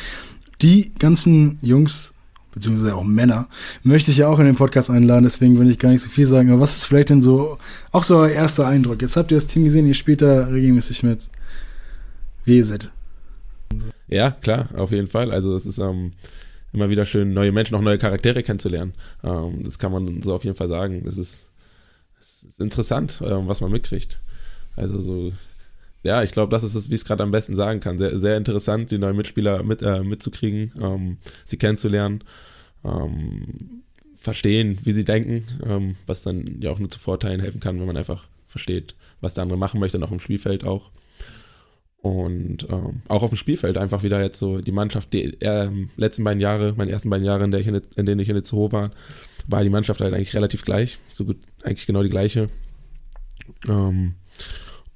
Die 0.62 0.92
ganzen 0.98 1.58
Jungs, 1.62 2.14
beziehungsweise 2.52 2.96
auch 2.96 3.04
Männer, 3.04 3.46
möchte 3.84 4.10
ich 4.10 4.16
ja 4.16 4.26
auch 4.26 4.40
in 4.40 4.46
den 4.46 4.56
Podcast 4.56 4.90
einladen, 4.90 5.22
deswegen 5.22 5.60
will 5.60 5.70
ich 5.70 5.78
gar 5.78 5.90
nicht 5.90 6.02
so 6.02 6.10
viel 6.10 6.26
sagen. 6.26 6.50
Aber 6.50 6.60
was 6.60 6.74
ist 6.74 6.86
vielleicht 6.86 7.10
denn 7.10 7.22
so, 7.22 7.58
auch 7.92 8.02
so 8.02 8.16
euer 8.16 8.30
erster 8.30 8.66
Eindruck? 8.66 9.00
Jetzt 9.00 9.16
habt 9.16 9.30
ihr 9.30 9.36
das 9.36 9.46
Team 9.46 9.62
gesehen, 9.62 9.86
ihr 9.86 9.94
spielt 9.94 10.22
da 10.22 10.46
regelmäßig 10.46 11.04
mit. 11.04 11.28
Wie 12.44 12.56
ihr 12.56 12.64
seid. 12.64 12.90
Ja, 14.08 14.32
klar, 14.32 14.68
auf 14.76 14.90
jeden 14.90 15.06
Fall. 15.06 15.30
Also 15.30 15.54
es 15.54 15.66
ist 15.66 15.78
ähm, 15.78 16.12
immer 16.74 16.90
wieder 16.90 17.04
schön, 17.04 17.32
neue 17.32 17.52
Menschen, 17.52 17.74
auch 17.76 17.80
neue 17.80 17.98
Charaktere 17.98 18.42
kennenzulernen. 18.42 18.94
Ähm, 19.22 19.62
das 19.64 19.78
kann 19.78 19.92
man 19.92 20.22
so 20.22 20.34
auf 20.34 20.44
jeden 20.44 20.56
Fall 20.56 20.68
sagen. 20.68 21.02
Das 21.04 21.16
ist, 21.16 21.50
ist 22.18 22.60
interessant, 22.60 23.22
ähm, 23.24 23.46
was 23.46 23.60
man 23.60 23.70
mitkriegt. 23.70 24.20
Also 24.76 25.00
so, 25.00 25.32
ja, 26.02 26.22
ich 26.22 26.32
glaube, 26.32 26.50
das 26.50 26.64
ist 26.64 26.74
es, 26.74 26.90
wie 26.90 26.94
ich 26.94 27.00
es 27.00 27.06
gerade 27.06 27.22
am 27.22 27.30
besten 27.30 27.56
sagen 27.56 27.80
kann. 27.80 27.98
Sehr, 27.98 28.18
sehr 28.18 28.36
interessant, 28.36 28.90
die 28.90 28.98
neuen 28.98 29.16
Mitspieler 29.16 29.62
mit, 29.62 29.82
äh, 29.82 30.02
mitzukriegen, 30.02 30.72
ähm, 30.80 31.18
sie 31.44 31.56
kennenzulernen, 31.56 32.24
ähm, 32.84 33.82
verstehen, 34.14 34.78
wie 34.82 34.92
sie 34.92 35.04
denken, 35.04 35.44
ähm, 35.64 35.96
was 36.06 36.22
dann 36.22 36.44
ja 36.60 36.70
auch 36.70 36.78
nur 36.78 36.90
zu 36.90 36.98
Vorteilen 36.98 37.40
helfen 37.40 37.60
kann, 37.60 37.78
wenn 37.78 37.86
man 37.86 37.96
einfach 37.96 38.26
versteht, 38.48 38.94
was 39.20 39.34
der 39.34 39.42
andere 39.42 39.58
machen 39.58 39.80
möchte, 39.80 39.98
noch 39.98 40.12
im 40.12 40.20
Spielfeld 40.20 40.64
auch. 40.64 40.90
Und 42.04 42.66
ähm, 42.70 43.00
auch 43.08 43.22
auf 43.22 43.30
dem 43.30 43.38
Spielfeld 43.38 43.78
einfach 43.78 44.02
wieder 44.02 44.22
jetzt 44.22 44.38
so 44.38 44.58
die 44.58 44.72
Mannschaft, 44.72 45.14
die 45.14 45.40
äh, 45.40 45.70
letzten 45.96 46.22
beiden 46.22 46.38
Jahre, 46.38 46.74
meine 46.76 46.90
ersten 46.90 47.08
beiden 47.08 47.24
Jahre, 47.24 47.44
in, 47.44 47.52
in, 47.54 47.80
in 47.96 48.04
denen 48.04 48.20
ich 48.20 48.28
in 48.28 48.44
Zoo 48.44 48.70
war, 48.72 48.90
war 49.46 49.64
die 49.64 49.70
Mannschaft 49.70 50.02
halt 50.02 50.12
eigentlich 50.12 50.34
relativ 50.34 50.66
gleich. 50.66 50.98
So 51.08 51.24
gut, 51.24 51.38
eigentlich 51.62 51.86
genau 51.86 52.02
die 52.02 52.10
gleiche. 52.10 52.50
Ähm, 53.66 54.16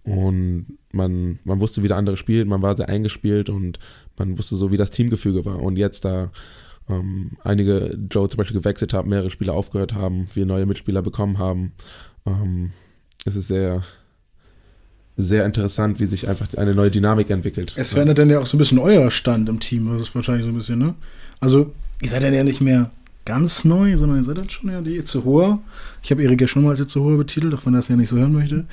und 0.02 0.66
man, 0.92 1.38
man 1.44 1.60
wusste, 1.62 1.82
wie 1.82 1.88
der 1.88 1.96
andere 1.96 2.18
spielt, 2.18 2.46
man 2.46 2.60
war 2.60 2.76
sehr 2.76 2.90
eingespielt 2.90 3.48
und 3.48 3.78
man 4.18 4.36
wusste 4.36 4.56
so, 4.56 4.70
wie 4.70 4.76
das 4.76 4.90
Teamgefüge 4.90 5.46
war. 5.46 5.62
Und 5.62 5.78
jetzt, 5.78 6.04
da 6.04 6.30
ähm, 6.90 7.38
einige 7.42 7.98
Joe 8.10 8.28
zum 8.28 8.36
Beispiel 8.36 8.60
gewechselt 8.60 8.92
haben, 8.92 9.08
mehrere 9.08 9.30
Spieler 9.30 9.54
aufgehört 9.54 9.94
haben, 9.94 10.26
wir 10.34 10.44
neue 10.44 10.66
Mitspieler 10.66 11.00
bekommen 11.00 11.38
haben, 11.38 11.72
ähm, 12.26 12.72
ist 13.24 13.36
es 13.36 13.48
sehr, 13.48 13.82
sehr 15.18 15.44
interessant, 15.44 15.98
wie 15.98 16.06
sich 16.06 16.28
einfach 16.28 16.46
eine 16.56 16.74
neue 16.74 16.92
Dynamik 16.92 17.28
entwickelt. 17.28 17.74
Es 17.76 17.92
verändert 17.92 18.18
dann 18.18 18.30
ja 18.30 18.38
auch 18.38 18.46
so 18.46 18.56
ein 18.56 18.58
bisschen 18.58 18.78
euer 18.78 19.10
Stand 19.10 19.48
im 19.48 19.58
Team, 19.58 19.92
das 19.92 20.04
ist 20.04 20.14
wahrscheinlich 20.14 20.44
so 20.44 20.50
ein 20.50 20.54
bisschen, 20.54 20.78
ne? 20.78 20.94
Also, 21.40 21.72
ihr 22.00 22.08
seid 22.08 22.22
dann 22.22 22.32
ja 22.32 22.44
nicht 22.44 22.60
mehr 22.60 22.90
ganz 23.24 23.64
neu, 23.64 23.96
sondern 23.96 24.18
ihr 24.18 24.24
seid 24.24 24.38
dann 24.38 24.48
schon 24.48 24.70
ja 24.70 24.80
die 24.80 24.96
Itzehoa. 24.96 25.58
Ich 26.04 26.12
habe 26.12 26.22
Erik 26.22 26.40
ja 26.40 26.46
schon 26.46 26.62
mal 26.62 26.70
als 26.70 26.80
Itzehoa 26.80 27.16
betitelt, 27.16 27.52
auch 27.52 27.66
wenn 27.66 27.74
er 27.74 27.78
das 27.78 27.88
ja 27.88 27.96
nicht 27.96 28.08
so 28.08 28.16
hören 28.16 28.32
möchte. 28.32 28.64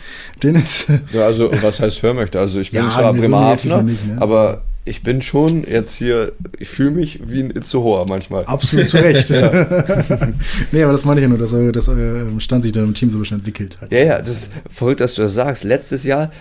Dennis. 0.44 0.86
Ja, 1.12 1.26
also, 1.26 1.52
was 1.64 1.80
heißt 1.80 2.04
hören 2.04 2.16
möchte? 2.16 2.40
Also, 2.40 2.60
ich 2.60 2.70
bin 2.70 2.84
ja, 2.84 2.90
zwar 2.92 3.12
Bremerhavener, 3.12 3.80
so 3.80 3.84
ne? 3.84 4.22
aber 4.22 4.62
ich 4.86 5.02
bin 5.02 5.22
schon 5.22 5.66
jetzt 5.68 5.96
hier, 5.96 6.34
ich 6.60 6.70
fühle 6.70 6.92
mich 6.92 7.20
wie 7.28 7.42
ein 7.42 7.50
Itzehoa 7.50 8.06
manchmal. 8.08 8.46
Absolut 8.46 8.88
zu 8.88 8.98
Recht. 8.98 9.30
nee, 10.72 10.84
aber 10.84 10.92
das 10.92 11.06
meine 11.06 11.20
ich 11.20 11.24
ja 11.24 11.28
nur, 11.28 11.40
dass, 11.40 11.52
dass 11.52 11.90
euer 11.90 12.40
Stand 12.40 12.64
sich 12.64 12.72
dann 12.72 12.84
im 12.84 12.94
Team 12.94 13.10
so 13.10 13.18
ein 13.18 13.22
bisschen 13.22 13.40
entwickelt 13.40 13.80
hat. 13.82 13.92
Ja, 13.92 14.00
ja, 14.00 14.20
das 14.20 14.34
ist 14.34 14.52
verrückt, 14.70 15.02
dass 15.02 15.16
du 15.16 15.24
das 15.24 15.34
sagst. 15.34 15.64
Letztes 15.64 16.04
Jahr 16.04 16.32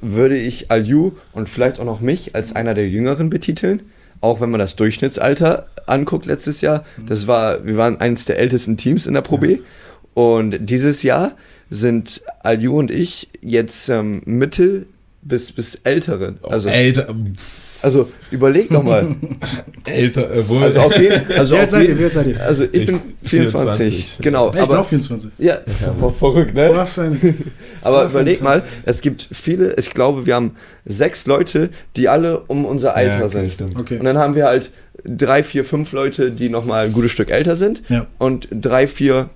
würde 0.00 0.36
ich 0.36 0.70
Alju 0.70 1.12
und 1.32 1.48
vielleicht 1.48 1.80
auch 1.80 1.84
noch 1.84 2.00
mich 2.00 2.34
als 2.36 2.54
einer 2.54 2.74
der 2.74 2.88
Jüngeren 2.88 3.30
betiteln. 3.30 3.82
Auch 4.20 4.40
wenn 4.40 4.50
man 4.50 4.60
das 4.60 4.76
Durchschnittsalter 4.76 5.66
anguckt 5.86 6.26
letztes 6.26 6.60
Jahr. 6.60 6.84
Das 7.06 7.26
war, 7.26 7.64
wir 7.64 7.76
waren 7.76 8.00
eines 8.00 8.24
der 8.24 8.38
ältesten 8.38 8.76
Teams 8.76 9.06
in 9.06 9.14
der 9.14 9.22
Pro 9.22 9.38
B. 9.38 9.58
Und 10.14 10.58
dieses 10.68 11.02
Jahr 11.02 11.32
sind 11.70 12.22
Alju 12.42 12.78
und 12.78 12.90
ich 12.90 13.28
jetzt 13.40 13.88
ähm, 13.88 14.22
Mittel 14.24 14.86
bis, 15.20 15.52
bis 15.52 15.74
Ältere. 15.76 16.34
Oh, 16.42 16.48
also, 16.48 16.68
oh, 16.68 16.72
älter. 16.72 17.14
Also 17.82 18.10
überleg 18.30 18.70
doch 18.70 18.82
mal. 18.82 19.16
älter, 19.84 20.30
äh, 20.30 20.48
wohl. 20.48 20.62
Also 20.62 20.80
auf 20.80 20.98
jeden 20.98 21.32
also 21.32 21.54
ihr? 21.54 21.60
Alt 21.60 21.70
seid 21.70 22.26
ihr? 22.26 22.42
Also 22.42 22.64
ich, 22.64 22.72
ich 22.72 22.86
bin 22.86 23.00
24. 23.24 23.76
24. 23.78 24.18
Genau. 24.20 24.50
Ich 24.50 24.60
aber, 24.60 24.66
bin 24.66 24.76
auch 24.76 24.86
24. 24.86 25.30
Ja, 25.38 25.58
ja. 25.80 26.10
verrückt, 26.18 26.54
ne? 26.54 26.70
Was 26.72 26.94
denn? 26.96 27.36
aber 27.82 28.04
Was 28.04 28.12
überleg 28.12 28.40
mal, 28.42 28.62
es 28.84 29.00
gibt 29.00 29.28
viele, 29.32 29.74
ich 29.74 29.90
glaube, 29.90 30.26
wir 30.26 30.34
haben 30.34 30.56
sechs 30.84 31.26
Leute, 31.26 31.70
die 31.96 32.08
alle 32.08 32.40
um 32.40 32.64
unser 32.64 32.94
Alter 32.94 33.18
ja, 33.18 33.24
okay, 33.24 33.28
sind. 33.28 33.50
Stimmt. 33.50 33.80
Okay. 33.80 33.98
Und 33.98 34.04
dann 34.04 34.18
haben 34.18 34.34
wir 34.34 34.46
halt 34.46 34.70
drei, 35.04 35.42
vier, 35.42 35.64
fünf 35.64 35.92
Leute, 35.92 36.30
die 36.30 36.48
nochmal 36.48 36.86
ein 36.86 36.92
gutes 36.92 37.12
Stück 37.12 37.30
älter 37.30 37.56
sind. 37.56 37.82
Ja. 37.88 38.06
Und 38.18 38.48
drei, 38.50 38.86
vier 38.86 39.30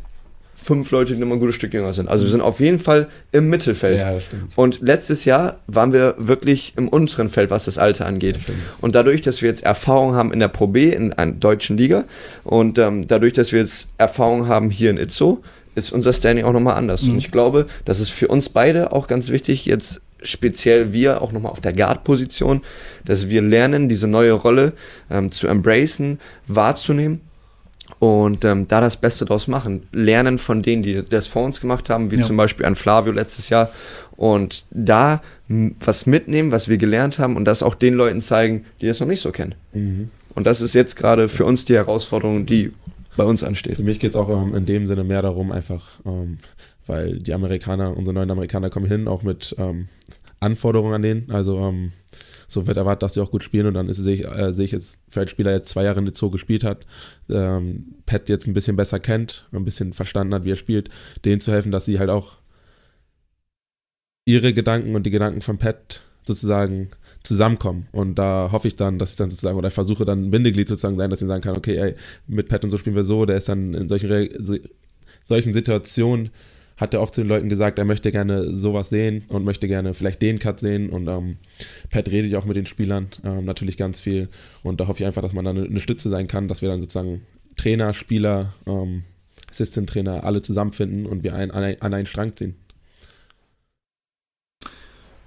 fünf 0.63 0.91
Leute, 0.91 1.15
die 1.15 1.21
nochmal 1.21 1.37
ein 1.37 1.41
gutes 1.41 1.57
Stück 1.57 1.75
jünger 1.75 1.93
sind. 1.93 2.09
Also 2.09 2.25
wir 2.25 2.31
sind 2.31 2.41
auf 2.41 2.61
jeden 2.61 2.79
Fall 2.79 3.09
im 3.33 3.51
Mittelfeld. 3.51 3.99
Ja, 3.99 4.13
das 4.13 4.25
stimmt. 4.27 4.57
Und 4.57 4.81
letztes 4.81 5.25
Jahr 5.25 5.61
waren 5.67 5.93
wir 5.93 6.15
wirklich 6.19 6.75
im 6.77 6.89
unteren 6.89 7.29
Feld, 7.29 7.51
was 7.51 7.65
das 7.67 7.79
Alter 7.79 8.07
angeht. 8.07 8.37
Das 8.37 8.55
und 8.81 8.95
dadurch, 8.95 9.23
dass 9.23 9.43
wir 9.43 9.49
jetzt 9.49 9.65
Erfahrung 9.65 10.15
haben 10.15 10.33
in 10.33 10.41
der 10.41 10.49
Pro 10.49 10.67
B, 10.67 10.91
in 10.91 11.13
einer 11.13 11.33
deutschen 11.33 11.77
Liga, 11.77 12.05
und 12.45 12.79
ähm, 12.79 13.07
dadurch, 13.09 13.33
dass 13.33 13.53
wir 13.53 13.61
jetzt 13.61 13.89
Erfahrung 13.99 14.49
haben 14.49 14.71
hier 14.71 14.91
in 14.91 14.99
Itzo, 14.99 15.43
ist 15.75 15.93
unser 15.93 16.13
Standing 16.13 16.45
auch 16.45 16.53
nochmal 16.53 16.77
anders. 16.77 17.03
Mhm. 17.03 17.13
Und 17.13 17.19
ich 17.19 17.31
glaube, 17.31 17.67
das 17.85 18.01
ist 18.01 18.11
für 18.11 18.29
uns 18.29 18.49
beide 18.49 18.93
auch 18.93 19.09
ganz 19.09 19.31
wichtig, 19.31 19.67
jetzt 19.67 20.01
speziell 20.23 20.93
wir 20.93 21.21
auch 21.21 21.33
nochmal 21.33 21.53
auf 21.53 21.61
der 21.61 21.73
Guard-Position, 21.73 22.63
dass 23.05 23.29
wir 23.29 23.43
lernen, 23.43 23.89
diese 23.89 24.07
neue 24.07 24.33
Rolle 24.33 24.73
ähm, 25.11 25.33
zu 25.33 25.49
embracen, 25.49 26.21
wahrzunehmen 26.47 27.21
und 27.99 28.45
ähm, 28.45 28.67
da 28.69 28.81
das 28.81 28.97
Beste 28.97 29.25
draus 29.25 29.47
machen. 29.47 29.89
Lernen 29.93 30.39
von 30.39 30.63
denen, 30.63 30.83
die 30.83 31.03
das 31.09 31.27
vor 31.27 31.45
uns 31.45 31.61
gemacht 31.61 31.91
haben, 31.91 32.11
wie 32.11 32.17
ja. 32.17 32.27
zum 32.27 32.37
Beispiel 32.37 32.67
an 32.67 32.75
Flavio 32.75 33.13
letztes 33.13 33.49
Jahr. 33.49 33.71
Und 34.17 34.65
da 34.71 35.23
was 35.81 36.07
mitnehmen, 36.07 36.51
was 36.51 36.69
wir 36.69 36.79
gelernt 36.79 37.19
haben 37.19 37.37
und 37.37 37.45
das 37.45 37.63
auch 37.63 37.75
den 37.75 37.95
Leuten 37.95 38.21
zeigen, 38.21 38.65
die 38.81 38.87
das 38.87 39.01
noch 39.01 39.07
nicht 39.07 39.21
so 39.21 39.33
kennen. 39.33 39.55
Mhm. 39.73 40.11
Und 40.35 40.47
das 40.47 40.61
ist 40.61 40.75
jetzt 40.75 40.97
gerade 40.97 41.29
für 41.29 41.45
uns 41.45 41.65
die 41.65 41.75
Herausforderung, 41.75 42.47
die 42.47 42.73
bei 43.17 43.25
uns 43.25 43.45
ansteht. 43.45 43.77
Für 43.77 43.83
mich 43.83 44.01
geht 44.01 44.11
es 44.11 44.17
auch 44.17 44.31
ähm, 44.31 44.55
in 44.55 44.65
dem 44.65 44.87
Sinne 44.87 45.05
mehr 45.05 45.21
darum, 45.21 45.53
einfach, 45.53 46.01
ähm, 46.07 46.39
weil 46.87 47.19
die 47.19 47.35
Amerikaner, 47.35 47.95
unsere 47.95 48.15
neuen 48.15 48.31
Amerikaner 48.31 48.71
kommen 48.71 48.87
hin, 48.87 49.09
auch 49.09 49.23
mit 49.23 49.55
ähm, 49.59 49.89
Anforderungen 50.41 50.95
an 50.95 51.03
denen. 51.03 51.31
Also 51.31 51.59
ähm, 51.59 51.93
so 52.53 52.67
wird 52.67 52.77
erwartet, 52.77 53.03
dass 53.03 53.15
sie 53.15 53.21
auch 53.21 53.31
gut 53.31 53.43
spielen 53.43 53.67
und 53.67 53.75
dann 53.75 53.89
ist, 53.89 53.99
sehe 53.99 54.15
ich, 54.15 54.25
äh, 54.25 54.53
sehe 54.53 54.65
ich 54.65 54.73
jetzt 54.73 54.99
für 55.09 55.21
einen 55.21 55.29
Spieler, 55.29 55.51
der 55.51 55.59
jetzt 55.59 55.71
zwei 55.71 55.85
Jahre 55.85 55.99
in 55.99 56.07
der 56.07 56.15
Zoo 56.15 56.31
gespielt 56.31 56.65
hat, 56.65 56.87
ähm, 57.29 57.95
Pat 58.07 58.29
jetzt 58.29 58.47
ein 58.47 58.55
bisschen 58.55 58.77
besser 58.77 59.01
kennt, 59.01 59.47
ein 59.53 59.65
bisschen 59.65 59.93
verstanden 59.93 60.35
hat, 60.35 60.45
wie 60.45 60.53
er 60.53 60.57
spielt, 60.57 60.89
denen 61.25 61.41
zu 61.41 61.53
helfen, 61.53 61.73
dass 61.73 61.85
sie 61.85 61.99
halt 61.99 62.11
auch 62.11 62.39
ihre 64.25 64.53
Gedanken 64.53 64.95
und 64.95 65.05
die 65.05 65.11
Gedanken 65.11 65.41
von 65.41 65.59
Pat 65.59 66.03
sozusagen 66.25 66.91
zusammenkommen. 67.23 67.89
Und 67.93 68.17
da 68.17 68.51
hoffe 68.53 68.69
ich 68.69 68.77
dann, 68.77 68.99
dass 68.99 69.11
ich 69.11 69.17
dann 69.17 69.31
sozusagen, 69.31 69.59
oder 69.59 69.71
versuche 69.71 70.05
dann 70.05 70.27
ein 70.27 70.31
Bindeglied 70.31 70.69
sozusagen 70.69 70.99
sein, 70.99 71.11
dass 71.11 71.23
ich 71.23 71.29
sagen 71.29 71.43
kann, 71.43 71.57
okay, 71.57 71.77
ey, 71.77 71.95
mit 72.27 72.49
Pat 72.49 72.65
und 72.65 72.71
so 72.71 72.77
spielen 72.77 72.97
wir 72.97 73.05
so, 73.05 73.27
der 73.27 73.37
ist 73.37 73.49
dann 73.49 73.75
in 73.75 73.89
solchen, 73.89 74.31
solchen 75.25 75.53
Situationen 75.53 76.31
hat 76.83 76.95
er 76.95 77.01
oft 77.01 77.15
zu 77.15 77.23
den 77.23 77.29
Leuten 77.29 77.49
gesagt, 77.49 77.79
er 77.79 77.85
möchte 77.85 78.11
gerne 78.11 78.55
sowas 78.55 78.91
sehen 78.91 79.25
und 79.29 79.45
möchte 79.45 79.69
gerne 79.69 79.95
vielleicht 79.95 80.21
den 80.21 80.39
Cut 80.39 80.61
sehen. 80.61 80.91
Und 80.91 81.09
ähm, 81.09 81.37
Pat 81.91 82.11
redet 82.11 82.33
ja 82.33 82.39
auch 82.39 82.45
mit 82.45 82.57
den 82.57 82.67
Spielern 82.67 83.07
ähm, 83.25 83.45
natürlich 83.45 83.77
ganz 83.77 84.01
viel. 84.01 84.29
Und 84.63 84.81
da 84.81 84.89
hoffe 84.89 85.01
ich 85.01 85.07
einfach, 85.07 85.23
dass 85.23 85.33
man 85.33 85.45
dann 85.45 85.57
eine, 85.57 85.67
eine 85.67 85.81
Stütze 85.81 86.11
sein 86.11 86.27
kann, 86.27 86.49
dass 86.49 86.61
wir 86.61 86.69
dann 86.69 86.81
sozusagen 86.81 87.23
Trainer, 87.57 87.95
Spieler 87.95 88.53
ähm, 88.67 89.05
Assistant 89.49 89.89
Trainer 89.89 90.25
alle 90.25 90.43
zusammenfinden 90.43 91.07
und 91.07 91.23
wir 91.23 91.35
ein, 91.35 91.51
an, 91.53 91.77
an 91.79 91.95
einen 91.95 92.07
Strang 92.07 92.35
ziehen. 92.35 92.57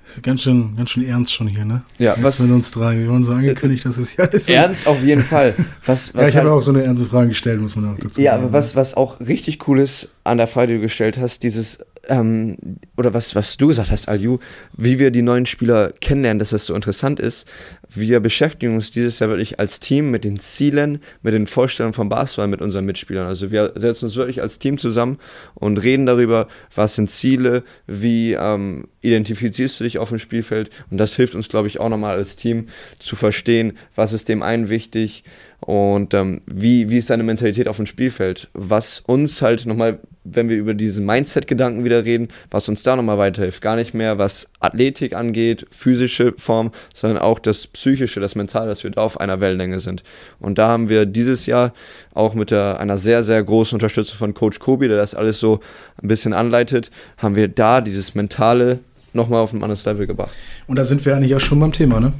Das 0.05 0.17
ist 0.17 0.23
ganz 0.23 0.43
schön, 0.43 0.75
ganz 0.77 0.91
schön 0.91 1.03
ernst 1.07 1.33
schon 1.33 1.47
hier, 1.47 1.65
ne? 1.65 1.81
Ja, 1.97 2.11
Jetzt 2.13 2.23
was- 2.23 2.39
mit 2.39 2.51
uns 2.51 2.71
drei. 2.71 2.97
Wir 2.97 3.07
wurden 3.09 3.23
so 3.23 3.33
angekündigt, 3.33 3.85
dass 3.85 3.97
es 3.97 4.15
ja 4.15 4.25
ist. 4.25 4.47
Ernst 4.51 4.87
auf 4.87 5.01
jeden 5.03 5.23
Fall. 5.23 5.55
Was, 5.85 6.13
was 6.13 6.21
Ja, 6.21 6.27
ich 6.29 6.35
halt- 6.35 6.45
habe 6.45 6.53
auch 6.55 6.61
so 6.61 6.71
eine 6.71 6.83
ernste 6.83 7.05
Frage 7.07 7.29
gestellt, 7.29 7.59
muss 7.59 7.75
man 7.75 7.93
auch 7.93 7.99
dazu 7.99 8.21
Ja, 8.21 8.33
sagen. 8.33 8.43
aber 8.43 8.53
was, 8.53 8.75
was 8.75 8.93
auch 8.95 9.19
richtig 9.19 9.67
cool 9.67 9.79
ist 9.79 10.09
an 10.23 10.37
der 10.37 10.47
Frage, 10.47 10.67
die 10.73 10.75
du 10.75 10.81
gestellt 10.81 11.17
hast, 11.17 11.41
dieses, 11.43 11.79
ähm, 12.09 12.57
oder 12.97 13.13
was, 13.13 13.35
was 13.35 13.57
du 13.57 13.67
gesagt 13.67 13.91
hast, 13.91 14.07
Alju, 14.07 14.39
wie 14.75 14.99
wir 14.99 15.11
die 15.11 15.21
neuen 15.21 15.45
Spieler 15.45 15.91
kennenlernen, 16.01 16.39
dass 16.39 16.51
das 16.51 16.65
so 16.65 16.75
interessant 16.75 17.19
ist. 17.19 17.47
Wir 17.89 18.19
beschäftigen 18.19 18.75
uns 18.75 18.91
dieses 18.91 19.19
Jahr 19.19 19.29
wirklich 19.29 19.59
als 19.59 19.79
Team 19.79 20.11
mit 20.11 20.23
den 20.23 20.39
Zielen, 20.39 20.99
mit 21.21 21.33
den 21.33 21.47
Vorstellungen 21.47 21.93
vom 21.93 22.09
Basketball 22.09 22.47
mit 22.47 22.61
unseren 22.61 22.85
Mitspielern. 22.85 23.27
Also 23.27 23.51
wir 23.51 23.73
setzen 23.75 24.05
uns 24.05 24.15
wirklich 24.15 24.41
als 24.41 24.59
Team 24.59 24.77
zusammen 24.77 25.17
und 25.53 25.77
reden 25.77 26.05
darüber, 26.05 26.47
was 26.73 26.95
sind 26.95 27.09
Ziele, 27.09 27.63
wie 27.87 28.33
ähm, 28.33 28.87
identifizierst 29.01 29.79
du 29.79 29.83
dich 29.83 29.97
auf 29.97 30.09
dem 30.09 30.19
Spielfeld. 30.19 30.69
Und 30.89 30.97
das 30.97 31.15
hilft 31.15 31.35
uns, 31.35 31.47
glaube 31.49 31.67
ich, 31.67 31.79
auch 31.79 31.89
nochmal 31.89 32.17
als 32.17 32.35
Team 32.35 32.67
zu 32.99 33.15
verstehen, 33.15 33.77
was 33.95 34.13
ist 34.13 34.29
dem 34.29 34.41
einen 34.41 34.69
wichtig, 34.69 35.23
und 35.61 36.13
ähm, 36.13 36.41
wie, 36.45 36.89
wie 36.89 36.97
ist 36.97 37.09
deine 37.09 37.23
Mentalität 37.23 37.67
auf 37.67 37.77
dem 37.77 37.85
Spielfeld? 37.85 38.49
Was 38.53 38.99
uns 38.99 39.41
halt 39.41 39.65
nochmal, 39.65 39.99
wenn 40.23 40.49
wir 40.49 40.57
über 40.57 40.73
diesen 40.73 41.05
Mindset-Gedanken 41.05 41.83
wieder 41.83 42.05
reden, 42.05 42.27
was 42.51 42.69
uns 42.69 42.83
da 42.83 42.95
nochmal 42.95 43.17
weiterhilft. 43.17 43.61
Gar 43.61 43.75
nicht 43.75 43.93
mehr, 43.93 44.17
was 44.17 44.47
Athletik 44.59 45.15
angeht, 45.15 45.65
physische 45.71 46.33
Form, 46.37 46.71
sondern 46.93 47.19
auch 47.19 47.39
das 47.39 47.67
Psychische, 47.67 48.19
das 48.19 48.35
Mentale, 48.35 48.67
dass 48.67 48.83
wir 48.83 48.91
da 48.91 49.01
auf 49.01 49.19
einer 49.19 49.39
Wellenlänge 49.39 49.79
sind. 49.79 50.03
Und 50.39 50.57
da 50.57 50.67
haben 50.67 50.89
wir 50.89 51.05
dieses 51.05 51.45
Jahr 51.45 51.73
auch 52.13 52.33
mit 52.33 52.51
der, 52.51 52.79
einer 52.79 52.97
sehr, 52.97 53.23
sehr 53.23 53.41
großen 53.43 53.75
Unterstützung 53.75 54.17
von 54.17 54.33
Coach 54.33 54.59
Kobi, 54.59 54.87
der 54.87 54.97
das 54.97 55.15
alles 55.15 55.39
so 55.39 55.61
ein 56.01 56.07
bisschen 56.07 56.33
anleitet, 56.33 56.91
haben 57.17 57.35
wir 57.35 57.47
da 57.47 57.81
dieses 57.81 58.13
Mentale 58.13 58.79
nochmal 59.13 59.41
auf 59.41 59.53
ein 59.53 59.63
anderes 59.63 59.85
Level 59.85 60.05
gebracht. 60.05 60.31
Und 60.67 60.77
da 60.77 60.83
sind 60.83 61.05
wir 61.05 61.15
eigentlich 61.15 61.33
auch 61.33 61.39
schon 61.39 61.59
beim 61.59 61.71
Thema, 61.71 61.99
ne? 61.99 62.13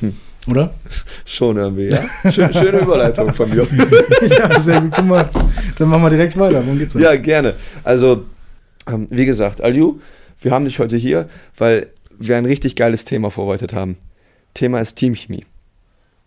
Hm. 0.00 0.14
Oder? 0.46 0.72
Schon 1.26 1.56
irgendwie, 1.56 1.88
ja? 1.88 2.32
Schön, 2.32 2.52
schöne 2.52 2.78
Überleitung 2.78 3.34
von 3.34 3.50
mir. 3.50 3.66
ja, 4.28 4.58
sehr 4.58 4.80
gut 4.80 4.94
gemacht. 4.94 5.30
Dann 5.78 5.88
machen 5.88 6.02
wir 6.02 6.10
direkt 6.10 6.38
weiter. 6.38 6.64
Worum 6.64 6.78
geht's 6.78 6.94
denn? 6.94 7.02
Ja, 7.02 7.16
gerne. 7.16 7.54
Also, 7.84 8.24
ähm, 8.86 9.06
wie 9.10 9.26
gesagt, 9.26 9.60
Alju, 9.60 10.00
wir 10.40 10.52
haben 10.52 10.64
dich 10.64 10.78
heute 10.78 10.96
hier, 10.96 11.28
weil 11.56 11.88
wir 12.18 12.36
ein 12.36 12.46
richtig 12.46 12.76
geiles 12.76 13.04
Thema 13.04 13.30
vorbereitet 13.30 13.74
haben. 13.74 13.96
Thema 14.54 14.80
ist 14.80 14.94
Teamchemie. 14.94 15.44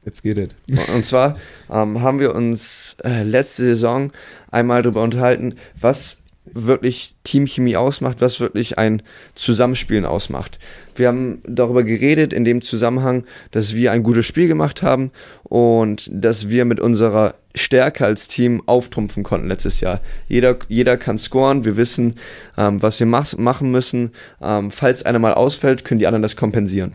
Jetzt 0.05 0.23
geht 0.23 0.37
es. 0.37 0.49
Und, 0.69 0.95
und 0.95 1.05
zwar 1.05 1.37
ähm, 1.71 2.01
haben 2.01 2.19
wir 2.19 2.35
uns 2.35 2.95
äh, 3.03 3.23
letzte 3.23 3.63
Saison 3.63 4.11
einmal 4.49 4.81
darüber 4.81 5.03
unterhalten, 5.03 5.55
was 5.79 6.20
wirklich 6.45 7.15
Teamchemie 7.23 7.75
ausmacht, 7.75 8.17
was 8.19 8.39
wirklich 8.39 8.77
ein 8.77 9.03
Zusammenspielen 9.35 10.05
ausmacht. 10.05 10.59
Wir 10.95 11.07
haben 11.07 11.41
darüber 11.45 11.83
geredet 11.83 12.33
in 12.33 12.45
dem 12.45 12.61
Zusammenhang, 12.61 13.25
dass 13.51 13.75
wir 13.75 13.91
ein 13.91 14.03
gutes 14.03 14.25
Spiel 14.25 14.47
gemacht 14.47 14.81
haben 14.81 15.11
und 15.43 16.09
dass 16.11 16.49
wir 16.49 16.65
mit 16.65 16.79
unserer 16.79 17.35
Stärke 17.53 18.05
als 18.05 18.27
Team 18.27 18.63
auftrumpfen 18.65 19.23
konnten 19.23 19.47
letztes 19.47 19.81
Jahr. 19.81 20.01
Jeder, 20.27 20.57
jeder 20.67 20.97
kann 20.97 21.17
scoren, 21.17 21.63
wir 21.63 21.77
wissen, 21.77 22.15
ähm, 22.57 22.81
was 22.81 22.99
wir 22.99 23.07
mach, 23.07 23.37
machen 23.37 23.71
müssen. 23.71 24.11
Ähm, 24.41 24.71
falls 24.71 25.03
einer 25.03 25.19
mal 25.19 25.33
ausfällt, 25.33 25.85
können 25.85 25.99
die 25.99 26.07
anderen 26.07 26.23
das 26.23 26.35
kompensieren. 26.35 26.93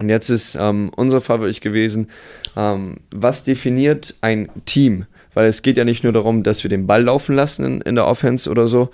Und 0.00 0.08
jetzt 0.08 0.30
ist 0.30 0.56
ähm, 0.58 0.90
unser 0.96 1.20
Fall 1.20 1.40
wirklich 1.40 1.60
gewesen, 1.60 2.08
ähm, 2.56 2.96
was 3.10 3.44
definiert 3.44 4.14
ein 4.22 4.48
Team? 4.64 5.04
Weil 5.34 5.46
es 5.46 5.62
geht 5.62 5.76
ja 5.76 5.84
nicht 5.84 6.02
nur 6.02 6.12
darum, 6.12 6.42
dass 6.42 6.62
wir 6.62 6.68
den 6.68 6.86
Ball 6.86 7.04
laufen 7.04 7.34
lassen 7.36 7.64
in, 7.64 7.80
in 7.82 7.94
der 7.94 8.06
Offense 8.06 8.50
oder 8.50 8.68
so. 8.68 8.90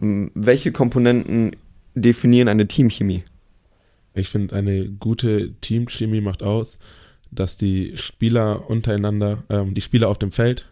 Ähm, 0.00 0.30
welche 0.34 0.72
Komponenten 0.72 1.52
definieren 1.94 2.48
eine 2.48 2.66
Teamchemie? 2.66 3.24
Ich 4.14 4.28
finde, 4.28 4.56
eine 4.56 4.88
gute 4.88 5.52
Teamchemie 5.60 6.20
macht 6.20 6.42
aus, 6.42 6.78
dass 7.30 7.56
die 7.56 7.92
Spieler 7.96 8.68
untereinander, 8.68 9.44
ähm, 9.50 9.74
die 9.74 9.80
Spieler 9.80 10.08
auf 10.08 10.18
dem 10.18 10.32
Feld 10.32 10.68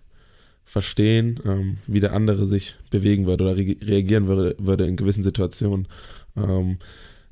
verstehen, 0.65 1.41
ähm, 1.45 1.77
wie 1.87 2.01
der 2.01 2.15
andere 2.15 2.47
sich 2.47 2.77
bewegen 2.91 3.27
würde 3.27 3.45
oder 3.45 3.57
re 3.57 3.77
reagieren 3.83 4.27
würde, 4.27 4.57
würde 4.59 4.87
in 4.87 4.97
gewissen 4.97 5.23
Situationen. 5.23 5.89
Ähm, 6.37 6.79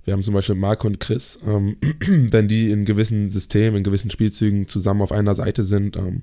wir 0.05 0.13
haben 0.13 0.23
zum 0.23 0.35
Beispiel 0.35 0.57
Marco 0.57 0.87
und 0.87 1.01
Chris, 1.01 1.39
ähm, 1.47 1.77
wenn 2.01 2.49
die 2.49 2.71
in 2.71 2.85
gewissen 2.85 3.31
Systemen, 3.31 3.79
in 3.79 3.85
gewissen 3.85 4.11
Spielzügen 4.11 4.67
zusammen 4.67 5.01
auf 5.01 5.13
einer 5.13 5.35
Seite 5.35 5.63
sind, 5.63 5.97
ähm, 5.97 6.23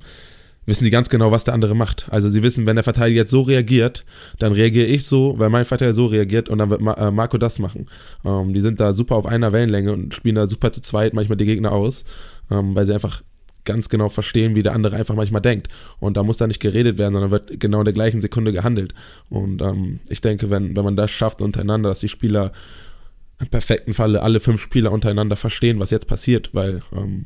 wissen 0.65 0.83
die 0.83 0.89
ganz 0.89 1.09
genau, 1.09 1.31
was 1.31 1.43
der 1.43 1.53
andere 1.53 1.75
macht. 1.75 2.07
Also 2.09 2.29
sie 2.29 2.43
wissen, 2.43 2.65
wenn 2.65 2.75
der 2.75 2.83
Verteidiger 2.83 3.21
jetzt 3.21 3.31
so 3.31 3.41
reagiert, 3.41 4.05
dann 4.37 4.51
reagiere 4.51 4.85
ich 4.85 5.05
so, 5.05 5.37
weil 5.39 5.49
mein 5.49 5.65
Verteidiger 5.65 5.93
so 5.93 6.05
reagiert 6.05 6.49
und 6.49 6.59
dann 6.59 6.69
wird 6.69 6.81
äh, 6.81 7.11
Marco 7.11 7.37
das 7.37 7.59
machen. 7.59 7.87
Ähm, 8.23 8.53
die 8.53 8.59
sind 8.59 8.79
da 8.79 8.93
super 8.93 9.15
auf 9.15 9.25
einer 9.25 9.51
Wellenlänge 9.51 9.91
und 9.91 10.13
spielen 10.13 10.35
da 10.35 10.47
super 10.47 10.71
zu 10.71 10.81
zweit 10.81 11.13
manchmal 11.13 11.37
die 11.37 11.45
Gegner 11.45 11.71
aus, 11.71 12.05
ähm, 12.51 12.75
weil 12.75 12.85
sie 12.85 12.93
einfach 12.93 13.23
ganz 13.65 13.89
genau 13.89 14.09
verstehen, 14.09 14.55
wie 14.55 14.63
der 14.63 14.73
andere 14.73 14.95
einfach 14.95 15.15
manchmal 15.15 15.41
denkt. 15.41 15.67
Und 15.99 16.17
da 16.17 16.23
muss 16.23 16.37
da 16.37 16.47
nicht 16.47 16.59
geredet 16.59 16.97
werden, 16.97 17.13
sondern 17.13 17.31
wird 17.31 17.59
genau 17.59 17.79
in 17.79 17.85
der 17.85 17.93
gleichen 17.93 18.21
Sekunde 18.21 18.51
gehandelt. 18.51 18.93
Und 19.29 19.61
ähm, 19.61 19.99
ich 20.09 20.21
denke, 20.21 20.49
wenn, 20.49 20.75
wenn 20.75 20.83
man 20.83 20.95
das 20.95 21.11
schafft 21.11 21.41
untereinander, 21.41 21.89
dass 21.89 21.99
die 21.99 22.09
Spieler 22.09 22.51
im 23.39 23.47
perfekten 23.47 23.93
Falle 23.93 24.21
alle 24.21 24.39
fünf 24.39 24.61
Spieler 24.61 24.91
untereinander 24.91 25.35
verstehen, 25.35 25.79
was 25.79 25.91
jetzt 25.91 26.07
passiert, 26.07 26.49
weil 26.53 26.81
ähm, 26.95 27.25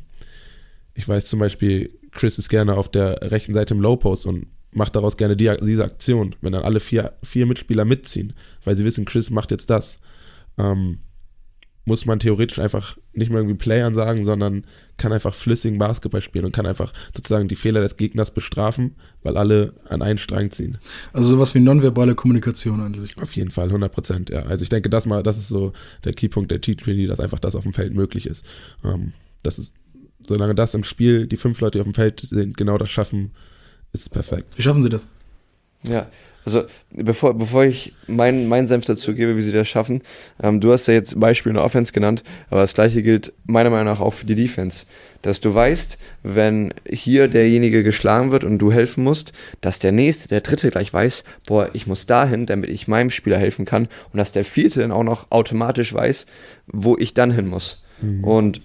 ich 0.93 1.07
weiß 1.07 1.25
zum 1.25 1.39
Beispiel, 1.39 1.97
Chris 2.11 2.37
ist 2.37 2.49
gerne 2.49 2.75
auf 2.75 2.89
der 2.89 3.31
rechten 3.31 3.53
Seite 3.53 3.73
im 3.73 3.81
Low 3.81 3.95
Post 3.95 4.25
und 4.25 4.47
macht 4.71 4.95
daraus 4.95 5.17
gerne 5.17 5.35
die, 5.35 5.51
diese 5.61 5.83
Aktion, 5.83 6.35
wenn 6.41 6.53
dann 6.53 6.63
alle 6.63 6.79
vier, 6.79 7.13
vier 7.23 7.45
Mitspieler 7.45 7.85
mitziehen, 7.85 8.33
weil 8.63 8.77
sie 8.77 8.85
wissen, 8.85 9.05
Chris 9.05 9.29
macht 9.29 9.51
jetzt 9.51 9.69
das. 9.69 9.99
Ähm, 10.57 10.99
muss 11.85 12.05
man 12.05 12.19
theoretisch 12.19 12.59
einfach 12.59 12.97
nicht 13.13 13.29
mehr 13.29 13.39
irgendwie 13.39 13.57
Playern 13.57 13.93
sagen, 13.93 14.23
sondern 14.23 14.65
kann 14.95 15.11
einfach 15.11 15.33
flüssigen 15.33 15.79
Basketball 15.79 16.21
spielen 16.21 16.45
und 16.45 16.53
kann 16.53 16.65
einfach 16.65 16.93
sozusagen 17.13 17.49
die 17.49 17.55
Fehler 17.55 17.81
des 17.81 17.97
Gegners 17.97 18.31
bestrafen, 18.31 18.95
weil 19.21 19.35
alle 19.35 19.73
an 19.89 20.01
einen 20.01 20.17
Strang 20.17 20.49
ziehen. 20.51 20.77
Also 21.11 21.27
sowas 21.29 21.53
wie 21.55 21.59
nonverbale 21.59 22.15
Kommunikation 22.15 22.79
an 22.79 22.93
sich. 22.93 23.17
Auf 23.21 23.35
jeden 23.35 23.51
Fall, 23.51 23.67
100 23.67 23.91
Prozent, 23.91 24.29
ja. 24.29 24.43
Also 24.43 24.63
ich 24.63 24.69
denke, 24.69 24.89
das 24.89 25.05
mal, 25.05 25.23
das 25.23 25.37
ist 25.37 25.49
so 25.49 25.73
der 26.05 26.13
Keypunkt 26.13 26.51
der 26.51 26.61
T20, 26.61 27.07
dass 27.07 27.19
einfach 27.19 27.39
das 27.39 27.55
auf 27.55 27.63
dem 27.63 27.73
Feld 27.73 27.93
möglich 27.93 28.27
ist. 28.27 28.45
Ähm, 28.85 29.11
das 29.41 29.59
ist, 29.59 29.75
solange 30.25 30.55
das 30.55 30.73
im 30.73 30.83
Spiel, 30.83 31.27
die 31.27 31.37
fünf 31.37 31.59
Leute, 31.61 31.77
die 31.77 31.81
auf 31.81 31.87
dem 31.87 31.93
Feld 31.93 32.21
sind, 32.21 32.57
genau 32.57 32.77
das 32.77 32.89
schaffen, 32.89 33.31
ist 33.91 34.03
es 34.03 34.09
perfekt. 34.09 34.47
Wie 34.55 34.61
schaffen 34.61 34.83
Sie 34.83 34.89
das? 34.89 35.07
Ja, 35.83 36.07
also 36.45 36.63
bevor, 36.91 37.33
bevor 37.37 37.63
ich 37.63 37.93
meinen 38.07 38.47
mein 38.47 38.67
Senf 38.67 38.85
dazu 38.85 39.13
gebe, 39.13 39.37
wie 39.37 39.41
sie 39.41 39.51
das 39.51 39.67
schaffen, 39.67 40.01
ähm, 40.41 40.59
du 40.59 40.71
hast 40.71 40.87
ja 40.87 40.93
jetzt 40.93 41.19
Beispiel 41.19 41.51
in 41.51 41.55
der 41.55 41.63
Offense 41.63 41.93
genannt, 41.93 42.23
aber 42.49 42.61
das 42.61 42.73
gleiche 42.73 43.01
gilt 43.01 43.33
meiner 43.45 43.69
Meinung 43.69 43.85
nach 43.85 44.01
auch 44.01 44.13
für 44.13 44.25
die 44.25 44.35
Defense. 44.35 44.85
Dass 45.21 45.39
du 45.39 45.53
weißt, 45.53 45.97
wenn 46.23 46.73
hier 46.85 47.29
derjenige 47.29 47.81
geschlagen 47.81 48.31
wird 48.31 48.43
und 48.43 48.59
du 48.59 48.73
helfen 48.73 49.05
musst, 49.05 49.31
dass 49.61 49.79
der 49.79 49.93
nächste, 49.93 50.27
der 50.27 50.41
dritte 50.41 50.69
gleich 50.69 50.91
weiß, 50.91 51.23
boah, 51.47 51.69
ich 51.71 51.87
muss 51.87 52.05
dahin, 52.05 52.45
damit 52.45 52.69
ich 52.69 52.89
meinem 52.89 53.09
Spieler 53.09 53.37
helfen 53.37 53.63
kann 53.63 53.87
und 54.11 54.17
dass 54.17 54.33
der 54.33 54.43
vierte 54.43 54.81
dann 54.81 54.91
auch 54.91 55.03
noch 55.03 55.31
automatisch 55.31 55.93
weiß, 55.93 56.25
wo 56.67 56.97
ich 56.97 57.13
dann 57.13 57.31
hin 57.31 57.47
muss. 57.47 57.85
Und 58.21 58.59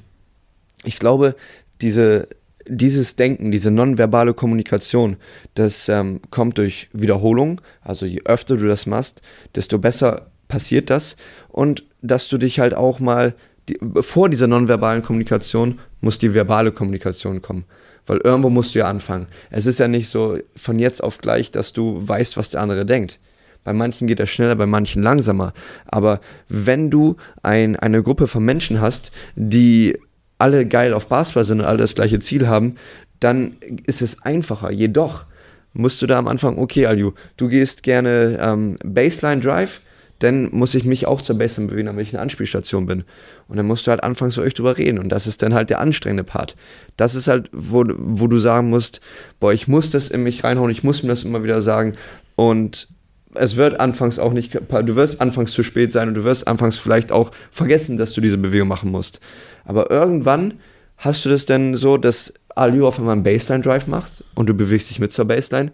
ich 0.88 0.98
glaube, 0.98 1.36
diese, 1.82 2.28
dieses 2.66 3.14
Denken, 3.14 3.50
diese 3.50 3.70
nonverbale 3.70 4.32
Kommunikation, 4.34 5.16
das 5.54 5.88
ähm, 5.88 6.20
kommt 6.30 6.58
durch 6.58 6.88
Wiederholung. 6.92 7.60
Also 7.82 8.06
je 8.06 8.22
öfter 8.24 8.56
du 8.56 8.66
das 8.66 8.86
machst, 8.86 9.20
desto 9.54 9.78
besser 9.78 10.30
passiert 10.48 10.88
das. 10.90 11.16
Und 11.48 11.84
dass 12.00 12.28
du 12.28 12.38
dich 12.38 12.58
halt 12.58 12.74
auch 12.74 13.00
mal, 13.00 13.34
die, 13.68 13.78
vor 14.00 14.30
dieser 14.30 14.46
nonverbalen 14.46 15.02
Kommunikation 15.02 15.78
muss 16.00 16.18
die 16.18 16.32
verbale 16.32 16.72
Kommunikation 16.72 17.42
kommen. 17.42 17.64
Weil 18.06 18.18
irgendwo 18.24 18.48
musst 18.48 18.74
du 18.74 18.78
ja 18.78 18.88
anfangen. 18.88 19.26
Es 19.50 19.66
ist 19.66 19.78
ja 19.78 19.88
nicht 19.88 20.08
so 20.08 20.38
von 20.56 20.78
jetzt 20.78 21.02
auf 21.02 21.18
gleich, 21.18 21.50
dass 21.50 21.74
du 21.74 22.00
weißt, 22.00 22.38
was 22.38 22.50
der 22.50 22.62
andere 22.62 22.86
denkt. 22.86 23.18
Bei 23.64 23.74
manchen 23.74 24.06
geht 24.06 24.20
das 24.20 24.30
schneller, 24.30 24.56
bei 24.56 24.64
manchen 24.64 25.02
langsamer. 25.02 25.52
Aber 25.84 26.20
wenn 26.48 26.90
du 26.90 27.16
ein, 27.42 27.76
eine 27.76 28.02
Gruppe 28.02 28.26
von 28.26 28.42
Menschen 28.42 28.80
hast, 28.80 29.12
die 29.36 29.98
alle 30.38 30.66
geil 30.66 30.94
auf 30.94 31.08
Basketball 31.08 31.44
sind 31.44 31.60
und 31.60 31.66
alle 31.66 31.78
das 31.78 31.94
gleiche 31.94 32.20
Ziel 32.20 32.48
haben, 32.48 32.76
dann 33.20 33.56
ist 33.86 34.02
es 34.02 34.22
einfacher. 34.22 34.70
Jedoch 34.70 35.24
musst 35.72 36.00
du 36.00 36.06
da 36.06 36.18
am 36.18 36.28
Anfang, 36.28 36.58
okay, 36.58 36.86
Alju, 36.86 37.12
du 37.36 37.48
gehst 37.48 37.82
gerne 37.82 38.38
ähm, 38.40 38.76
Baseline 38.84 39.40
Drive, 39.40 39.80
dann 40.18 40.48
muss 40.50 40.74
ich 40.74 40.84
mich 40.84 41.06
auch 41.06 41.20
zur 41.20 41.38
Baseline 41.38 41.70
bewegen, 41.70 41.86
damit 41.86 42.06
ich 42.06 42.12
eine 42.12 42.22
Anspielstation 42.22 42.86
bin. 42.86 43.04
Und 43.46 43.56
dann 43.56 43.66
musst 43.66 43.86
du 43.86 43.90
halt 43.90 44.02
anfangen, 44.02 44.32
zu 44.32 44.42
euch 44.42 44.54
drüber 44.54 44.76
reden. 44.76 44.98
Und 44.98 45.10
das 45.10 45.26
ist 45.26 45.42
dann 45.42 45.54
halt 45.54 45.70
der 45.70 45.80
anstrengende 45.80 46.24
Part. 46.24 46.56
Das 46.96 47.14
ist 47.14 47.28
halt, 47.28 47.48
wo, 47.52 47.84
wo 47.86 48.26
du 48.26 48.38
sagen 48.38 48.70
musst, 48.70 49.00
boah, 49.38 49.52
ich 49.52 49.68
muss 49.68 49.90
das 49.90 50.08
in 50.08 50.24
mich 50.24 50.42
reinhauen, 50.42 50.70
ich 50.70 50.82
muss 50.82 51.02
mir 51.02 51.10
das 51.10 51.22
immer 51.22 51.44
wieder 51.44 51.62
sagen. 51.62 51.94
Und 52.34 52.88
es 53.34 53.56
wird 53.56 53.78
anfangs 53.78 54.18
auch 54.18 54.32
nicht, 54.32 54.54
du 54.54 54.96
wirst 54.96 55.20
anfangs 55.20 55.52
zu 55.52 55.62
spät 55.62 55.92
sein 55.92 56.08
und 56.08 56.14
du 56.14 56.24
wirst 56.24 56.48
anfangs 56.48 56.76
vielleicht 56.76 57.12
auch 57.12 57.30
vergessen, 57.52 57.96
dass 57.96 58.12
du 58.12 58.20
diese 58.20 58.38
Bewegung 58.38 58.68
machen 58.68 58.90
musst. 58.90 59.20
Aber 59.68 59.90
irgendwann 59.90 60.54
hast 60.96 61.24
du 61.24 61.28
das 61.28 61.44
denn 61.44 61.74
so, 61.74 61.98
dass 61.98 62.32
Aliu 62.56 62.86
auf 62.86 62.98
einmal 62.98 63.12
einen 63.12 63.22
Baseline-Drive 63.22 63.86
macht 63.86 64.24
und 64.34 64.48
du 64.48 64.54
bewegst 64.54 64.90
dich 64.90 64.98
mit 64.98 65.12
zur 65.12 65.26
Baseline 65.26 65.70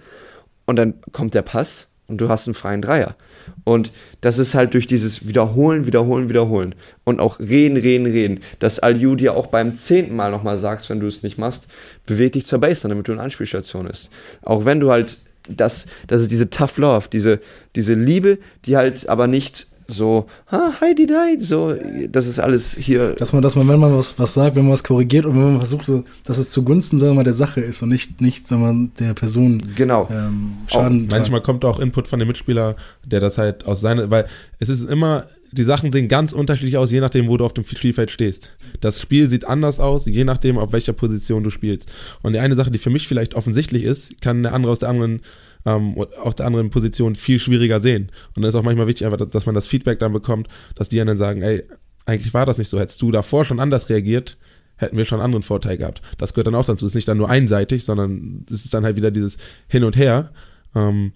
und 0.66 0.76
dann 0.76 0.94
kommt 1.12 1.32
der 1.32 1.42
Pass 1.42 1.86
und 2.08 2.20
du 2.20 2.28
hast 2.28 2.46
einen 2.46 2.54
freien 2.54 2.82
Dreier. 2.82 3.14
Und 3.62 3.92
das 4.20 4.38
ist 4.38 4.54
halt 4.54 4.74
durch 4.74 4.86
dieses 4.86 5.28
Wiederholen, 5.28 5.86
Wiederholen, 5.86 6.28
Wiederholen 6.28 6.74
und 7.04 7.20
auch 7.20 7.38
reden, 7.38 7.76
reden, 7.76 8.06
reden, 8.06 8.40
dass 8.58 8.80
Aliu 8.80 9.14
dir 9.14 9.36
auch 9.36 9.46
beim 9.46 9.78
zehnten 9.78 10.16
Mal 10.16 10.30
nochmal 10.30 10.58
sagst, 10.58 10.90
wenn 10.90 11.00
du 11.00 11.06
es 11.06 11.22
nicht 11.22 11.38
machst, 11.38 11.68
beweg 12.04 12.32
dich 12.32 12.46
zur 12.46 12.58
Baseline, 12.58 12.94
damit 12.94 13.08
du 13.08 13.12
eine 13.12 13.22
Anspielstation 13.22 13.86
bist. 13.86 14.10
Auch 14.42 14.64
wenn 14.64 14.80
du 14.80 14.90
halt 14.90 15.18
das, 15.48 15.86
das 16.08 16.22
ist 16.22 16.32
diese 16.32 16.50
Tough 16.50 16.78
Love, 16.78 17.08
diese, 17.12 17.38
diese 17.76 17.94
Liebe, 17.94 18.38
die 18.64 18.76
halt 18.76 19.08
aber 19.08 19.28
nicht 19.28 19.68
so, 19.86 20.26
ha, 20.50 20.80
Heidi 20.80 21.06
Dai, 21.06 21.36
so, 21.38 21.74
das 22.08 22.26
ist 22.26 22.38
alles 22.38 22.74
hier. 22.78 23.14
Dass 23.14 23.32
man, 23.32 23.42
dass 23.42 23.54
man, 23.54 23.68
wenn 23.68 23.78
man 23.78 23.94
was, 23.96 24.18
was 24.18 24.34
sagt, 24.34 24.56
wenn 24.56 24.64
man 24.64 24.72
was 24.72 24.82
korrigiert 24.82 25.26
und 25.26 25.34
wenn 25.34 25.42
man 25.42 25.58
versucht, 25.58 25.84
so, 25.84 26.04
dass 26.24 26.38
es 26.38 26.50
zugunsten, 26.50 26.98
sagen 26.98 27.12
wir 27.12 27.16
mal, 27.16 27.24
der 27.24 27.34
Sache 27.34 27.60
ist 27.60 27.82
und 27.82 27.90
nicht, 27.90 28.20
nicht 28.20 28.48
sagen 28.48 28.62
wir 28.62 28.72
mal, 28.72 28.88
der 28.98 29.14
Person 29.14 29.62
genau. 29.76 30.08
ähm, 30.10 30.52
Schaden. 30.66 31.06
Auch, 31.06 31.12
manchmal 31.12 31.42
kommt 31.42 31.64
auch 31.64 31.78
Input 31.78 32.08
von 32.08 32.18
dem 32.18 32.28
Mitspieler, 32.28 32.76
der 33.04 33.20
das 33.20 33.36
halt 33.36 33.66
aus 33.66 33.80
seiner, 33.80 34.10
weil 34.10 34.26
es 34.58 34.70
ist 34.70 34.88
immer, 34.88 35.26
die 35.52 35.62
Sachen 35.62 35.92
sehen 35.92 36.08
ganz 36.08 36.32
unterschiedlich 36.32 36.76
aus, 36.76 36.90
je 36.90 37.00
nachdem, 37.00 37.28
wo 37.28 37.36
du 37.36 37.44
auf 37.44 37.52
dem 37.52 37.64
Spielfeld 37.64 38.10
stehst. 38.10 38.52
Das 38.80 39.00
Spiel 39.00 39.28
sieht 39.28 39.46
anders 39.46 39.80
aus, 39.80 40.06
je 40.06 40.24
nachdem, 40.24 40.58
auf 40.58 40.72
welcher 40.72 40.92
Position 40.92 41.44
du 41.44 41.50
spielst. 41.50 41.92
Und 42.22 42.32
die 42.32 42.38
eine 42.38 42.56
Sache, 42.56 42.70
die 42.70 42.78
für 42.78 42.90
mich 42.90 43.06
vielleicht 43.06 43.34
offensichtlich 43.34 43.84
ist, 43.84 44.20
kann 44.20 44.42
der 44.42 44.54
andere 44.54 44.72
aus 44.72 44.80
der 44.80 44.88
anderen 44.88 45.20
ähm, 45.64 45.96
auf 46.20 46.34
der 46.34 46.46
anderen 46.46 46.70
Position 46.70 47.14
viel 47.14 47.38
schwieriger 47.38 47.80
sehen. 47.80 48.10
Und 48.34 48.42
dann 48.42 48.48
ist 48.48 48.54
auch 48.54 48.62
manchmal 48.62 48.86
wichtig, 48.86 49.06
einfach, 49.06 49.26
dass 49.26 49.46
man 49.46 49.54
das 49.54 49.68
Feedback 49.68 49.98
dann 49.98 50.12
bekommt, 50.12 50.48
dass 50.74 50.88
die 50.88 50.98
dann 50.98 51.16
sagen, 51.16 51.42
ey, 51.42 51.64
eigentlich 52.06 52.34
war 52.34 52.46
das 52.46 52.58
nicht 52.58 52.68
so. 52.68 52.78
Hättest 52.78 53.00
du 53.02 53.10
davor 53.10 53.44
schon 53.44 53.60
anders 53.60 53.88
reagiert, 53.88 54.36
hätten 54.76 54.96
wir 54.96 55.04
schon 55.04 55.20
einen 55.20 55.26
anderen 55.26 55.42
Vorteil 55.42 55.76
gehabt. 55.76 56.02
Das 56.18 56.34
gehört 56.34 56.48
dann 56.48 56.54
auch 56.54 56.66
dazu. 56.66 56.84
Es 56.86 56.92
ist 56.92 56.96
nicht 56.96 57.08
dann 57.08 57.18
nur 57.18 57.30
einseitig, 57.30 57.84
sondern 57.84 58.44
es 58.50 58.64
ist 58.64 58.74
dann 58.74 58.84
halt 58.84 58.96
wieder 58.96 59.10
dieses 59.10 59.38
Hin 59.68 59.84
und 59.84 59.96
Her. 59.96 60.32
Ähm, 60.74 61.12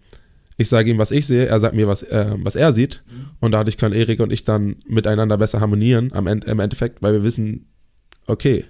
ich 0.56 0.68
sage 0.68 0.90
ihm, 0.90 0.98
was 0.98 1.10
ich 1.10 1.26
sehe, 1.26 1.46
er 1.46 1.60
sagt 1.60 1.74
mir, 1.74 1.86
was, 1.86 2.02
äh, 2.02 2.34
was 2.38 2.56
er 2.56 2.72
sieht. 2.72 3.04
Mhm. 3.08 3.26
Und 3.40 3.52
dadurch 3.52 3.76
können 3.76 3.94
Erik 3.94 4.20
und 4.20 4.32
ich 4.32 4.44
dann 4.44 4.76
miteinander 4.86 5.38
besser 5.38 5.60
harmonieren 5.60 6.12
am 6.12 6.26
End, 6.26 6.44
im 6.44 6.58
Endeffekt, 6.58 7.02
weil 7.02 7.12
wir 7.12 7.22
wissen, 7.22 7.66
okay, 8.26 8.64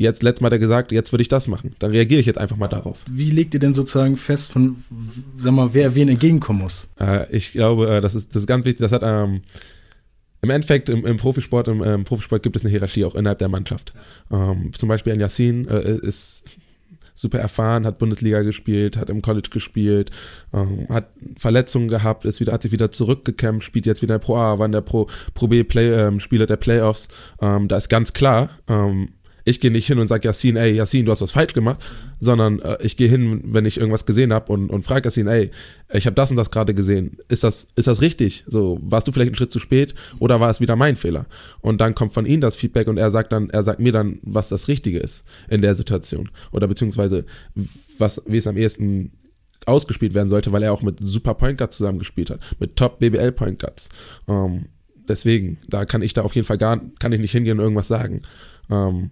jetzt 0.00 0.22
letztes 0.22 0.40
Mal 0.40 0.46
hat 0.46 0.54
er 0.54 0.58
gesagt, 0.58 0.92
jetzt 0.92 1.12
würde 1.12 1.22
ich 1.22 1.28
das 1.28 1.46
machen. 1.46 1.74
Dann 1.78 1.90
reagiere 1.90 2.20
ich 2.20 2.26
jetzt 2.26 2.38
einfach 2.38 2.56
mal 2.56 2.68
darauf. 2.68 3.00
Wie 3.10 3.30
legt 3.30 3.52
ihr 3.52 3.60
denn 3.60 3.74
sozusagen 3.74 4.16
fest, 4.16 4.50
von, 4.50 4.76
sag 5.36 5.52
mal, 5.52 5.74
wer 5.74 5.94
wen 5.94 6.08
entgegenkommen 6.08 6.62
muss? 6.62 6.88
Äh, 6.98 7.30
ich 7.36 7.52
glaube, 7.52 7.88
äh, 7.88 8.00
das, 8.00 8.14
ist, 8.14 8.34
das 8.34 8.42
ist 8.42 8.46
ganz 8.46 8.64
wichtig. 8.64 8.80
Das 8.80 8.92
hat 8.92 9.02
ähm, 9.04 9.42
im 10.40 10.50
Endeffekt 10.50 10.88
im, 10.88 11.04
im 11.04 11.18
Profisport, 11.18 11.68
im, 11.68 11.82
im, 11.82 12.04
Profisport 12.04 12.42
gibt 12.42 12.56
es 12.56 12.62
eine 12.62 12.70
Hierarchie 12.70 13.04
auch 13.04 13.14
innerhalb 13.14 13.38
der 13.40 13.48
Mannschaft. 13.48 13.92
Ähm, 14.32 14.72
zum 14.72 14.88
Beispiel 14.88 15.12
ein 15.12 15.20
Yassin 15.20 15.68
äh, 15.68 15.98
ist 15.98 16.56
super 17.14 17.38
erfahren, 17.38 17.84
hat 17.84 17.98
Bundesliga 17.98 18.40
gespielt, 18.40 18.96
hat 18.96 19.10
im 19.10 19.20
College 19.20 19.50
gespielt, 19.52 20.10
ähm, 20.54 20.86
hat 20.88 21.08
Verletzungen 21.36 21.88
gehabt, 21.88 22.24
ist 22.24 22.40
wieder, 22.40 22.54
hat 22.54 22.62
sich 22.62 22.72
wieder 22.72 22.90
zurückgekämpft, 22.90 23.66
spielt 23.66 23.84
jetzt 23.84 24.00
wieder 24.00 24.18
Pro 24.18 24.36
A, 24.36 24.58
war 24.58 24.64
in 24.64 24.72
der 24.72 24.80
Pro, 24.80 25.10
Pro 25.34 25.46
B 25.46 25.62
Play, 25.62 25.92
ähm, 25.92 26.20
Spieler 26.20 26.46
der 26.46 26.56
Playoffs. 26.56 27.08
Ähm, 27.42 27.68
da 27.68 27.76
ist 27.76 27.90
ganz 27.90 28.14
klar, 28.14 28.48
ähm, 28.66 29.10
ich 29.50 29.60
gehe 29.60 29.70
nicht 29.70 29.86
hin 29.86 29.98
und 29.98 30.08
sage 30.08 30.28
Yassin, 30.28 30.56
ey, 30.56 30.74
Yassin, 30.74 31.04
du 31.04 31.12
hast 31.12 31.20
was 31.20 31.32
falsch 31.32 31.52
gemacht, 31.52 31.80
sondern 32.18 32.60
äh, 32.60 32.78
ich 32.82 32.96
gehe 32.96 33.08
hin, 33.08 33.42
wenn 33.44 33.66
ich 33.66 33.76
irgendwas 33.76 34.06
gesehen 34.06 34.32
habe 34.32 34.52
und, 34.52 34.70
und 34.70 34.82
frage 34.82 35.08
Yassin, 35.08 35.26
ey, 35.26 35.50
ich 35.92 36.06
habe 36.06 36.14
das 36.14 36.30
und 36.30 36.36
das 36.36 36.50
gerade 36.50 36.72
gesehen. 36.72 37.18
Ist 37.28 37.44
das, 37.44 37.68
ist 37.76 37.86
das 37.86 38.00
richtig? 38.00 38.44
So, 38.46 38.78
warst 38.82 39.08
du 39.08 39.12
vielleicht 39.12 39.30
einen 39.30 39.36
Schritt 39.36 39.52
zu 39.52 39.58
spät 39.58 39.94
oder 40.18 40.40
war 40.40 40.50
es 40.50 40.60
wieder 40.60 40.76
mein 40.76 40.96
Fehler? 40.96 41.26
Und 41.60 41.80
dann 41.80 41.94
kommt 41.94 42.12
von 42.12 42.26
ihm 42.26 42.40
das 42.40 42.56
Feedback 42.56 42.88
und 42.88 42.96
er 42.96 43.10
sagt 43.10 43.32
dann, 43.32 43.50
er 43.50 43.64
sagt 43.64 43.80
mir 43.80 43.92
dann, 43.92 44.18
was 44.22 44.48
das 44.48 44.68
Richtige 44.68 44.98
ist 44.98 45.24
in 45.48 45.60
der 45.60 45.74
Situation. 45.74 46.30
Oder 46.52 46.68
beziehungsweise, 46.68 47.24
was, 47.98 48.22
wie 48.26 48.38
es 48.38 48.46
am 48.46 48.56
ehesten 48.56 49.12
ausgespielt 49.66 50.14
werden 50.14 50.28
sollte, 50.28 50.52
weil 50.52 50.62
er 50.62 50.72
auch 50.72 50.82
mit 50.82 50.98
super 51.02 51.34
Point 51.34 51.58
Guards 51.58 51.76
zusammengespielt 51.76 52.30
hat, 52.30 52.40
mit 52.58 52.76
Top 52.76 52.98
BBL 52.98 53.32
Point 53.32 53.58
Guards. 53.58 53.88
Ähm, 54.28 54.66
deswegen, 55.08 55.58
da 55.68 55.84
kann 55.84 56.02
ich 56.02 56.14
da 56.14 56.22
auf 56.22 56.34
jeden 56.34 56.46
Fall 56.46 56.58
gar, 56.58 56.80
kann 56.98 57.12
ich 57.12 57.20
nicht 57.20 57.32
hingehen 57.32 57.58
und 57.58 57.64
irgendwas 57.64 57.88
sagen. 57.88 58.22
Ähm, 58.70 59.10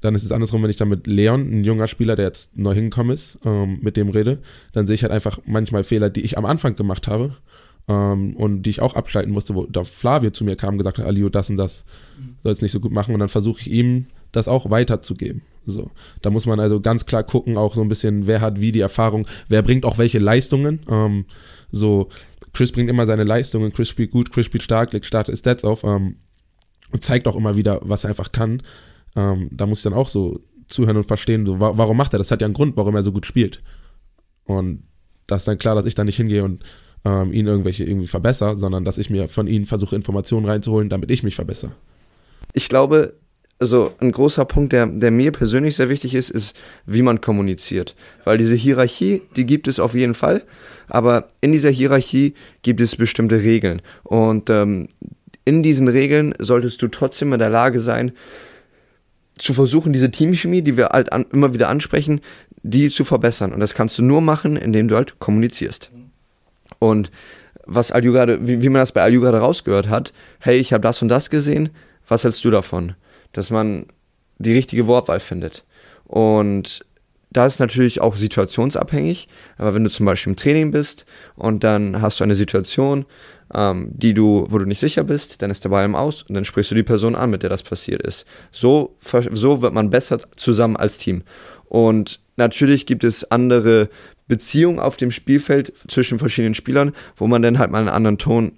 dann 0.00 0.14
ist 0.14 0.24
es 0.24 0.32
andersrum, 0.32 0.62
wenn 0.62 0.70
ich 0.70 0.76
dann 0.76 0.88
mit 0.88 1.06
Leon, 1.06 1.40
ein 1.50 1.64
junger 1.64 1.88
Spieler, 1.88 2.14
der 2.14 2.26
jetzt 2.26 2.56
neu 2.58 2.74
hingekommen 2.74 3.14
ist, 3.14 3.38
ähm, 3.44 3.78
mit 3.80 3.96
dem 3.96 4.10
rede, 4.10 4.40
dann 4.72 4.86
sehe 4.86 4.94
ich 4.94 5.02
halt 5.02 5.12
einfach 5.12 5.38
manchmal 5.46 5.82
Fehler, 5.82 6.10
die 6.10 6.20
ich 6.20 6.36
am 6.36 6.44
Anfang 6.44 6.76
gemacht 6.76 7.08
habe 7.08 7.34
ähm, 7.88 8.36
und 8.36 8.62
die 8.62 8.70
ich 8.70 8.82
auch 8.82 8.94
abschalten 8.94 9.32
musste, 9.32 9.54
wo 9.54 9.64
da 9.64 9.82
Flavio 9.84 10.30
zu 10.30 10.44
mir 10.44 10.56
kam 10.56 10.74
und 10.74 10.78
gesagt 10.78 10.98
hat, 10.98 11.06
Alio, 11.06 11.30
das 11.30 11.48
und 11.48 11.56
das 11.56 11.84
soll 12.42 12.52
es 12.52 12.60
nicht 12.60 12.72
so 12.72 12.80
gut 12.80 12.92
machen 12.92 13.14
und 13.14 13.20
dann 13.20 13.30
versuche 13.30 13.62
ich 13.62 13.70
ihm 13.70 14.06
das 14.32 14.48
auch 14.48 14.70
weiterzugeben. 14.70 15.42
So, 15.66 15.90
da 16.20 16.28
muss 16.28 16.44
man 16.44 16.60
also 16.60 16.80
ganz 16.80 17.06
klar 17.06 17.22
gucken, 17.22 17.56
auch 17.56 17.74
so 17.74 17.80
ein 17.80 17.88
bisschen, 17.88 18.26
wer 18.26 18.40
hat 18.40 18.60
wie 18.60 18.72
die 18.72 18.80
Erfahrung, 18.80 19.26
wer 19.48 19.62
bringt 19.62 19.86
auch 19.86 19.96
welche 19.96 20.18
Leistungen. 20.18 20.80
Ähm, 20.88 21.24
so, 21.70 22.10
Chris 22.52 22.72
bringt 22.72 22.90
immer 22.90 23.06
seine 23.06 23.24
Leistungen, 23.24 23.72
Chris 23.72 23.88
spielt 23.88 24.10
gut, 24.10 24.30
Chris 24.30 24.46
spielt 24.46 24.62
stark, 24.62 24.92
legt 24.92 25.06
starke 25.06 25.34
Stats 25.34 25.64
auf 25.64 25.82
ähm, 25.84 26.16
und 26.92 27.02
zeigt 27.02 27.26
auch 27.26 27.36
immer 27.36 27.56
wieder, 27.56 27.80
was 27.82 28.04
er 28.04 28.10
einfach 28.10 28.32
kann. 28.32 28.62
Ähm, 29.16 29.48
da 29.52 29.66
muss 29.66 29.78
ich 29.78 29.84
dann 29.84 29.94
auch 29.94 30.08
so 30.08 30.40
zuhören 30.66 30.96
und 30.96 31.04
verstehen, 31.04 31.46
so, 31.46 31.60
wa 31.60 31.72
warum 31.76 31.96
macht 31.96 32.14
er 32.14 32.18
das? 32.18 32.30
hat 32.30 32.40
ja 32.40 32.46
einen 32.46 32.54
Grund, 32.54 32.76
warum 32.76 32.94
er 32.96 33.02
so 33.02 33.12
gut 33.12 33.26
spielt. 33.26 33.62
Und 34.44 34.84
da 35.26 35.36
ist 35.36 35.48
dann 35.48 35.58
klar, 35.58 35.74
dass 35.74 35.86
ich 35.86 35.94
da 35.94 36.04
nicht 36.04 36.16
hingehe 36.16 36.44
und 36.44 36.62
ähm, 37.04 37.32
ihn 37.32 37.46
irgendwelche 37.46 37.84
irgendwie 37.84 38.06
verbessere, 38.06 38.56
sondern 38.56 38.84
dass 38.84 38.98
ich 38.98 39.10
mir 39.10 39.28
von 39.28 39.46
ihnen 39.46 39.66
versuche, 39.66 39.94
Informationen 39.94 40.46
reinzuholen, 40.46 40.88
damit 40.88 41.10
ich 41.10 41.22
mich 41.22 41.34
verbessere. 41.34 41.72
Ich 42.52 42.68
glaube, 42.68 43.14
also 43.58 43.92
ein 44.00 44.12
großer 44.12 44.44
Punkt, 44.44 44.72
der, 44.72 44.86
der 44.86 45.10
mir 45.10 45.32
persönlich 45.32 45.76
sehr 45.76 45.88
wichtig 45.88 46.14
ist, 46.14 46.30
ist, 46.30 46.56
wie 46.86 47.02
man 47.02 47.20
kommuniziert. 47.20 47.94
Weil 48.24 48.38
diese 48.38 48.54
Hierarchie, 48.54 49.22
die 49.36 49.46
gibt 49.46 49.68
es 49.68 49.78
auf 49.78 49.94
jeden 49.94 50.14
Fall, 50.14 50.42
aber 50.88 51.28
in 51.40 51.52
dieser 51.52 51.70
Hierarchie 51.70 52.34
gibt 52.62 52.80
es 52.80 52.96
bestimmte 52.96 53.42
Regeln. 53.42 53.80
Und 54.02 54.50
ähm, 54.50 54.88
in 55.44 55.62
diesen 55.62 55.88
Regeln 55.88 56.34
solltest 56.38 56.82
du 56.82 56.88
trotzdem 56.88 57.32
in 57.32 57.38
der 57.38 57.50
Lage 57.50 57.80
sein, 57.80 58.12
zu 59.38 59.54
versuchen, 59.54 59.92
diese 59.92 60.10
Teamchemie, 60.10 60.62
die 60.62 60.76
wir 60.76 60.88
halt 60.88 61.12
an, 61.12 61.26
immer 61.32 61.54
wieder 61.54 61.68
ansprechen, 61.68 62.20
die 62.62 62.88
zu 62.88 63.04
verbessern. 63.04 63.52
Und 63.52 63.60
das 63.60 63.74
kannst 63.74 63.98
du 63.98 64.02
nur 64.02 64.20
machen, 64.20 64.56
indem 64.56 64.88
du 64.88 64.96
halt 64.96 65.18
kommunizierst. 65.18 65.90
Und 66.78 67.10
was 67.66 67.92
Aliu 67.92 68.12
gerade, 68.12 68.46
wie, 68.46 68.62
wie 68.62 68.68
man 68.68 68.80
das 68.80 68.92
bei 68.92 69.02
Aliu 69.02 69.20
gerade 69.20 69.38
rausgehört 69.38 69.88
hat, 69.88 70.12
hey, 70.40 70.58
ich 70.58 70.72
habe 70.72 70.82
das 70.82 71.02
und 71.02 71.08
das 71.08 71.30
gesehen, 71.30 71.70
was 72.06 72.24
hältst 72.24 72.44
du 72.44 72.50
davon? 72.50 72.94
Dass 73.32 73.50
man 73.50 73.86
die 74.38 74.52
richtige 74.52 74.86
Wortwahl 74.86 75.20
findet. 75.20 75.64
Und 76.04 76.84
da 77.34 77.46
ist 77.46 77.60
natürlich 77.60 78.00
auch 78.00 78.16
situationsabhängig, 78.16 79.28
aber 79.58 79.74
wenn 79.74 79.84
du 79.84 79.90
zum 79.90 80.06
Beispiel 80.06 80.32
im 80.32 80.36
Training 80.36 80.70
bist 80.70 81.04
und 81.36 81.62
dann 81.62 82.00
hast 82.00 82.20
du 82.20 82.24
eine 82.24 82.36
Situation, 82.36 83.04
ähm, 83.52 83.90
die 83.92 84.14
du, 84.14 84.46
wo 84.48 84.58
du 84.58 84.64
nicht 84.64 84.80
sicher 84.80 85.04
bist, 85.04 85.42
dann 85.42 85.50
ist 85.50 85.64
der 85.64 85.68
Ball 85.68 85.84
im 85.84 85.94
Aus 85.94 86.22
und 86.22 86.34
dann 86.34 86.44
sprichst 86.44 86.70
du 86.70 86.74
die 86.74 86.82
Person 86.82 87.14
an, 87.14 87.30
mit 87.30 87.42
der 87.42 87.50
das 87.50 87.62
passiert 87.62 88.02
ist. 88.02 88.24
So, 88.52 88.96
so 89.32 89.62
wird 89.62 89.74
man 89.74 89.90
besser 89.90 90.18
zusammen 90.36 90.76
als 90.76 90.98
Team. 90.98 91.24
Und 91.64 92.20
natürlich 92.36 92.86
gibt 92.86 93.04
es 93.04 93.30
andere 93.30 93.88
Beziehungen 94.28 94.78
auf 94.78 94.96
dem 94.96 95.10
Spielfeld 95.10 95.72
zwischen 95.88 96.18
verschiedenen 96.18 96.54
Spielern, 96.54 96.94
wo 97.16 97.26
man 97.26 97.42
dann 97.42 97.58
halt 97.58 97.70
mal 97.70 97.78
einen 97.78 97.88
anderen 97.88 98.18
Ton 98.18 98.52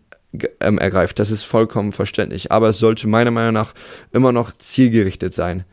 ähm, 0.60 0.78
ergreift. 0.78 1.18
Das 1.18 1.30
ist 1.30 1.44
vollkommen 1.44 1.92
verständlich. 1.92 2.52
Aber 2.52 2.68
es 2.68 2.78
sollte 2.78 3.08
meiner 3.08 3.30
Meinung 3.30 3.54
nach 3.54 3.74
immer 4.12 4.32
noch 4.32 4.56
zielgerichtet 4.58 5.34
sein. 5.34 5.64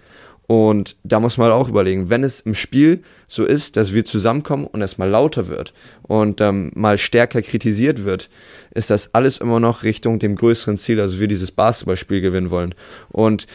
Und 0.48 0.98
da 1.04 1.20
muss 1.20 1.38
man 1.38 1.52
auch 1.52 1.70
überlegen, 1.70 2.10
wenn 2.10 2.24
es 2.24 2.42
im 2.42 2.54
Spiel 2.54 3.04
so 3.28 3.46
ist, 3.46 3.78
dass 3.78 3.94
wir 3.94 4.04
zusammenkommen 4.04 4.68
und 4.68 4.82
es 4.82 4.98
mal 4.98 5.10
lauter 5.10 5.48
wird 5.48 5.74
und 6.02 6.42
ähm, 6.42 6.72
mal 6.76 6.98
stärker 6.98 7.42
kritisiert 7.42 8.04
wird, 8.04 8.30
ist 8.74 8.90
das 8.90 9.14
alles 9.14 9.38
immer 9.38 9.60
noch 9.60 9.84
Richtung 9.84 10.20
dem 10.20 10.36
größeren 10.36 10.78
Ziel, 10.78 11.00
also 11.00 11.20
wir 11.20 11.28
dieses 11.28 11.52
Basketballspiel 11.52 12.22
gewinnen 12.22 12.50
wollen. 12.50 12.76
Und 13.10 13.48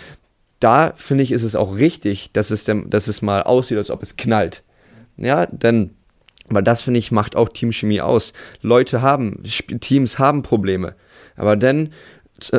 da 0.61 0.95
finde 0.97 1.25
ich, 1.25 1.33
ist 1.33 1.43
es 1.43 1.55
auch 1.55 1.77
richtig, 1.77 2.33
dass 2.33 2.51
es, 2.51 2.65
dem, 2.65 2.91
dass 2.91 3.07
es 3.07 3.23
mal 3.23 3.43
aussieht, 3.43 3.79
als 3.79 3.91
ob 3.91 4.03
es 4.03 4.17
knallt. 4.17 4.63
Ja, 5.17 5.47
denn, 5.47 5.91
weil 6.49 6.63
das 6.63 6.83
finde 6.83 6.99
ich, 6.99 7.13
macht 7.13 7.37
auch 7.37 7.51
Teamchemie 7.51 8.01
aus. 8.01 8.33
Leute 8.63 9.03
haben, 9.03 9.43
Teams 9.81 10.19
haben 10.19 10.43
Probleme. 10.43 10.95
Aber 11.37 11.55
dann 11.57 11.93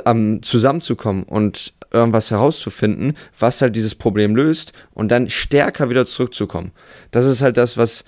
ähm, 0.05 0.41
zusammenzukommen 0.43 1.23
und 1.23 1.73
irgendwas 1.91 2.31
herauszufinden, 2.31 3.17
was 3.37 3.61
halt 3.61 3.75
dieses 3.75 3.95
Problem 3.95 4.35
löst 4.35 4.73
und 4.93 5.09
dann 5.09 5.29
stärker 5.29 5.89
wieder 5.89 6.05
zurückzukommen. 6.05 6.71
Das 7.11 7.25
ist 7.25 7.41
halt 7.41 7.57
das, 7.57 7.77
was 7.77 8.05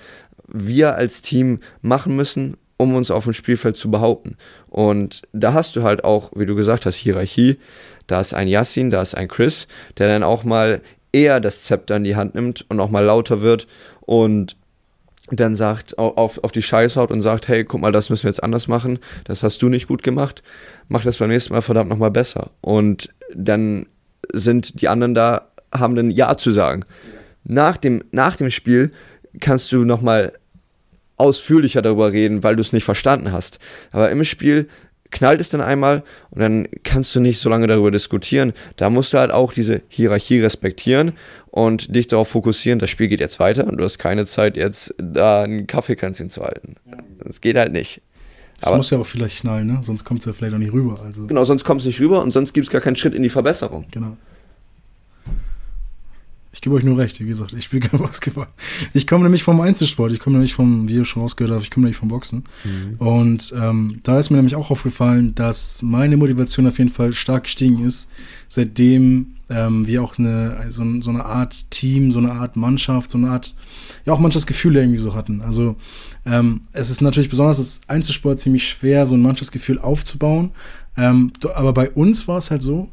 wir 0.48 0.96
als 0.96 1.22
Team 1.22 1.60
machen 1.82 2.16
müssen, 2.16 2.58
um 2.78 2.96
uns 2.96 3.12
auf 3.12 3.26
dem 3.26 3.34
Spielfeld 3.34 3.78
zu 3.78 3.92
behaupten. 3.92 4.38
Und 4.68 5.22
da 5.34 5.54
hast 5.54 5.76
du 5.76 5.84
halt 5.84 6.04
auch, 6.04 6.32
wie 6.36 6.46
du 6.46 6.56
gesagt 6.56 6.86
hast, 6.86 6.96
Hierarchie. 6.96 7.58
Da 8.08 8.20
ist 8.20 8.34
ein 8.34 8.48
Yassin, 8.48 8.90
da 8.90 9.02
ist 9.02 9.16
ein 9.16 9.28
Chris, 9.28 9.68
der 9.98 10.08
dann 10.08 10.24
auch 10.24 10.44
mal 10.44 10.82
eher 11.14 11.40
das 11.40 11.64
Zepter 11.64 11.98
in 11.98 12.04
die 12.04 12.16
Hand 12.16 12.36
nimmt 12.36 12.66
und 12.70 12.80
auch 12.80 12.90
mal 12.90 13.04
lauter 13.04 13.42
wird 13.42 13.68
und 14.02 14.56
dann 15.32 15.56
sagt, 15.56 15.98
auf, 15.98 16.44
auf 16.44 16.52
die 16.52 16.62
Scheiße 16.62 17.00
haut 17.00 17.12
und 17.12 17.22
sagt, 17.22 17.48
hey, 17.48 17.64
guck 17.64 17.82
mal, 17.82 17.92
das 17.92 18.10
müssen 18.10 18.24
wir 18.24 18.32
jetzt 18.32 18.44
anders 18.44 18.68
machen, 18.68 19.00
das 19.26 19.44
hast 19.44 19.62
du 19.62 19.70
nicht 19.70 19.88
gut 19.88 20.04
gemacht, 20.04 20.44
mach 20.88 21.04
das 21.04 21.18
beim 21.18 21.30
nächsten 21.30 21.54
Mal 21.54 21.62
verdammt 21.62 21.90
nochmal 21.90 22.12
besser. 22.12 22.52
Und 22.62 23.14
dann 23.34 23.88
sind 24.34 24.82
die 24.82 24.88
anderen 24.88 25.14
da, 25.14 25.48
haben 25.74 25.96
dann 25.96 26.12
Ja 26.12 26.38
zu 26.38 26.52
sagen. 26.52 26.84
Nach 27.44 27.78
dem, 27.78 28.04
nach 28.12 28.36
dem 28.36 28.52
Spiel 28.52 28.92
kannst 29.40 29.72
du 29.72 29.84
nochmal 29.84 30.34
ausführlicher 31.18 31.82
darüber 31.82 32.12
reden, 32.12 32.44
weil 32.44 32.56
du 32.56 32.62
es 32.62 32.74
nicht 32.74 32.84
verstanden 32.84 33.32
hast. 33.32 33.60
Aber 33.92 34.10
im 34.10 34.24
Spiel 34.24 34.68
knallt 35.12 35.42
es 35.42 35.50
dann 35.50 35.62
einmal 35.62 36.04
und 36.32 36.42
dann 36.42 36.68
kannst 36.84 37.14
du 37.16 37.20
nicht 37.20 37.40
so 37.40 37.50
lange 37.50 37.68
darüber 37.68 37.92
diskutieren. 37.92 38.54
Da 38.78 38.90
musst 38.90 39.14
du 39.14 39.18
halt 39.18 39.32
auch 39.32 39.54
diese 39.54 39.82
Hierarchie 39.90 40.42
respektieren 40.42 41.14
und 41.48 41.96
dich 41.96 42.08
darauf 42.08 42.30
fokussieren, 42.30 42.80
das 42.80 42.90
Spiel 42.90 43.08
geht 43.08 43.20
jetzt 43.20 43.40
weiter 43.40 43.68
und 43.68 43.78
du 43.78 43.84
hast 43.84 44.00
keine 44.00 44.26
Zeit, 44.26 44.56
jetzt 44.58 44.96
da 44.98 45.44
ein 45.44 45.68
Kaffeekränzchen 45.68 46.30
zu 46.30 46.44
halten. 46.44 46.76
Das 47.24 47.42
geht 47.42 47.58
halt 47.58 47.74
nicht. 47.74 48.02
Das 48.60 48.68
Aber, 48.68 48.78
muss 48.78 48.92
ja 48.92 49.00
auch 49.00 49.08
vielleicht 49.08 49.40
knallen, 49.42 49.68
ne? 49.68 49.80
sonst 49.82 50.04
kommt 50.06 50.20
es 50.20 50.28
ja 50.28 50.34
vielleicht 50.34 50.54
auch 50.54 50.60
nicht 50.60 50.72
rüber. 50.74 51.02
Also. 51.04 51.28
Genau, 51.28 51.44
sonst 51.44 51.64
kommt 51.64 51.82
es 51.82 51.88
nicht 51.88 52.00
rüber 52.00 52.22
und 52.22 52.32
sonst 52.32 52.54
gibt 52.54 52.68
es 52.68 52.72
gar 52.72 52.82
keinen 52.82 52.96
Schritt 52.96 53.14
in 53.14 53.24
die 53.24 53.30
Verbesserung. 53.30 53.86
Genau. 53.92 54.18
Ich 56.54 56.60
gebe 56.60 56.76
euch 56.76 56.84
nur 56.84 56.98
recht, 56.98 57.20
wie 57.22 57.26
gesagt, 57.26 57.54
ich 57.54 57.64
spiele 57.64 57.88
kein 57.88 58.00
Basketball. 58.00 58.48
Ich 58.94 59.08
komme 59.08 59.24
nämlich 59.24 59.44
vom 59.44 59.62
Einzelsport, 59.62 60.12
ich 60.12 60.20
komme 60.20 60.36
nämlich 60.36 60.54
vom, 60.54 60.88
wie 60.90 60.96
ihr 60.96 61.06
schon 61.06 61.22
rausgehört 61.22 61.54
habt, 61.54 61.64
ich 61.64 61.72
komme 61.72 61.86
nämlich 61.86 61.98
vom 61.98 62.10
Boxen. 62.10 62.44
Mhm. 62.66 62.96
Und 62.98 63.54
ähm, 63.58 64.00
da 64.04 64.20
ist 64.20 64.30
mir 64.30 64.38
nämlich 64.38 64.56
auch 64.56 64.70
aufgefallen, 64.70 65.34
dass 65.34 65.82
meine 65.82 66.18
Motivation 66.18 66.68
auf 66.68 66.78
jeden 66.78 66.90
Fall 66.90 67.14
stark 67.14 67.46
gestiegen 67.46 67.86
ist, 67.86 68.10
seitdem 68.50 69.36
ähm, 69.50 69.88
wir 69.88 70.04
auch 70.04 70.18
eine, 70.18 70.66
so, 70.70 70.84
so 71.02 71.10
eine 71.10 71.26
Art 71.26 71.72
Team, 71.72 72.12
so 72.12 72.20
eine 72.20 72.34
Art 72.34 72.58
Mannschaft, 72.58 73.12
so 73.12 73.18
eine 73.18 73.30
Art, 73.30 73.56
ja 74.06 74.12
auch 74.12 74.20
Mannschaftsgefühl 74.20 74.76
irgendwie 74.76 75.00
so 75.00 75.16
hatten. 75.16 75.42
Also 75.42 75.78
ähm, 76.26 76.62
es 76.74 76.90
ist 76.90 77.02
natürlich 77.02 77.30
besonders 77.30 77.58
das 77.58 77.82
Einzelsport 77.88 78.40
ziemlich 78.40 78.68
schwer, 78.68 79.06
so 79.06 79.16
ein 79.16 79.22
Mannschaftsgefühl 79.22 79.80
aufzubauen. 79.80 80.52
Ähm, 80.98 81.32
aber 81.56 81.74
bei 81.74 81.90
uns 81.90 82.28
war 82.28 82.38
es 82.38 82.52
halt 82.52 82.62
so, 82.62 82.90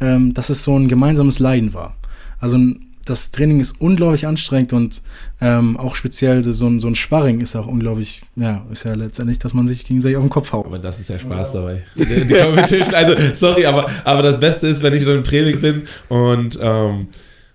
ähm, 0.00 0.32
dass 0.32 0.48
es 0.48 0.62
so 0.62 0.78
ein 0.78 0.88
gemeinsames 0.88 1.40
Leiden 1.40 1.74
war. 1.74 1.96
Also 2.38 2.56
ein 2.56 2.86
das 3.10 3.30
Training 3.32 3.60
ist 3.60 3.80
unglaublich 3.80 4.26
anstrengend 4.26 4.72
und 4.72 5.02
ähm, 5.40 5.76
auch 5.76 5.96
speziell 5.96 6.42
so 6.42 6.66
ein, 6.68 6.80
so 6.80 6.88
ein 6.88 6.94
Sparring 6.94 7.40
ist 7.40 7.56
auch 7.56 7.66
unglaublich, 7.66 8.22
ja, 8.36 8.64
ist 8.70 8.84
ja 8.84 8.94
letztendlich, 8.94 9.38
dass 9.38 9.52
man 9.52 9.66
sich 9.66 9.84
gegenseitig 9.84 10.16
auf 10.16 10.22
den 10.22 10.30
Kopf 10.30 10.52
haut. 10.52 10.66
Aber 10.66 10.78
das 10.78 11.00
ist 11.00 11.10
ja 11.10 11.18
Spaß 11.18 11.52
dabei. 11.52 11.82
Die, 11.96 12.04
die 12.04 12.34
Competition, 12.34 12.94
also 12.94 13.14
sorry, 13.34 13.66
aber, 13.66 13.90
aber 14.04 14.22
das 14.22 14.38
Beste 14.38 14.68
ist, 14.68 14.82
wenn 14.82 14.94
ich 14.94 15.02
in 15.02 15.08
einem 15.08 15.24
Training 15.24 15.60
bin 15.60 15.82
und 16.08 16.58
ähm, 16.62 17.08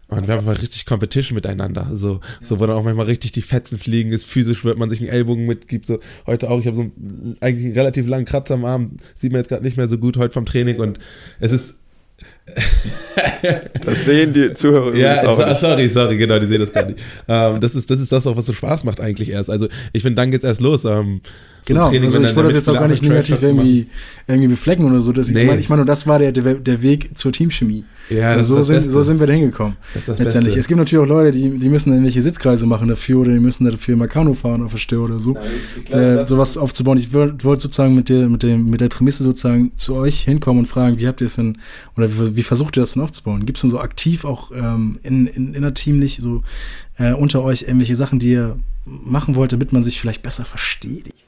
und 0.08 0.28
wir 0.28 0.36
haben 0.36 0.48
einfach 0.48 0.62
richtig 0.62 0.86
Competition 0.86 1.36
miteinander. 1.36 1.90
So, 1.94 2.20
so, 2.44 2.60
wo 2.60 2.68
dann 2.68 2.76
auch 2.76 2.84
manchmal 2.84 3.08
richtig 3.08 3.32
die 3.32 3.42
Fetzen 3.42 3.80
fliegen 3.80 4.12
ist. 4.12 4.24
Physisch 4.26 4.64
wird 4.64 4.78
man 4.78 4.88
sich 4.88 5.00
einen 5.00 5.10
Ellbogen 5.10 5.48
mitgibt. 5.48 5.88
So, 5.88 6.00
heute 6.28 6.52
auch, 6.52 6.60
ich 6.60 6.68
habe 6.68 6.76
so 6.76 6.84
einen, 6.84 7.38
eigentlich 7.42 7.66
einen 7.66 7.74
relativ 7.74 8.08
langen 8.08 8.26
Kratzer 8.26 8.54
am 8.54 8.66
Arm. 8.66 8.98
Sieht 9.16 9.32
man 9.32 9.42
jetzt 9.42 9.50
gerade 9.50 9.64
nicht 9.64 9.78
mehr 9.78 9.88
so 9.88 9.98
gut 9.98 10.18
heute 10.18 10.32
vom 10.32 10.46
Training. 10.46 10.80
Und 10.80 11.00
es 11.40 11.52
ist, 11.52 11.80
das 13.86 14.06
sehen 14.06 14.34
die 14.34 14.52
Zuhörer 14.54 14.96
ja, 14.96 15.14
auch 15.28 15.36
so, 15.36 15.54
sorry, 15.54 15.90
sorry, 15.90 16.18
genau, 16.18 16.38
die 16.38 16.46
sehen 16.46 16.60
das 16.60 16.72
gar 16.72 16.86
nicht. 16.86 17.00
Ähm, 17.28 17.60
das, 17.60 17.74
ist, 17.74 17.90
das 17.90 18.00
ist 18.00 18.12
das 18.12 18.28
auch, 18.28 18.38
was 18.38 18.46
so 18.46 18.54
Spaß 18.54 18.84
macht 18.84 19.02
eigentlich 19.02 19.30
erst. 19.30 19.50
Also 19.50 19.68
ich 19.94 20.04
finde, 20.04 20.22
dann 20.22 20.32
geht's 20.32 20.44
erst 20.44 20.62
los. 20.62 20.86
Ähm, 20.86 21.22
so 21.68 21.74
genau, 21.74 21.90
Training, 21.90 22.04
also 22.04 22.22
ich 22.22 22.36
wollte 22.36 22.50
das 22.50 22.58
jetzt 22.58 22.70
auch 22.70 22.80
gar 22.80 22.88
nicht 22.88 23.02
negativ 23.02 23.42
irgendwie, 23.42 23.88
irgendwie 24.28 24.50
beflecken 24.50 24.86
oder 24.86 25.02
so. 25.02 25.12
Dass 25.12 25.30
nee. 25.30 25.42
Ich 25.42 25.48
meine, 25.48 25.60
ich 25.62 25.70
mein, 25.70 25.86
das 25.86 26.06
war 26.06 26.20
der, 26.20 26.32
der 26.32 26.82
Weg 26.82 27.18
zur 27.18 27.32
Teamchemie. 27.32 27.86
Ja, 28.10 28.28
also 28.28 28.58
so, 28.58 28.62
sind, 28.62 28.84
so 28.84 29.02
sind 29.02 29.20
wir 29.20 29.26
da 29.26 29.34
hingekommen. 29.34 29.78
Das 29.94 30.06
das 30.06 30.20
Letztendlich. 30.20 30.54
Beste. 30.54 30.60
Es 30.60 30.68
gibt 30.68 30.78
natürlich 30.78 31.04
auch 31.04 31.10
Leute, 31.10 31.32
die, 31.32 31.58
die 31.58 31.70
müssen 31.70 31.92
irgendwelche 31.92 32.22
Sitzkreise 32.22 32.68
machen 32.68 32.88
dafür 32.88 33.22
oder 33.22 33.34
die 33.34 33.40
müssen 33.40 33.66
dafür 33.66 33.96
mal 33.96 34.08
Kanu 34.08 34.36
fahren 34.36 34.62
auf 34.62 34.72
der 34.72 34.78
Stör 34.78 35.06
oder 35.06 35.20
so. 35.20 35.36
Nein, 35.90 36.00
äh, 36.00 36.28
sowas 36.28 36.58
aufzubauen. 36.58 37.00
Ich 37.00 37.14
wollte 37.14 37.44
wollt 37.44 37.62
sozusagen 37.62 37.96
mit 37.96 38.10
der, 38.10 38.30
mit, 38.30 38.44
dem, 38.44 38.70
mit 38.70 38.82
der 38.82 38.90
Prämisse 38.90 39.24
sozusagen 39.24 39.72
zu 39.76 39.96
euch 39.96 40.22
hinkommen 40.22 40.60
und 40.60 40.66
fragen, 40.68 41.00
wie 41.00 41.08
habt 41.08 41.22
ihr 41.22 41.28
es 41.28 41.36
denn, 41.36 41.58
oder 41.98 42.12
wie, 42.12 42.36
wie 42.36 42.44
versucht 42.44 42.78
ihr 42.78 42.82
das 42.82 42.94
denn 42.94 43.02
aufzubauen? 43.02 43.46
Gibt 43.48 43.58
es 43.58 43.62
denn 43.62 43.72
so 43.72 43.80
aktiv 43.80 44.24
auch 44.24 44.52
ähm, 44.52 45.00
in, 45.02 45.26
in, 45.26 45.54
innerteamlich 45.56 46.20
so 46.22 46.44
äh, 46.98 47.14
unter 47.14 47.44
euch 47.44 47.64
irgendwelche 47.64 47.96
Sachen, 47.96 48.20
die 48.20 48.32
ihr 48.32 48.60
machen 48.86 49.34
wollt, 49.34 49.52
damit 49.52 49.74
man 49.74 49.82
sich 49.82 50.00
vielleicht 50.00 50.22
besser 50.22 50.46
versteht? 50.46 51.08
Ich 51.08 51.25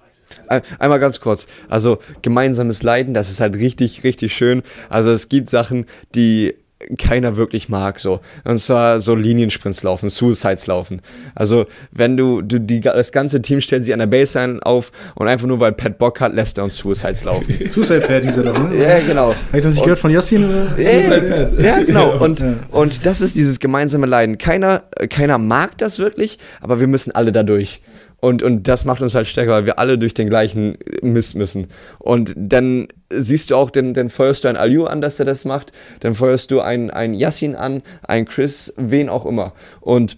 Einmal 0.47 0.99
ganz 0.99 1.19
kurz. 1.19 1.47
Also 1.69 1.99
gemeinsames 2.21 2.83
Leiden, 2.83 3.13
das 3.13 3.29
ist 3.29 3.39
halt 3.39 3.55
richtig, 3.55 4.03
richtig 4.03 4.35
schön. 4.35 4.63
Also 4.89 5.11
es 5.11 5.29
gibt 5.29 5.49
Sachen, 5.49 5.85
die 6.15 6.55
keiner 6.97 7.35
wirklich 7.35 7.69
mag, 7.69 7.99
so. 7.99 8.19
Und 8.43 8.59
zwar 8.59 8.99
so 8.99 9.15
Liniensprints 9.15 9.83
laufen, 9.83 10.09
Suicides 10.09 10.67
laufen. 10.67 11.01
Also, 11.33 11.65
wenn 11.91 12.17
du, 12.17 12.41
du 12.41 12.59
die, 12.59 12.81
das 12.81 13.11
ganze 13.11 13.41
Team 13.41 13.61
stellt 13.61 13.83
sich 13.83 13.93
an 13.93 13.99
der 13.99 14.05
Baseline 14.05 14.59
auf 14.63 14.91
und 15.15 15.27
einfach 15.27 15.47
nur 15.47 15.59
weil 15.59 15.71
Pat 15.71 15.97
Bock 15.97 16.21
hat, 16.21 16.35
lässt 16.35 16.57
er 16.57 16.63
uns 16.63 16.77
Suicides 16.77 17.23
laufen. 17.23 17.47
Suicide 17.69 18.01
Pad 18.01 18.23
hieß 18.23 18.37
er 18.37 18.43
doch, 18.43 18.69
ne? 18.69 18.77
Ja, 18.87 18.99
genau. 18.99 19.29
Habe 19.29 19.57
ich 19.57 19.63
das 19.63 19.73
nicht 19.73 19.83
gehört 19.83 19.99
von 19.99 20.11
Yassin? 20.11 20.45
Oder? 20.45 20.79
Ja, 20.79 21.77
ja, 21.77 21.83
genau. 21.83 22.17
Und, 22.27 22.43
und 22.71 23.05
das 23.05 23.21
ist 23.21 23.35
dieses 23.35 23.59
gemeinsame 23.59 24.05
Leiden. 24.05 24.37
Keiner, 24.37 24.83
keiner 25.09 25.37
mag 25.37 25.77
das 25.77 25.99
wirklich, 25.99 26.39
aber 26.61 26.79
wir 26.79 26.87
müssen 26.87 27.11
alle 27.11 27.31
dadurch. 27.31 27.81
Und, 28.19 28.41
und 28.41 28.67
das 28.67 28.83
macht 28.83 29.01
uns 29.01 29.13
halt 29.13 29.27
stärker, 29.27 29.51
weil 29.51 29.65
wir 29.65 29.77
alle 29.77 29.97
durch 29.99 30.13
den 30.13 30.27
gleichen 30.27 30.77
Mist 31.01 31.35
müssen. 31.35 31.67
Und 31.99 32.33
dann 32.35 32.87
siehst 33.11 33.51
du 33.51 33.55
auch, 33.55 33.69
dann, 33.69 33.93
dann 33.93 34.09
feuerst 34.09 34.43
du 34.43 34.47
einen 34.47 34.57
Aliu 34.57 34.85
an, 34.85 35.01
dass 35.01 35.19
er 35.19 35.25
das 35.25 35.45
macht. 35.45 35.71
Dann 35.99 36.15
feuerst 36.15 36.49
du 36.49 36.59
einen, 36.59 36.89
einen 36.89 37.13
Yassin 37.13 37.55
an, 37.55 37.83
einen 38.01 38.25
Chris, 38.25 38.73
wen 38.75 39.09
auch 39.09 39.25
immer. 39.25 39.53
Und 39.81 40.17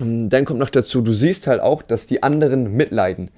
ähm, 0.00 0.28
dann 0.28 0.44
kommt 0.44 0.60
noch 0.60 0.70
dazu, 0.70 1.00
du 1.00 1.12
siehst 1.12 1.46
halt 1.46 1.60
auch, 1.60 1.82
dass 1.82 2.06
die 2.06 2.22
anderen 2.22 2.72
mitleiden. 2.76 3.30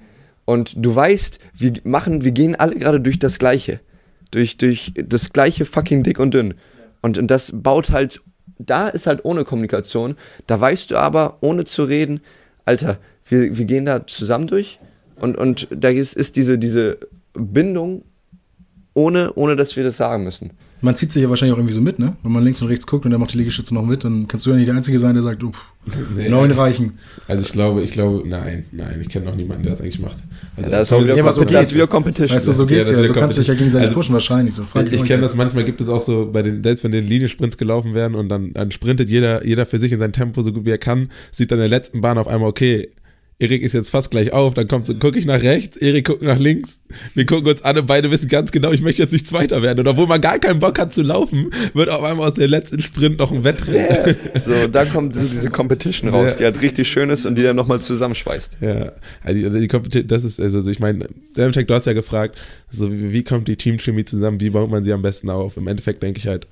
Und 0.43 0.73
du 0.77 0.93
weißt, 0.93 1.39
wir 1.53 1.73
machen, 1.83 2.23
wir 2.23 2.31
gehen 2.31 2.55
alle 2.55 2.75
gerade 2.75 2.99
durch 2.99 3.19
das 3.19 3.39
Gleiche. 3.39 3.79
Durch, 4.31 4.57
durch 4.57 4.93
das 4.95 5.31
gleiche 5.31 5.63
fucking 5.63 6.03
dick 6.03 6.19
und 6.19 6.33
dünn. 6.33 6.55
Und, 7.01 7.17
und 7.17 7.27
das 7.27 7.53
baut 7.55 7.91
halt, 7.91 8.21
da 8.59 8.89
ist 8.89 9.07
halt 9.07 9.23
ohne 9.23 9.45
Kommunikation. 9.45 10.17
Da 10.45 10.59
weißt 10.59 10.91
du 10.91 10.97
aber, 10.97 11.37
ohne 11.39 11.63
zu 11.63 11.83
reden, 11.83 12.21
Alter, 12.65 12.97
wir, 13.29 13.57
wir 13.57 13.65
gehen 13.65 13.85
da 13.85 14.05
zusammen 14.05 14.47
durch 14.47 14.79
und, 15.15 15.37
und 15.37 15.67
da 15.71 15.89
ist, 15.89 16.15
ist 16.15 16.35
diese, 16.35 16.57
diese 16.57 16.97
Bindung, 17.33 18.03
ohne, 18.93 19.33
ohne 19.33 19.55
dass 19.55 19.75
wir 19.75 19.83
das 19.83 19.97
sagen 19.97 20.23
müssen. 20.23 20.51
Man 20.79 20.95
zieht 20.95 21.11
sich 21.11 21.23
ja 21.23 21.29
wahrscheinlich 21.29 21.53
auch 21.53 21.57
irgendwie 21.57 21.73
so 21.73 21.81
mit, 21.81 21.97
ne? 21.97 22.17
Wenn 22.21 22.31
man 22.31 22.43
links 22.43 22.61
und 22.61 22.67
rechts 22.67 22.85
guckt 22.85 23.05
und 23.05 23.09
der 23.09 23.19
macht 23.19 23.33
die 23.33 23.37
Liegestütze 23.39 23.73
noch 23.73 23.83
mit, 23.83 24.03
dann 24.03 24.27
kannst 24.27 24.45
du 24.45 24.51
ja 24.51 24.57
nicht 24.57 24.67
der 24.67 24.75
Einzige 24.75 24.99
sein, 24.99 25.15
der 25.15 25.23
sagt, 25.23 25.43
uff, 25.43 25.73
nee. 26.15 26.29
neun 26.29 26.51
reichen. 26.51 26.99
Also 27.27 27.41
ich 27.41 27.51
glaube, 27.51 27.81
ich 27.81 27.91
glaube, 27.91 28.27
nein, 28.27 28.65
nein, 28.71 29.01
ich 29.01 29.09
kenne 29.09 29.25
noch 29.25 29.35
niemanden, 29.35 29.63
der 29.63 29.71
das 29.71 29.81
eigentlich 29.81 29.99
macht. 29.99 30.17
Also 30.55 30.69
ja, 30.69 30.77
das 30.77 30.87
ist 30.87 30.93
auch 30.93 31.03
wieder, 31.03 31.17
ja, 31.17 31.31
so 31.31 31.43
das 31.45 31.73
wieder 31.73 31.87
Competition. 31.87 32.35
Weißt 32.35 32.47
du, 32.47 32.51
so 32.51 32.67
geht's 32.67 32.91
ja, 32.91 33.01
ja. 33.01 33.07
so 33.07 33.13
kannst 33.13 33.37
du 33.37 33.41
dich 33.41 33.47
ja 33.47 33.55
gegenseitig 33.55 33.87
also, 33.87 33.95
pushen 33.95 34.13
wahrscheinlich. 34.13 34.53
So. 34.53 34.65
ich, 34.85 34.93
ich 34.93 35.03
kenne 35.03 35.23
das 35.23 35.35
manchmal, 35.35 35.65
gibt 35.65 35.81
es 35.81 35.89
auch 35.89 35.99
so, 35.99 36.29
bei 36.31 36.43
den, 36.43 36.61
selbst 36.61 36.83
wenn 36.83 36.91
den 36.91 37.07
Liniensprints 37.07 37.57
gelaufen 37.57 37.95
werden 37.95 38.13
und 38.13 38.29
dann, 38.29 38.53
dann 38.53 38.69
sprintet 38.69 39.09
jeder, 39.09 39.43
jeder 39.47 39.65
für 39.65 39.79
sich 39.79 39.91
in 39.91 39.99
sein 39.99 40.13
Tempo 40.13 40.43
so 40.43 40.53
gut 40.53 40.65
wie 40.65 40.71
er 40.71 40.77
kann, 40.77 41.09
sieht 41.31 41.51
dann 41.51 41.57
in 41.57 41.63
der 41.63 41.69
letzten 41.69 42.01
Bahn 42.01 42.19
auf 42.19 42.27
einmal, 42.27 42.49
okay, 42.49 42.89
Erik 43.39 43.61
ist 43.61 43.73
jetzt 43.73 43.91
fast 43.91 44.09
gleich 44.09 44.33
auf, 44.33 44.55
dann 44.55 44.67
kommst 44.67 44.89
du, 44.89 44.95
gucke 44.95 45.19
ich 45.19 45.27
nach 45.27 45.41
rechts, 45.41 45.77
Erik 45.77 46.07
guckt 46.07 46.23
nach 46.23 46.39
links, 46.39 46.81
wir 47.13 47.27
gucken 47.27 47.47
uns 47.47 47.61
an 47.61 47.77
und 47.77 47.85
beide 47.85 48.09
wissen 48.09 48.29
ganz 48.29 48.51
genau, 48.51 48.71
ich 48.71 48.81
möchte 48.81 49.03
jetzt 49.03 49.11
nicht 49.11 49.27
Zweiter 49.27 49.61
werden. 49.61 49.79
Und 49.81 49.87
obwohl 49.87 50.07
man 50.07 50.19
gar 50.19 50.39
keinen 50.39 50.59
Bock 50.59 50.79
hat 50.79 50.91
zu 50.91 51.03
laufen, 51.03 51.51
wird 51.75 51.89
auf 51.89 52.03
einmal 52.03 52.27
aus 52.27 52.33
dem 52.33 52.49
letzten 52.49 52.79
Sprint 52.79 53.19
noch 53.19 53.31
ein 53.31 53.43
Wettrennen. 53.43 53.77
Yeah. 53.77 54.39
So, 54.43 54.67
da 54.67 54.85
kommt 54.85 55.15
diese 55.15 55.51
Competition 55.51 56.09
raus, 56.09 56.31
ja. 56.31 56.35
die 56.35 56.43
halt 56.45 56.61
richtig 56.63 56.89
schön 56.89 57.11
ist 57.11 57.27
und 57.27 57.35
die 57.35 57.43
dann 57.43 57.55
nochmal 57.55 57.79
zusammenschweißt. 57.79 58.57
Ja, 58.61 58.93
also 59.23 59.49
die, 59.49 59.59
die 59.59 59.67
Competition, 59.67 60.07
das 60.07 60.23
ist, 60.23 60.39
also 60.39 60.67
ich 60.67 60.79
meine, 60.79 61.07
Demcheck, 61.35 61.67
du 61.67 61.75
hast 61.75 61.85
ja 61.85 61.93
gefragt, 61.93 62.39
so 62.69 62.91
wie, 62.91 63.13
wie 63.13 63.23
kommt 63.23 63.47
die 63.47 63.55
Teamchemie 63.55 64.05
zusammen, 64.05 64.39
wie 64.41 64.49
baut 64.49 64.71
man 64.71 64.83
sie 64.83 64.93
am 64.93 65.03
besten 65.03 65.29
auf? 65.29 65.57
Im 65.57 65.67
Endeffekt 65.67 66.01
denke 66.01 66.17
ich 66.17 66.27
halt, 66.27 66.47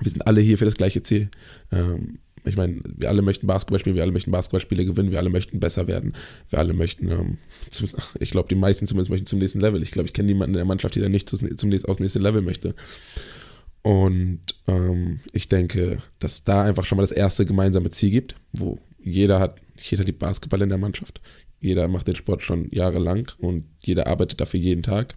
wir 0.00 0.10
sind 0.10 0.26
alle 0.26 0.40
hier 0.40 0.56
für 0.56 0.64
das 0.64 0.76
gleiche 0.76 1.02
Ziel. 1.02 1.28
Ähm, 1.70 2.18
ich 2.48 2.56
meine, 2.56 2.80
wir 2.84 3.08
alle 3.08 3.22
möchten 3.22 3.46
Basketball 3.46 3.78
spielen, 3.78 3.96
wir 3.96 4.02
alle 4.02 4.12
möchten 4.12 4.30
Basketballspiele 4.30 4.84
gewinnen, 4.84 5.10
wir 5.10 5.18
alle 5.18 5.30
möchten 5.30 5.60
besser 5.60 5.86
werden, 5.86 6.14
wir 6.50 6.58
alle 6.58 6.72
möchten, 6.72 7.10
ähm, 7.10 7.38
zum, 7.70 7.88
ich 8.18 8.30
glaube, 8.30 8.48
die 8.48 8.54
meisten 8.54 8.86
zumindest 8.86 9.10
möchten 9.10 9.26
zum 9.26 9.38
nächsten 9.38 9.60
Level. 9.60 9.82
Ich 9.82 9.90
glaube, 9.90 10.06
ich 10.06 10.12
kenne 10.12 10.26
niemanden 10.26 10.54
in 10.54 10.58
der 10.58 10.64
Mannschaft, 10.64 10.96
der 10.96 11.08
nicht 11.08 11.28
zum, 11.28 11.46
nächsten, 11.68 11.88
aufs 11.88 12.00
nächste 12.00 12.18
Level 12.18 12.42
möchte. 12.42 12.74
Und 13.82 14.40
ähm, 14.66 15.20
ich 15.32 15.48
denke, 15.48 15.98
dass 16.18 16.44
da 16.44 16.62
einfach 16.62 16.84
schon 16.84 16.96
mal 16.96 17.02
das 17.02 17.12
erste 17.12 17.46
gemeinsame 17.46 17.90
Ziel 17.90 18.10
gibt, 18.10 18.34
wo 18.52 18.78
jeder 18.98 19.40
hat, 19.40 19.60
jeder 19.78 20.04
liebt 20.04 20.18
Basketball 20.18 20.62
in 20.62 20.68
der 20.68 20.78
Mannschaft. 20.78 21.20
Jeder 21.60 21.88
macht 21.88 22.06
den 22.06 22.16
Sport 22.16 22.42
schon 22.42 22.68
jahrelang 22.70 23.30
und 23.38 23.64
jeder 23.84 24.06
arbeitet 24.06 24.40
dafür 24.40 24.60
jeden 24.60 24.82
Tag. 24.82 25.14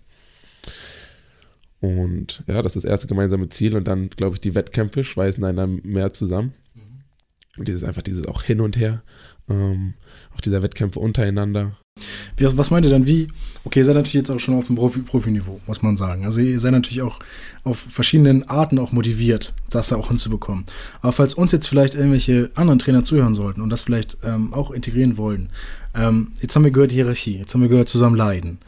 Und 1.82 2.44
ja, 2.48 2.62
das 2.62 2.76
ist 2.76 2.84
das 2.86 2.92
erste 2.92 3.08
gemeinsame 3.08 3.50
Ziel 3.50 3.76
und 3.76 3.88
dann, 3.88 4.10
glaube 4.12 4.36
ich, 4.36 4.42
die 4.42 4.54
Wettkämpfe 4.54 5.04
schweißen 5.04 5.44
einen 5.44 5.58
dann 5.58 5.82
mehr 5.84 6.14
zusammen. 6.14 6.54
Und 7.58 7.68
dieses 7.68 7.84
einfach 7.84 8.02
dieses 8.02 8.26
auch 8.28 8.44
hin 8.44 8.62
und 8.62 8.78
her, 8.78 9.04
ähm, 9.50 9.96
auch 10.36 10.42
dieser 10.42 10.64
Wettkämpfe 10.64 11.00
untereinander. 11.00 11.78
Wie, 12.38 12.46
was 12.58 12.72
meint 12.72 12.86
ihr 12.86 12.92
dann, 12.92 13.06
wie, 13.06 13.28
okay, 13.66 13.80
ihr 13.80 13.86
seid 13.86 13.96
natürlich 13.96 14.14
jetzt 14.14 14.32
auch 14.32 14.40
schon 14.40 14.56
auf 14.56 14.68
dem 14.68 14.78
Profi, 14.78 15.00
Profiniveau, 15.00 15.60
muss 15.68 15.82
man 15.82 15.98
sagen. 15.98 16.24
Also 16.24 16.40
ihr 16.40 16.60
seid 16.60 16.72
natürlich 16.72 17.02
auch 17.02 17.20
auf 17.64 17.78
verschiedenen 17.78 18.48
Arten 18.48 18.80
auch 18.80 18.94
motiviert, 18.94 19.54
das 19.70 19.90
da 19.90 19.98
auch 19.98 20.08
hinzubekommen. 20.08 20.66
Aber 21.02 21.12
falls 21.12 21.34
uns 21.34 21.52
jetzt 21.52 21.68
vielleicht 21.68 21.96
irgendwelche 21.96 22.50
anderen 22.56 22.80
Trainer 22.80 23.04
zuhören 23.04 23.34
sollten 23.34 23.62
und 23.62 23.70
das 23.70 23.84
vielleicht 23.84 24.18
ähm, 24.24 24.54
auch 24.54 24.72
integrieren 24.72 25.18
wollen, 25.18 25.50
ähm, 25.94 26.32
jetzt 26.42 26.56
haben 26.56 26.64
wir 26.64 26.72
gehört 26.72 26.94
Hierarchie, 26.94 27.38
jetzt 27.38 27.54
haben 27.54 27.62
wir 27.62 27.70
gehört 27.70 27.90
zusammen 27.90 28.16
leiden. 28.16 28.60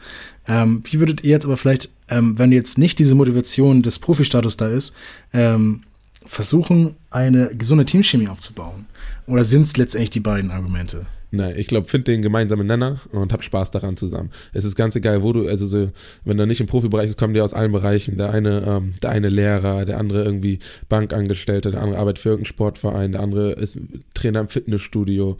Ähm, 0.46 0.82
wie 0.84 1.00
würdet 1.00 1.24
ihr 1.24 1.30
jetzt 1.30 1.46
aber 1.46 1.56
vielleicht, 1.56 1.88
ähm, 2.08 2.38
wenn 2.38 2.52
jetzt 2.52 2.76
nicht 2.76 2.98
diese 2.98 3.14
Motivation 3.14 3.82
des 3.82 3.98
Profi-Status 3.98 4.58
da 4.58 4.68
ist, 4.68 4.94
ähm, 5.32 5.82
versuchen, 6.24 6.96
eine 7.10 7.54
gesunde 7.54 7.84
Teamchemie 7.84 8.28
aufzubauen? 8.28 8.86
Oder 9.26 9.44
sind 9.44 9.62
es 9.62 9.76
letztendlich 9.76 10.10
die 10.10 10.20
beiden 10.20 10.50
Argumente? 10.50 11.06
Nein, 11.30 11.54
ich 11.58 11.66
glaube, 11.66 11.88
find 11.88 12.06
den 12.06 12.22
gemeinsamen 12.22 12.66
Nenner 12.66 13.00
und 13.10 13.32
hab 13.32 13.42
Spaß 13.42 13.72
daran 13.72 13.96
zusammen. 13.96 14.30
Es 14.52 14.64
ist 14.64 14.76
ganz 14.76 14.94
egal, 14.94 15.24
wo 15.24 15.32
du, 15.32 15.48
also 15.48 15.66
so, 15.66 15.90
wenn 16.24 16.36
du 16.36 16.46
nicht 16.46 16.60
im 16.60 16.68
Profibereich 16.68 17.10
ist, 17.10 17.18
kommen 17.18 17.34
die 17.34 17.40
aus 17.40 17.54
allen 17.54 17.72
Bereichen. 17.72 18.18
Der 18.18 18.30
eine, 18.30 18.62
ähm, 18.64 18.94
der 19.02 19.10
eine 19.10 19.28
Lehrer, 19.28 19.84
der 19.84 19.98
andere 19.98 20.22
irgendwie 20.22 20.60
Bankangestellter, 20.88 21.72
der 21.72 21.82
andere 21.82 21.98
arbeitet 21.98 22.20
für 22.20 22.28
irgendeinen 22.28 22.52
Sportverein, 22.52 23.12
der 23.12 23.20
andere 23.20 23.52
ist 23.52 23.80
Trainer 24.14 24.40
im 24.40 24.48
Fitnessstudio. 24.48 25.36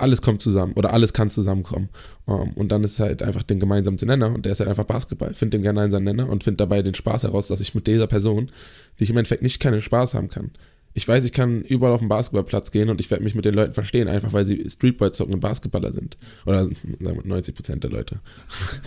Alles 0.00 0.22
kommt 0.22 0.42
zusammen 0.42 0.72
oder 0.74 0.92
alles 0.92 1.12
kann 1.12 1.30
zusammenkommen. 1.30 1.88
Um, 2.26 2.52
und 2.54 2.70
dann 2.70 2.84
ist 2.84 3.00
halt 3.00 3.22
einfach 3.22 3.42
den 3.42 3.58
gemeinsamen 3.58 3.98
Nenner 4.02 4.32
und 4.32 4.44
der 4.44 4.52
ist 4.52 4.60
halt 4.60 4.68
einfach 4.68 4.84
Basketball. 4.84 5.34
Find 5.34 5.52
den 5.52 5.62
gemeinsamen 5.62 6.04
Nenner 6.04 6.28
und 6.28 6.44
find 6.44 6.60
dabei 6.60 6.82
den 6.82 6.94
Spaß 6.94 7.24
heraus, 7.24 7.48
dass 7.48 7.60
ich 7.60 7.74
mit 7.74 7.86
dieser 7.86 8.06
Person, 8.06 8.50
die 8.98 9.04
ich 9.04 9.10
im 9.10 9.16
Endeffekt 9.16 9.42
nicht 9.42 9.60
keinen 9.60 9.82
Spaß 9.82 10.14
haben 10.14 10.28
kann, 10.28 10.52
ich 10.98 11.06
weiß, 11.06 11.24
ich 11.24 11.32
kann 11.32 11.62
überall 11.62 11.92
auf 11.92 12.00
den 12.00 12.08
Basketballplatz 12.08 12.72
gehen 12.72 12.88
und 12.88 13.00
ich 13.00 13.08
werde 13.10 13.22
mich 13.22 13.36
mit 13.36 13.44
den 13.44 13.54
Leuten 13.54 13.72
verstehen, 13.72 14.08
einfach 14.08 14.32
weil 14.32 14.44
sie 14.44 14.68
Streetball 14.68 15.12
zocken 15.12 15.34
und 15.34 15.40
Basketballer 15.40 15.92
sind. 15.92 16.16
Oder 16.44 16.64
sagen 16.64 16.74
wir 17.00 17.24
90 17.24 17.54
Prozent 17.54 17.84
der 17.84 17.90
Leute. 17.90 18.18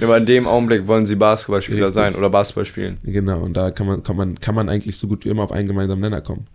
Aber 0.01 0.17
in 0.17 0.25
dem 0.25 0.45
Augenblick 0.45 0.87
wollen 0.87 1.05
sie 1.05 1.15
Basketballspieler 1.15 1.87
Richtig. 1.87 1.93
sein 1.93 2.15
oder 2.15 2.29
Basketball 2.29 2.65
spielen. 2.65 2.97
Genau, 3.03 3.41
und 3.41 3.55
da 3.55 3.71
kann 3.71 3.87
man, 3.87 4.03
kann, 4.03 4.17
man, 4.17 4.39
kann 4.39 4.55
man 4.55 4.67
eigentlich 4.67 4.97
so 4.97 5.07
gut 5.07 5.23
wie 5.23 5.29
immer 5.29 5.43
auf 5.43 5.53
einen 5.53 5.67
gemeinsamen 5.67 6.01
Nenner 6.01 6.21
kommen. 6.21 6.47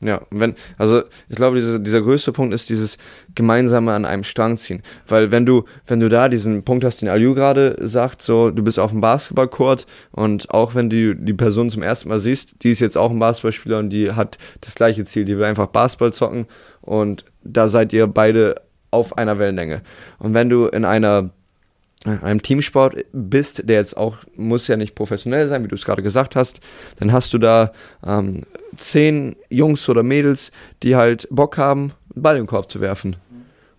Ja, 0.00 0.20
wenn, 0.30 0.54
also 0.76 1.02
ich 1.28 1.36
glaube, 1.36 1.56
diese, 1.56 1.80
dieser 1.80 2.02
größte 2.02 2.32
Punkt 2.32 2.52
ist 2.52 2.68
dieses 2.68 2.98
gemeinsame 3.34 3.92
an 3.92 4.04
einem 4.04 4.24
Strang 4.24 4.58
ziehen. 4.58 4.82
Weil 5.06 5.30
wenn 5.30 5.46
du, 5.46 5.64
wenn 5.86 6.00
du 6.00 6.08
da 6.08 6.28
diesen 6.28 6.62
Punkt 6.62 6.84
hast, 6.84 7.00
den 7.00 7.08
Aliu 7.08 7.34
gerade 7.34 7.76
sagt, 7.80 8.20
so, 8.20 8.50
du 8.50 8.62
bist 8.62 8.78
auf 8.78 8.90
dem 8.90 9.00
Basketballcourt 9.00 9.86
und 10.10 10.50
auch 10.50 10.74
wenn 10.74 10.90
du 10.90 11.14
die 11.16 11.32
Person 11.32 11.70
zum 11.70 11.82
ersten 11.82 12.10
Mal 12.10 12.20
siehst, 12.20 12.62
die 12.62 12.70
ist 12.70 12.80
jetzt 12.80 12.98
auch 12.98 13.10
ein 13.10 13.18
Basketballspieler 13.18 13.78
und 13.78 13.90
die 13.90 14.12
hat 14.12 14.36
das 14.60 14.74
gleiche 14.74 15.04
Ziel, 15.04 15.24
die 15.24 15.38
will 15.38 15.44
einfach 15.44 15.68
Basketball 15.68 16.12
zocken 16.12 16.46
und 16.82 17.24
da 17.42 17.68
seid 17.68 17.92
ihr 17.94 18.06
beide 18.06 18.60
auf 18.90 19.16
einer 19.16 19.38
Wellenlänge. 19.38 19.80
Und 20.18 20.34
wenn 20.34 20.50
du 20.50 20.66
in 20.66 20.84
einer 20.84 21.30
einem 22.04 22.42
Teamsport 22.42 22.96
bist, 23.12 23.68
der 23.68 23.78
jetzt 23.78 23.96
auch, 23.96 24.18
muss 24.36 24.68
ja 24.68 24.76
nicht 24.76 24.94
professionell 24.94 25.48
sein, 25.48 25.64
wie 25.64 25.68
du 25.68 25.74
es 25.74 25.84
gerade 25.84 26.02
gesagt 26.02 26.36
hast, 26.36 26.60
dann 26.98 27.12
hast 27.12 27.32
du 27.32 27.38
da 27.38 27.72
ähm, 28.06 28.42
zehn 28.76 29.36
Jungs 29.48 29.88
oder 29.88 30.02
Mädels, 30.02 30.52
die 30.82 30.96
halt 30.96 31.26
Bock 31.30 31.56
haben, 31.56 31.92
einen 32.14 32.22
Ball 32.22 32.36
im 32.36 32.46
Korb 32.46 32.70
zu 32.70 32.80
werfen. 32.80 33.16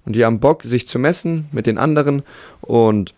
Und 0.05 0.15
die 0.15 0.25
haben 0.25 0.39
Bock, 0.39 0.63
sich 0.63 0.87
zu 0.87 0.99
messen 0.99 1.47
mit 1.51 1.65
den 1.65 1.77
anderen 1.77 2.23
und 2.61 3.13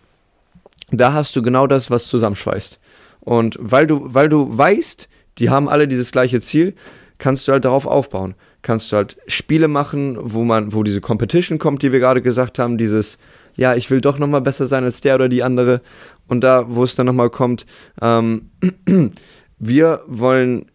da 0.90 1.12
hast 1.12 1.36
du 1.36 1.42
genau 1.42 1.66
das, 1.66 1.90
was 1.90 2.08
zusammenschweißt. 2.08 2.78
Und 3.20 3.58
weil 3.60 3.86
du, 3.86 4.02
weil 4.14 4.28
du 4.28 4.56
weißt, 4.56 5.08
die 5.38 5.50
haben 5.50 5.68
alle 5.68 5.86
dieses 5.86 6.12
gleiche 6.12 6.40
Ziel, 6.40 6.74
kannst 7.18 7.46
du 7.46 7.52
halt 7.52 7.64
darauf 7.64 7.86
aufbauen. 7.86 8.34
Kannst 8.62 8.90
du 8.90 8.96
halt 8.96 9.16
Spiele 9.26 9.68
machen, 9.68 10.16
wo 10.18 10.44
man, 10.44 10.72
wo 10.72 10.82
diese 10.82 11.00
Competition 11.00 11.58
kommt, 11.58 11.82
die 11.82 11.92
wir 11.92 12.00
gerade 12.00 12.22
gesagt 12.22 12.58
haben, 12.58 12.78
dieses 12.78 13.18
ja, 13.58 13.74
ich 13.74 13.90
will 13.90 14.00
doch 14.00 14.18
nochmal 14.18 14.40
besser 14.40 14.66
sein 14.66 14.84
als 14.84 15.00
der 15.00 15.16
oder 15.16 15.28
die 15.28 15.42
andere. 15.42 15.82
Und 16.28 16.42
da, 16.42 16.66
wo 16.68 16.84
es 16.84 16.94
dann 16.94 17.06
nochmal 17.06 17.28
kommt, 17.28 17.66
ähm, 18.00 18.50
wir 19.58 20.00
wollen 20.06 20.66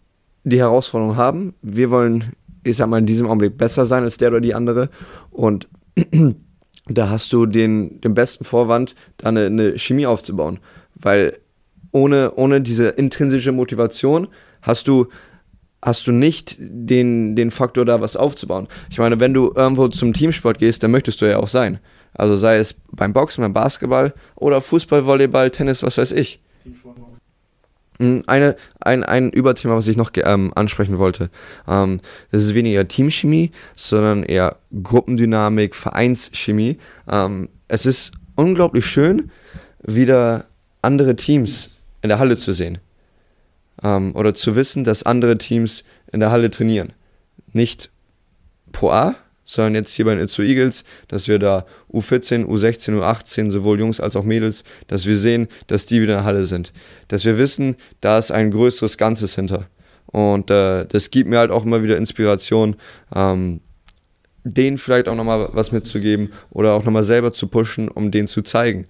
die 0.44 0.60
Herausforderung 0.60 1.16
haben. 1.16 1.54
Wir 1.62 1.90
wollen, 1.90 2.34
ich 2.64 2.76
sag 2.76 2.90
mal, 2.90 3.00
in 3.00 3.06
diesem 3.06 3.28
Augenblick 3.28 3.58
besser 3.58 3.86
sein 3.86 4.04
als 4.04 4.18
der 4.18 4.30
oder 4.30 4.42
die 4.42 4.54
andere. 4.54 4.90
Und 5.32 5.70
da 6.90 7.10
hast 7.10 7.32
du 7.32 7.46
den, 7.46 8.02
den 8.02 8.14
besten 8.14 8.44
Vorwand, 8.44 8.96
da 9.16 9.30
eine, 9.30 9.46
eine 9.46 9.80
Chemie 9.80 10.06
aufzubauen. 10.06 10.60
Weil 10.96 11.38
ohne, 11.94 12.34
ohne 12.36 12.60
diese 12.60 12.90
intrinsische 12.90 13.54
Motivation 13.54 14.28
hast 14.62 14.90
du 14.90 15.08
hast 15.82 16.08
du 16.08 16.14
nicht 16.14 16.56
den, 16.60 17.36
den 17.36 17.52
Faktor, 17.52 17.84
da 17.84 18.00
was 18.00 18.16
aufzubauen. 18.16 18.68
Ich 18.90 19.00
meine, 19.00 19.20
wenn 19.20 19.34
du 19.34 19.52
irgendwo 19.54 19.90
zum 19.90 20.14
Teamsport 20.14 20.58
gehst, 20.58 20.82
dann 20.82 20.92
möchtest 20.92 21.20
du 21.22 21.26
ja 21.30 21.40
auch 21.40 21.50
sein. 21.50 21.80
Also 22.14 22.38
sei 22.38 22.58
es 22.58 22.76
beim 22.92 23.14
Boxen, 23.14 23.42
beim 23.42 23.54
Basketball 23.54 24.14
oder 24.36 24.62
Fußball, 24.62 25.06
Volleyball, 25.06 25.52
Tennis, 25.52 25.84
was 25.84 25.98
weiß 25.98 26.12
ich. 26.12 26.40
Hm, 28.00 28.24
eine, 28.28 28.56
ein, 28.80 29.04
ein 29.04 29.32
Überthema, 29.32 29.76
was 29.76 29.88
ich 29.88 29.98
noch 29.98 30.12
ähm, 30.16 30.52
ansprechen 30.56 30.98
wollte. 30.98 31.30
Ähm, 31.68 32.00
das 32.32 32.44
ist 32.44 32.54
weniger 32.54 32.88
Teamchemie, 32.88 33.52
sondern 33.76 34.24
eher 34.24 34.58
Gruppendynamik, 34.82 35.76
Vereinschemie. 35.76 36.80
Ähm, 37.08 37.50
es 37.68 37.86
ist 37.86 38.12
unglaublich 38.36 38.86
schön, 38.86 39.32
wieder 39.82 40.46
andere 40.82 41.16
Teams 41.16 41.82
in 42.02 42.10
der 42.10 42.20
Halle 42.20 42.38
zu 42.38 42.52
sehen. 42.52 42.80
Ähm, 43.84 44.16
oder 44.16 44.34
zu 44.34 44.56
wissen, 44.56 44.84
dass 44.84 45.04
andere 45.04 45.38
Teams 45.38 45.84
in 46.12 46.20
der 46.20 46.32
Halle 46.32 46.50
trainieren. 46.50 46.94
Nicht 47.54 47.90
Pro 48.72 48.90
A, 48.90 49.16
sondern 49.46 49.76
jetzt 49.76 49.94
hier 49.94 50.06
bei 50.06 50.16
den 50.16 50.24
Itzu 50.24 50.42
Eagles, 50.42 50.84
dass 51.08 51.28
wir 51.28 51.40
da 51.40 51.66
U14, 51.92 52.46
U16, 52.46 52.98
U18, 52.98 53.52
sowohl 53.52 53.80
Jungs 53.80 54.00
als 54.00 54.16
auch 54.16 54.24
Mädels, 54.24 54.64
dass 54.88 55.06
wir 55.06 55.18
sehen, 55.18 55.48
dass 55.68 55.86
die 55.86 56.02
wieder 56.02 56.14
in 56.14 56.20
der 56.20 56.26
Halle 56.26 56.46
sind. 56.46 56.72
Dass 57.08 57.26
wir 57.26 57.38
wissen, 57.38 57.76
da 58.02 58.18
ist 58.18 58.32
ein 58.32 58.52
größeres 58.52 58.98
Ganzes 58.98 59.36
hinter. 59.36 59.68
Und 60.08 60.50
äh, 60.50 60.86
das 60.86 61.12
gibt 61.12 61.30
mir 61.30 61.40
halt 61.40 61.52
auch 61.52 61.66
immer 61.66 61.84
wieder 61.84 61.98
Inspiration, 61.98 62.76
ähm, 63.14 63.62
denen 64.44 64.78
vielleicht 64.78 65.08
auch 65.08 65.16
nochmal 65.16 65.50
was 65.54 65.72
mitzugeben 65.72 66.32
oder 66.52 66.74
auch 66.74 66.84
nochmal 66.84 67.04
selber 67.04 67.34
zu 67.34 67.48
pushen, 67.48 67.88
um 67.88 68.12
denen 68.12 68.28
zu 68.28 68.42
zeigen, 68.42 68.86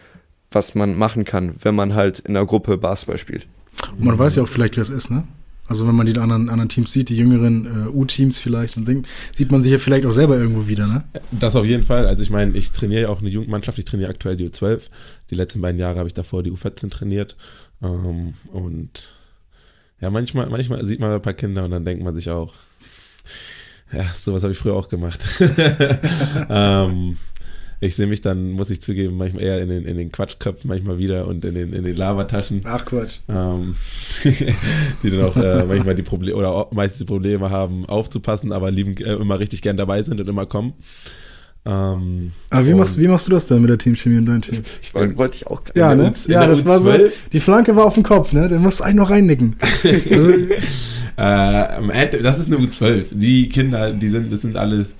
was 0.51 0.75
man 0.75 0.95
machen 0.95 1.25
kann, 1.25 1.55
wenn 1.61 1.75
man 1.75 1.95
halt 1.95 2.19
in 2.19 2.33
der 2.33 2.45
Gruppe 2.45 2.77
Basketball 2.77 3.17
spielt. 3.17 3.47
Und 3.91 4.03
man 4.03 4.17
weiß 4.17 4.35
ja 4.35 4.43
auch 4.43 4.47
vielleicht, 4.47 4.75
wer 4.75 4.81
es 4.81 4.89
ist, 4.89 5.09
ne? 5.09 5.23
Also 5.67 5.87
wenn 5.87 5.95
man 5.95 6.05
die 6.05 6.17
anderen, 6.17 6.49
anderen 6.49 6.69
Teams 6.69 6.91
sieht, 6.91 7.07
die 7.09 7.15
jüngeren 7.15 7.65
äh, 7.65 7.89
U-Teams 7.89 8.37
vielleicht, 8.37 8.75
dann 8.75 9.05
sieht, 9.33 9.51
man 9.51 9.63
sich 9.63 9.71
ja 9.71 9.77
vielleicht 9.77 10.05
auch 10.05 10.11
selber 10.11 10.37
irgendwo 10.37 10.67
wieder, 10.67 10.87
ne? 10.87 11.03
Das 11.31 11.55
auf 11.55 11.65
jeden 11.65 11.83
Fall. 11.83 12.05
Also 12.05 12.21
ich 12.21 12.29
meine, 12.29 12.57
ich 12.57 12.71
trainiere 12.71 13.03
ja 13.03 13.09
auch 13.09 13.21
eine 13.21 13.29
Jugendmannschaft, 13.29 13.77
ich 13.77 13.85
trainiere 13.85 14.09
aktuell 14.09 14.35
die 14.35 14.49
U12. 14.49 14.89
Die 15.29 15.35
letzten 15.35 15.61
beiden 15.61 15.79
Jahre 15.79 15.99
habe 15.99 16.07
ich 16.07 16.13
davor 16.13 16.43
die 16.43 16.51
U14 16.51 16.89
trainiert. 16.89 17.37
Ähm, 17.81 18.33
und 18.51 19.13
ja, 20.01 20.09
manchmal, 20.09 20.49
manchmal 20.49 20.85
sieht 20.85 20.99
man 20.99 21.13
ein 21.13 21.21
paar 21.21 21.33
Kinder 21.33 21.63
und 21.63 21.71
dann 21.71 21.85
denkt 21.85 22.03
man 22.03 22.13
sich 22.13 22.29
auch, 22.29 22.55
ja, 23.93 24.03
sowas 24.13 24.43
habe 24.43 24.51
ich 24.51 24.59
früher 24.59 24.75
auch 24.75 24.89
gemacht. 24.89 25.25
ähm, 26.49 27.17
ich 27.83 27.95
sehe 27.95 28.07
mich 28.07 28.21
dann, 28.21 28.51
muss 28.51 28.69
ich 28.69 28.81
zugeben, 28.81 29.17
manchmal 29.17 29.43
eher 29.43 29.61
in 29.61 29.67
den, 29.67 29.85
in 29.85 29.97
den 29.97 30.11
Quatschköpfen, 30.11 30.69
manchmal 30.69 30.99
wieder 30.99 31.27
und 31.27 31.43
in 31.43 31.53
den, 31.53 31.73
in 31.73 31.83
den 31.83 31.95
Lavataschen. 31.95 32.61
Ach 32.63 32.85
Quatsch. 32.85 33.19
Ähm, 33.27 33.75
die 35.03 35.09
dann 35.09 35.21
auch 35.21 35.35
äh, 35.35 35.65
manchmal 35.65 35.93
die 35.93 36.03
Probleme 36.03 36.37
oder 36.37 36.67
meistens 36.71 36.99
die 36.99 37.05
Probleme 37.05 37.49
haben, 37.49 37.85
aufzupassen, 37.85 38.53
aber 38.53 38.71
lieben 38.71 38.95
äh, 38.97 39.13
immer 39.13 39.39
richtig 39.39 39.61
gern 39.61 39.75
dabei 39.75 40.01
sind 40.01 40.21
und 40.21 40.29
immer 40.29 40.45
kommen. 40.45 40.73
Ähm, 41.65 42.31
aber 42.49 42.67
wie 42.67 42.73
machst, 42.73 42.99
wie 42.99 43.07
machst 43.07 43.27
du 43.27 43.31
das 43.31 43.47
denn 43.47 43.61
mit 43.61 43.69
der 43.69 43.77
Teamchemie 43.77 44.17
in 44.17 44.25
deinem 44.25 44.41
Team? 44.41 44.63
Ich 44.81 44.93
wollte 44.93 45.17
wollt 45.17 45.35
ich 45.35 45.47
auch 45.47 45.61
Ja, 45.75 45.93
ne? 45.95 46.11
ja 46.27 46.47
das 46.47 46.65
war 46.65 46.79
so. 46.79 46.93
Die 47.31 47.39
Flanke 47.39 47.75
war 47.75 47.85
auf 47.85 47.93
dem 47.93 48.03
Kopf, 48.03 48.33
ne? 48.33 48.47
Dann 48.47 48.61
musst 48.61 48.79
du 48.79 48.85
einen 48.85 48.97
noch 48.97 49.09
reinnicken. 49.09 49.55
also, 50.11 50.31
äh, 51.15 52.21
das 52.21 52.39
ist 52.39 52.47
eine 52.47 52.57
U12. 52.57 53.05
Die 53.11 53.49
Kinder, 53.49 53.91
die 53.93 54.09
sind, 54.09 54.31
das 54.31 54.41
sind 54.41 54.57
alles 54.57 54.95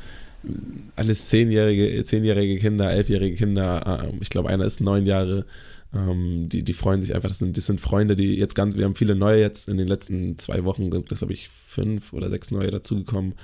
alles 0.95 1.29
zehnjährige, 1.29 2.03
zehnjährige 2.05 2.59
Kinder, 2.59 2.91
elfjährige 2.91 3.35
Kinder, 3.35 4.05
ähm, 4.09 4.17
ich 4.21 4.29
glaube, 4.29 4.49
einer 4.49 4.65
ist 4.65 4.81
neun 4.81 5.05
Jahre, 5.05 5.45
ähm, 5.93 6.49
die, 6.49 6.63
die 6.63 6.73
freuen 6.73 7.01
sich 7.01 7.15
einfach, 7.15 7.29
das 7.29 7.39
sind, 7.39 7.55
das 7.55 7.65
sind 7.65 7.79
Freunde, 7.79 8.15
die 8.15 8.35
jetzt 8.35 8.55
ganz, 8.55 8.75
wir 8.75 8.85
haben 8.85 8.95
viele 8.95 9.15
neue 9.15 9.39
jetzt 9.39 9.69
in 9.69 9.77
den 9.77 9.87
letzten 9.87 10.37
zwei 10.37 10.63
Wochen, 10.63 10.89
das 11.07 11.21
habe 11.21 11.33
ich 11.33 11.49
fünf 11.49 12.13
oder 12.13 12.29
sechs 12.29 12.51
neue 12.51 12.71
dazugekommen. 12.71 13.35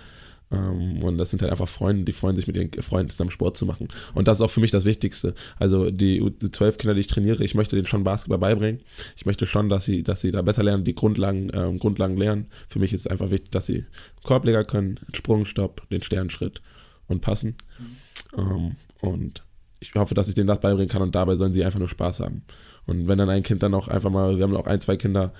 Ähm, 0.51 1.03
und 1.03 1.17
das 1.17 1.29
sind 1.29 1.41
halt 1.41 1.51
einfach 1.51 1.67
Freunde, 1.67 2.05
die 2.05 2.11
freuen 2.11 2.35
sich 2.35 2.47
mit 2.47 2.57
ihren 2.57 2.71
Freunden 2.81 3.11
zusammen 3.11 3.29
Sport 3.29 3.55
zu 3.55 3.65
machen. 3.65 3.87
Und 4.15 4.27
das 4.27 4.37
ist 4.37 4.41
auch 4.41 4.49
für 4.49 4.61
mich 4.61 4.71
das 4.71 4.85
Wichtigste. 4.85 5.35
Also 5.59 5.91
die, 5.91 6.27
die 6.41 6.51
zwölf 6.51 6.77
Kinder, 6.77 6.95
die 6.95 7.01
ich 7.01 7.07
trainiere, 7.07 7.43
ich 7.43 7.55
möchte 7.55 7.75
denen 7.75 7.85
schon 7.85 8.03
Basketball 8.03 8.39
beibringen. 8.39 8.81
Ich 9.15 9.27
möchte 9.27 9.45
schon, 9.45 9.69
dass 9.69 9.85
sie, 9.85 10.01
dass 10.01 10.21
sie 10.21 10.31
da 10.31 10.41
besser 10.41 10.63
lernen, 10.63 10.83
die 10.83 10.95
Grundlagen, 10.95 11.51
ähm, 11.53 11.77
Grundlagen 11.77 12.17
lernen. 12.17 12.47
Für 12.67 12.79
mich 12.79 12.93
ist 12.93 13.01
es 13.01 13.07
einfach 13.07 13.29
wichtig, 13.29 13.51
dass 13.51 13.67
sie 13.67 13.85
Korbleger 14.23 14.63
können, 14.63 14.99
Sprungstopp, 15.13 15.87
den 15.89 16.01
Sternschritt 16.01 16.61
und 17.09 17.21
passen. 17.21 17.55
Mhm. 18.35 18.39
Ähm, 18.39 18.75
und 19.01 19.43
ich 19.79 19.93
hoffe, 19.95 20.13
dass 20.13 20.27
ich 20.27 20.35
denen 20.35 20.47
das 20.47 20.59
beibringen 20.59 20.89
kann 20.89 21.01
und 21.01 21.15
dabei 21.15 21.35
sollen 21.35 21.53
sie 21.53 21.65
einfach 21.65 21.79
nur 21.79 21.89
Spaß 21.89 22.21
haben. 22.21 22.43
Und 22.85 23.07
wenn 23.07 23.17
dann 23.17 23.29
ein 23.29 23.43
Kind 23.43 23.63
dann 23.63 23.73
auch 23.73 23.87
einfach 23.87 24.09
mal, 24.09 24.37
wir 24.37 24.43
haben 24.43 24.55
auch 24.55 24.67
ein, 24.67 24.81
zwei 24.81 24.97
Kinder, 24.97 25.31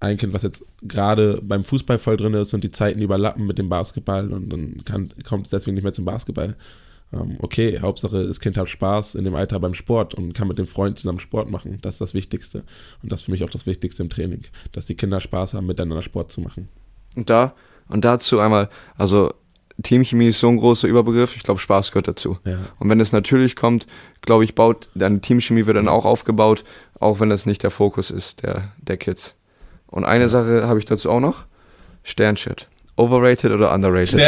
ein 0.00 0.16
Kind, 0.16 0.32
was 0.32 0.42
jetzt 0.42 0.64
gerade 0.82 1.40
beim 1.42 1.64
Fußball 1.64 1.98
voll 1.98 2.16
drin 2.16 2.34
ist 2.34 2.52
und 2.52 2.62
die 2.62 2.70
Zeiten 2.70 3.00
überlappen 3.00 3.46
mit 3.46 3.58
dem 3.58 3.68
Basketball 3.68 4.32
und 4.32 4.50
dann 4.50 4.84
kann, 4.84 5.08
kommt 5.26 5.46
es 5.46 5.50
deswegen 5.50 5.74
nicht 5.74 5.84
mehr 5.84 5.92
zum 5.92 6.04
Basketball. 6.04 6.56
Ähm, 7.12 7.36
okay, 7.38 7.80
Hauptsache, 7.80 8.26
das 8.26 8.40
Kind 8.40 8.56
hat 8.56 8.68
Spaß 8.68 9.14
in 9.14 9.24
dem 9.24 9.34
Alter 9.34 9.60
beim 9.60 9.74
Sport 9.74 10.14
und 10.14 10.34
kann 10.34 10.48
mit 10.48 10.58
dem 10.58 10.66
Freund 10.66 10.98
zusammen 10.98 11.20
Sport 11.20 11.50
machen. 11.50 11.78
Das 11.80 11.94
ist 11.94 12.00
das 12.00 12.14
Wichtigste. 12.14 12.64
Und 13.02 13.12
das 13.12 13.20
ist 13.20 13.26
für 13.26 13.32
mich 13.32 13.44
auch 13.44 13.50
das 13.50 13.66
Wichtigste 13.66 14.02
im 14.02 14.10
Training, 14.10 14.42
dass 14.72 14.86
die 14.86 14.96
Kinder 14.96 15.20
Spaß 15.20 15.54
haben, 15.54 15.66
miteinander 15.66 16.02
Sport 16.02 16.32
zu 16.32 16.40
machen. 16.40 16.68
Und 17.16 17.30
da, 17.30 17.54
und 17.88 18.04
dazu 18.04 18.40
einmal, 18.40 18.68
also 18.96 19.32
Teamchemie 19.82 20.28
ist 20.28 20.40
so 20.40 20.48
ein 20.48 20.56
großer 20.56 20.86
Überbegriff. 20.86 21.36
Ich 21.36 21.42
glaube, 21.42 21.60
Spaß 21.60 21.90
gehört 21.90 22.08
dazu. 22.08 22.38
Ja. 22.44 22.58
Und 22.78 22.88
wenn 22.88 23.00
es 23.00 23.12
natürlich 23.12 23.56
kommt, 23.56 23.86
glaube 24.22 24.44
ich, 24.44 24.54
baut 24.54 24.88
deine 24.94 25.20
Teamchemie 25.20 25.66
wird 25.66 25.76
dann 25.76 25.88
auch 25.88 26.04
aufgebaut, 26.04 26.64
auch 27.00 27.20
wenn 27.20 27.28
das 27.28 27.46
nicht 27.46 27.62
der 27.62 27.70
Fokus 27.70 28.10
ist 28.10 28.42
der, 28.42 28.72
der 28.78 28.96
Kids. 28.96 29.34
Und 29.86 30.04
eine 30.04 30.28
Sache 30.28 30.66
habe 30.66 30.78
ich 30.78 30.84
dazu 30.84 31.10
auch 31.10 31.20
noch: 31.20 31.46
Sternschritt. 32.02 32.68
overrated 32.96 33.50
oder 33.50 33.74
underrated? 33.74 34.14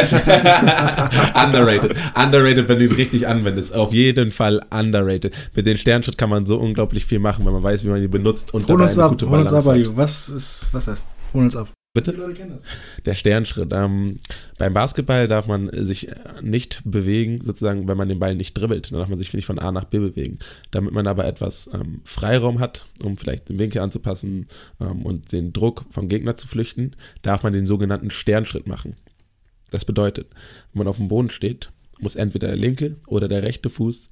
underrated. 1.35 1.97
Underrated, 2.17 2.69
wenn 2.69 2.79
du 2.81 2.85
ihn 2.87 2.93
richtig 2.93 3.29
anwendest. 3.29 3.75
Auf 3.75 3.93
jeden 3.93 4.33
Fall 4.33 4.61
underrated. 4.71 5.35
Mit 5.55 5.67
den 5.67 5.77
Sternschritt 5.77 6.19
kann 6.19 6.31
man 6.31 6.47
so 6.47 6.57
unglaublich 6.57 7.07
viel 7.07 7.21
machen, 7.21 7.47
wenn 7.47 7.53
man 7.53 7.63
weiß, 7.63 7.85
wie 7.85 7.89
man 7.89 8.03
ihn 8.03 8.11
benutzt 8.11 8.53
und 8.53 8.63
Hol 8.63 8.77
dabei 8.77 8.85
uns 8.85 8.99
eine 8.99 9.05
ab, 9.05 9.11
gute 9.11 9.29
hol 9.29 9.39
uns 9.41 9.53
ab, 9.53 9.65
Balance 9.65 9.91
hat. 9.91 9.97
Was 9.97 10.29
ist, 10.29 10.69
was 10.73 10.89
ist? 10.89 11.05
Hol 11.33 11.43
uns 11.45 11.55
ab. 11.55 11.69
Bitte? 11.97 12.13
Die 12.13 12.19
Leute 12.19 12.35
kennen 12.35 12.51
das. 12.51 12.65
Der 13.07 13.15
Sternschritt. 13.15 13.73
Ähm, 13.73 14.19
beim 14.59 14.75
Basketball 14.75 15.29
darf 15.29 15.47
man 15.47 15.71
sich 15.73 16.11
nicht 16.43 16.83
bewegen, 16.85 17.43
sozusagen, 17.43 17.89
wenn 17.89 17.97
man 17.97 18.11
den 18.11 18.19
Ball 18.19 18.35
nicht 18.35 18.53
dribbelt. 18.53 18.93
Dann 18.93 18.99
darf 18.99 19.09
man 19.09 19.17
sich 19.17 19.33
nicht 19.33 19.47
von 19.47 19.59
A 19.59 19.73
nach 19.73 19.85
B 19.85 19.99
bewegen. 19.99 20.39
Damit 20.71 20.93
man 20.93 21.07
aber 21.07 21.25
etwas 21.25 21.71
ähm, 21.73 22.03
Freiraum 22.05 22.61
hat, 22.61 22.85
um 23.03 23.17
vielleicht 23.17 23.49
den 23.49 23.59
Winkel 23.59 23.81
anzupassen 23.81 24.47
ähm, 24.79 25.07
und 25.07 25.33
den 25.33 25.55
Druck 25.55 25.87
vom 25.89 26.09
Gegner 26.09 26.37
zu 26.37 26.47
flüchten, 26.47 26.95
darf 27.23 27.45
man 27.45 27.55
den 27.55 27.67
sogenannten 27.67 28.11
Sternschritt 28.11 28.67
machen. 28.67 28.97
Das 29.71 29.87
bedeutet, 29.87 30.29
wenn 30.75 30.81
man 30.81 30.89
auf 30.89 30.99
dem 30.99 31.09
Boden 31.09 31.31
steht, 31.31 31.71
muss 31.99 32.15
entweder 32.15 32.49
der 32.49 32.59
linke 32.59 32.97
oder 33.07 33.27
der 33.27 33.43
rechte 33.43 33.71
Fuß 33.71 34.09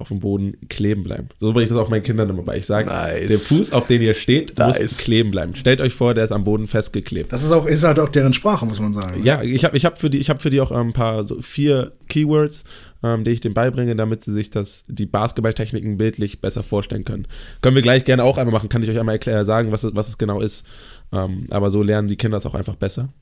auf 0.00 0.08
dem 0.08 0.20
Boden 0.20 0.56
kleben 0.68 1.02
bleiben. 1.02 1.28
So 1.40 1.52
bringe 1.52 1.64
ich 1.64 1.68
das 1.70 1.76
auch 1.78 1.88
meinen 1.88 2.04
Kindern 2.04 2.30
immer 2.30 2.42
bei. 2.42 2.56
Ich 2.56 2.66
sage, 2.66 2.86
Nice. 2.88 3.26
der 3.28 3.38
Fuß, 3.38 3.72
auf 3.72 3.86
den 3.88 4.00
ihr 4.00 4.14
steht, 4.14 4.56
Nice. 4.56 4.80
muss 4.80 4.96
kleben 4.96 5.32
bleiben. 5.32 5.56
Stellt 5.56 5.80
euch 5.80 5.92
vor, 5.92 6.14
der 6.14 6.22
ist 6.22 6.30
am 6.30 6.44
Boden 6.44 6.68
festgeklebt. 6.68 7.32
Das 7.32 7.42
ist 7.42 7.50
auch, 7.50 7.66
ist 7.66 7.82
halt 7.82 7.98
auch 7.98 8.08
deren 8.08 8.32
Sprache, 8.32 8.64
muss 8.64 8.78
man 8.78 8.92
sagen. 8.92 9.24
Ja, 9.24 9.42
ich 9.42 9.64
habe 9.64 9.76
ich 9.76 9.84
hab 9.84 9.98
für 9.98 10.08
die, 10.08 10.18
ich 10.18 10.30
habe 10.30 10.38
für 10.38 10.50
die 10.50 10.60
auch 10.60 10.70
ein 10.70 10.92
paar 10.92 11.24
so 11.24 11.40
vier 11.40 11.94
Keywords, 12.08 12.62
ähm, 13.02 13.24
die 13.24 13.32
ich 13.32 13.40
denen 13.40 13.54
beibringe, 13.54 13.96
damit 13.96 14.22
sie 14.22 14.32
sich 14.32 14.50
das, 14.50 14.84
die 14.86 15.06
Basketballtechniken 15.06 15.96
bildlich 15.98 16.40
besser 16.40 16.62
vorstellen 16.62 17.04
können. 17.04 17.26
Können 17.60 17.74
wir 17.74 17.82
gleich 17.82 18.04
gerne 18.04 18.22
auch 18.22 18.38
einmal 18.38 18.52
machen, 18.52 18.68
kann 18.68 18.84
ich 18.84 18.90
euch 18.90 19.00
einmal 19.00 19.16
erklären, 19.16 19.44
sagen, 19.44 19.72
was, 19.72 19.82
es- 19.82 19.96
was 19.96 20.08
es 20.08 20.16
genau 20.18 20.40
ist. 20.40 20.64
Ähm, 21.12 21.44
aber 21.50 21.70
so 21.72 21.82
lernen 21.82 22.06
die 22.06 22.16
Kinder 22.16 22.38
es 22.38 22.46
auch 22.46 22.54
einfach 22.54 22.76
besser. 22.76 23.12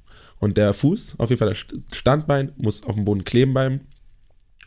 Und 0.41 0.59
der 0.59 0.75
Fuß, 0.75 1.15
auf 1.17 1.31
jeden 1.31 1.39
Fall 1.39 1.49
das 1.49 1.59
St- 1.59 1.95
Standbein, 1.95 2.53
muss 2.59 2.83
auf 2.85 2.97
dem 2.97 3.07
Boden 3.07 3.25
kleben 3.25 3.55
bleiben. 3.55 3.81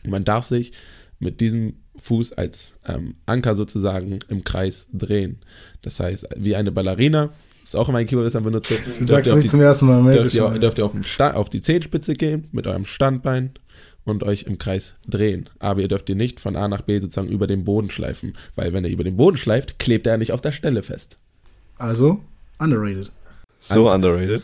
Und 0.04 0.10
man 0.10 0.24
darf 0.24 0.44
sich 0.46 0.72
mit 1.20 1.40
diesem 1.40 1.74
Fuß 2.02 2.32
als 2.32 2.74
ähm, 2.86 3.14
Anker 3.26 3.54
sozusagen 3.54 4.18
im 4.28 4.42
Kreis 4.44 4.88
drehen. 4.92 5.38
Das 5.82 6.00
heißt, 6.00 6.28
wie 6.36 6.56
eine 6.56 6.72
Ballerina, 6.72 7.26
das 7.60 7.70
ist 7.70 7.76
auch 7.76 7.88
immer 7.88 7.98
ein 7.98 8.06
Keyword, 8.06 8.26
das 8.26 8.34
ich 8.34 8.40
benutze. 8.42 8.74
Du 8.98 9.04
dürft 9.06 9.08
sagst 9.08 9.10
ihr 9.10 9.20
es 9.20 9.28
auf 9.30 9.34
nicht 9.36 9.44
die- 9.44 9.48
zum 9.50 9.60
ersten 9.60 9.86
Mal. 9.86 10.12
dürft 10.12 10.34
ihr, 10.34 10.48
dürft 10.58 10.78
ihr 10.78 10.84
auf, 10.86 10.94
Sta 11.02 11.32
auf 11.34 11.50
die 11.50 11.60
Zehenspitze 11.62 12.14
gehen 12.14 12.48
mit 12.52 12.66
eurem 12.66 12.84
Standbein 12.84 13.50
und 14.04 14.22
euch 14.22 14.44
im 14.44 14.56
Kreis 14.58 14.96
drehen. 15.06 15.48
Aber 15.58 15.80
ihr 15.82 15.88
dürft 15.88 16.08
ihr 16.08 16.16
nicht 16.16 16.40
von 16.40 16.56
A 16.56 16.68
nach 16.68 16.80
B 16.82 16.98
sozusagen 17.00 17.28
über 17.28 17.46
den 17.46 17.64
Boden 17.64 17.90
schleifen, 17.90 18.32
weil 18.56 18.72
wenn 18.72 18.84
ihr 18.84 18.90
über 18.90 19.04
den 19.04 19.16
Boden 19.16 19.36
schleift, 19.36 19.78
klebt 19.78 20.06
er 20.06 20.16
nicht 20.16 20.32
auf 20.32 20.40
der 20.40 20.52
Stelle 20.52 20.82
fest. 20.82 21.18
Also, 21.78 22.20
underrated. 22.58 23.12
So 23.60 23.90
underrated. 23.92 24.42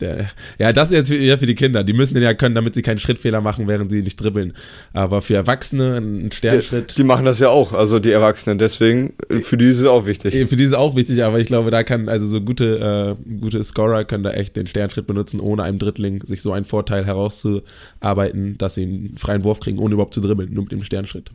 Der, 0.00 0.30
ja, 0.58 0.72
das 0.72 0.90
ist 0.90 0.96
jetzt 0.96 1.10
eher 1.10 1.38
für 1.38 1.46
die 1.46 1.54
Kinder. 1.54 1.84
Die 1.84 1.92
müssen 1.92 2.14
den 2.14 2.22
ja 2.22 2.32
können, 2.34 2.54
damit 2.54 2.74
sie 2.74 2.82
keinen 2.82 2.98
Schrittfehler 2.98 3.40
machen, 3.40 3.68
während 3.68 3.90
sie 3.90 4.02
nicht 4.02 4.16
dribbeln. 4.16 4.54
Aber 4.92 5.20
für 5.22 5.34
Erwachsene 5.34 5.96
ein 5.98 6.28
Die, 6.30 6.36
Sternschritt. 6.36 6.96
die 6.96 7.04
machen 7.04 7.24
das 7.24 7.38
ja 7.38 7.48
auch, 7.48 7.72
also 7.72 7.98
die 7.98 8.10
Erwachsenen. 8.10 8.58
Deswegen, 8.58 9.14
für 9.42 9.56
die 9.56 9.66
ist 9.66 9.78
es 9.80 9.84
auch 9.86 10.06
wichtig. 10.06 10.34
Für 10.48 10.56
die 10.56 10.64
ist 10.64 10.70
es 10.70 10.74
auch 10.74 10.96
wichtig, 10.96 11.22
aber 11.22 11.38
ich 11.38 11.46
glaube, 11.46 11.70
da 11.70 11.82
kann, 11.82 12.08
also 12.08 12.26
so 12.26 12.40
gute, 12.40 13.16
äh, 13.20 13.34
gute 13.40 13.62
Scorer 13.62 14.04
können 14.04 14.24
da 14.24 14.30
echt 14.30 14.56
den 14.56 14.66
Sternschritt 14.66 15.06
benutzen, 15.06 15.40
ohne 15.40 15.62
einem 15.64 15.78
Drittling 15.78 16.22
sich 16.24 16.42
so 16.42 16.52
einen 16.52 16.64
Vorteil 16.64 17.04
herauszuarbeiten, 17.04 18.56
dass 18.58 18.74
sie 18.76 18.82
einen 18.84 19.16
freien 19.16 19.44
Wurf 19.44 19.60
kriegen, 19.60 19.78
ohne 19.78 19.94
überhaupt 19.94 20.14
zu 20.14 20.20
dribbeln, 20.20 20.52
nur 20.52 20.64
mit 20.64 20.72
dem 20.72 20.82
Sternschritt. 20.82 21.30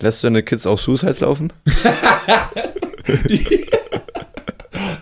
Lässt 0.00 0.22
du 0.22 0.28
deine 0.28 0.42
Kids 0.42 0.66
auch 0.66 0.78
Suicides 0.78 1.20
laufen? 1.20 1.52
Die, 3.28 3.66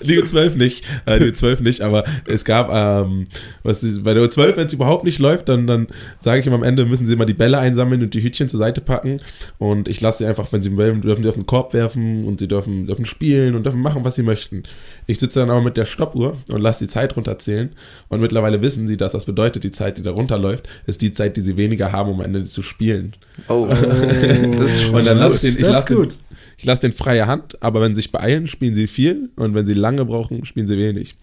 die 0.09 0.21
U12 0.21 0.57
nicht, 0.57 0.85
äh, 1.07 1.19
die 1.19 1.27
U12 1.27 1.63
nicht, 1.63 1.81
aber 1.83 2.05
es 2.27 2.45
gab, 2.45 2.71
ähm, 2.73 3.27
was 3.63 3.83
ist, 3.83 4.03
bei 4.03 4.15
der 4.15 4.25
U12, 4.25 4.57
wenn 4.57 4.67
es 4.67 4.73
überhaupt 4.73 5.05
nicht 5.05 5.19
läuft, 5.19 5.49
dann, 5.49 5.67
dann 5.67 5.87
sage 6.21 6.41
ich 6.41 6.47
immer 6.47 6.57
am 6.57 6.63
Ende, 6.63 6.85
müssen 6.85 7.07
sie 7.07 7.13
immer 7.13 7.27
die 7.27 7.35
Bälle 7.35 7.59
einsammeln 7.59 8.03
und 8.03 8.15
die 8.15 8.23
Hütchen 8.23 8.49
zur 8.49 8.59
Seite 8.59 8.81
packen 8.81 9.19
und 9.59 9.89
ich 9.89 10.01
lasse 10.01 10.19
sie 10.19 10.27
einfach, 10.27 10.53
wenn 10.53 10.63
sie 10.63 10.77
wollen, 10.77 11.03
dürfen 11.03 11.23
sie 11.23 11.29
auf 11.29 11.37
den 11.37 11.47
Korb 11.47 11.75
werfen 11.75 12.25
und 12.25 12.41
sie 12.41 12.49
dürfen, 12.49 12.87
dürfen 12.87 13.05
spielen 13.05 13.55
und 13.55 13.65
dürfen 13.65 13.81
machen, 13.81 14.05
was 14.05 14.17
sie 14.17 14.23
möchten. 14.23 14.63
Ich 15.07 15.19
sitze 15.19 15.41
dann 15.41 15.51
aber 15.51 15.63
mit 15.63 15.77
der 15.77 15.85
Stoppuhr 15.85 16.37
und 16.51 16.61
lasse 16.61 16.85
die 16.85 16.89
Zeit 16.89 17.17
runterzählen 17.17 17.71
und 18.09 18.21
mittlerweile 18.21 18.63
wissen 18.63 18.87
sie, 18.87 18.97
dass 18.97 19.13
das 19.13 19.27
bedeutet, 19.27 19.65
die 19.65 19.71
Zeit, 19.71 19.99
die 19.99 20.03
da 20.03 20.11
runterläuft, 20.11 20.69
ist 20.87 21.03
die 21.03 21.13
Zeit, 21.13 21.37
die 21.37 21.43
sie 21.43 21.57
weniger 21.57 21.93
haben, 21.93 22.11
um 22.11 22.19
am 22.19 22.25
Ende 22.25 22.45
zu 22.45 22.63
spielen. 22.63 23.15
Oh, 23.49 23.67
das 23.71 23.81
ist 23.81 24.83
schon 24.83 24.95
Und 24.95 25.07
dann 25.07 25.19
lass 25.19 25.33
das, 25.33 25.41
den, 25.43 25.51
ich 25.51 25.59
das 25.59 25.69
lass 25.69 25.79
ist 25.81 25.89
den, 25.89 25.97
gut. 25.97 26.15
Ich 26.59 26.65
lasse 26.65 26.83
den 26.83 26.93
freie 26.93 27.27
Hand, 27.27 27.63
aber 27.63 27.81
wenn 27.81 27.95
sie 27.95 28.03
sich 28.03 28.13
beeilen, 28.13 28.47
spielen 28.47 28.75
sie 28.75 28.89
viel 28.89 29.31
und 29.37 29.55
wenn 29.55 29.65
sie 29.65 29.75
lange 29.75 30.05
brauchen, 30.05 30.45
spielen 30.45 30.67
sie 30.67 30.77
wenig. 30.77 31.17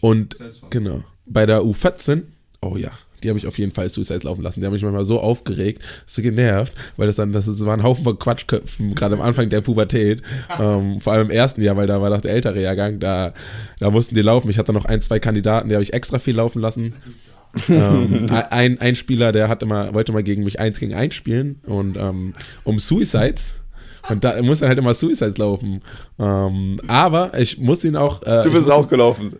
Und 0.00 0.36
genau, 0.70 1.04
bei 1.26 1.46
der 1.46 1.60
U14, 1.60 2.22
oh 2.62 2.76
ja, 2.76 2.90
die 3.24 3.28
habe 3.28 3.38
ich 3.38 3.46
auf 3.46 3.58
jeden 3.58 3.72
Fall 3.72 3.88
Suicides 3.88 4.22
laufen 4.22 4.42
lassen. 4.42 4.60
Die 4.60 4.66
haben 4.66 4.72
mich 4.72 4.82
manchmal 4.82 5.04
so 5.04 5.18
aufgeregt, 5.18 5.82
so 6.06 6.22
genervt, 6.22 6.74
weil 6.96 7.06
das 7.06 7.16
dann, 7.16 7.32
das, 7.32 7.46
war 7.64 7.74
ein 7.74 7.82
Haufen 7.82 8.04
von 8.04 8.18
Quatschköpfen, 8.18 8.94
gerade 8.94 9.14
am 9.14 9.22
Anfang 9.22 9.48
der 9.48 9.60
Pubertät. 9.60 10.22
Ähm, 10.60 11.00
vor 11.00 11.14
allem 11.14 11.28
im 11.28 11.30
ersten 11.30 11.62
Jahr, 11.62 11.76
weil 11.76 11.86
da 11.86 12.00
war 12.00 12.10
noch 12.10 12.20
der 12.20 12.32
ältere 12.32 12.60
Jahrgang, 12.60 13.00
da, 13.00 13.32
da 13.80 13.90
mussten 13.90 14.14
die 14.14 14.22
laufen. 14.22 14.48
Ich 14.50 14.58
hatte 14.58 14.72
noch 14.72 14.84
ein, 14.84 15.00
zwei 15.00 15.18
Kandidaten, 15.18 15.68
die 15.68 15.74
habe 15.74 15.82
ich 15.82 15.92
extra 15.92 16.18
viel 16.18 16.36
laufen 16.36 16.60
lassen. 16.60 16.94
ähm, 17.68 18.26
ein, 18.50 18.80
ein 18.80 18.94
Spieler, 18.94 19.32
der 19.32 19.48
hat 19.48 19.62
immer, 19.62 19.92
wollte 19.94 20.12
mal 20.12 20.22
gegen 20.22 20.44
mich 20.44 20.60
eins 20.60 20.78
gegen 20.78 20.94
eins 20.94 21.14
spielen 21.14 21.60
und 21.66 21.96
ähm, 21.96 22.34
um 22.62 22.78
Suicides. 22.78 23.63
Und 24.10 24.22
da 24.22 24.40
muss 24.42 24.60
er 24.60 24.68
halt 24.68 24.78
immer 24.78 24.92
Suicides 24.92 25.38
laufen. 25.38 25.80
Ähm, 26.18 26.76
aber 26.86 27.38
ich 27.38 27.58
muss 27.58 27.84
ihn 27.84 27.96
auch. 27.96 28.22
Äh, 28.22 28.42
Du 28.42 28.50
bist 28.52 28.66
muss 28.66 28.70
auch 28.70 28.88
gelaufen. 28.88 29.30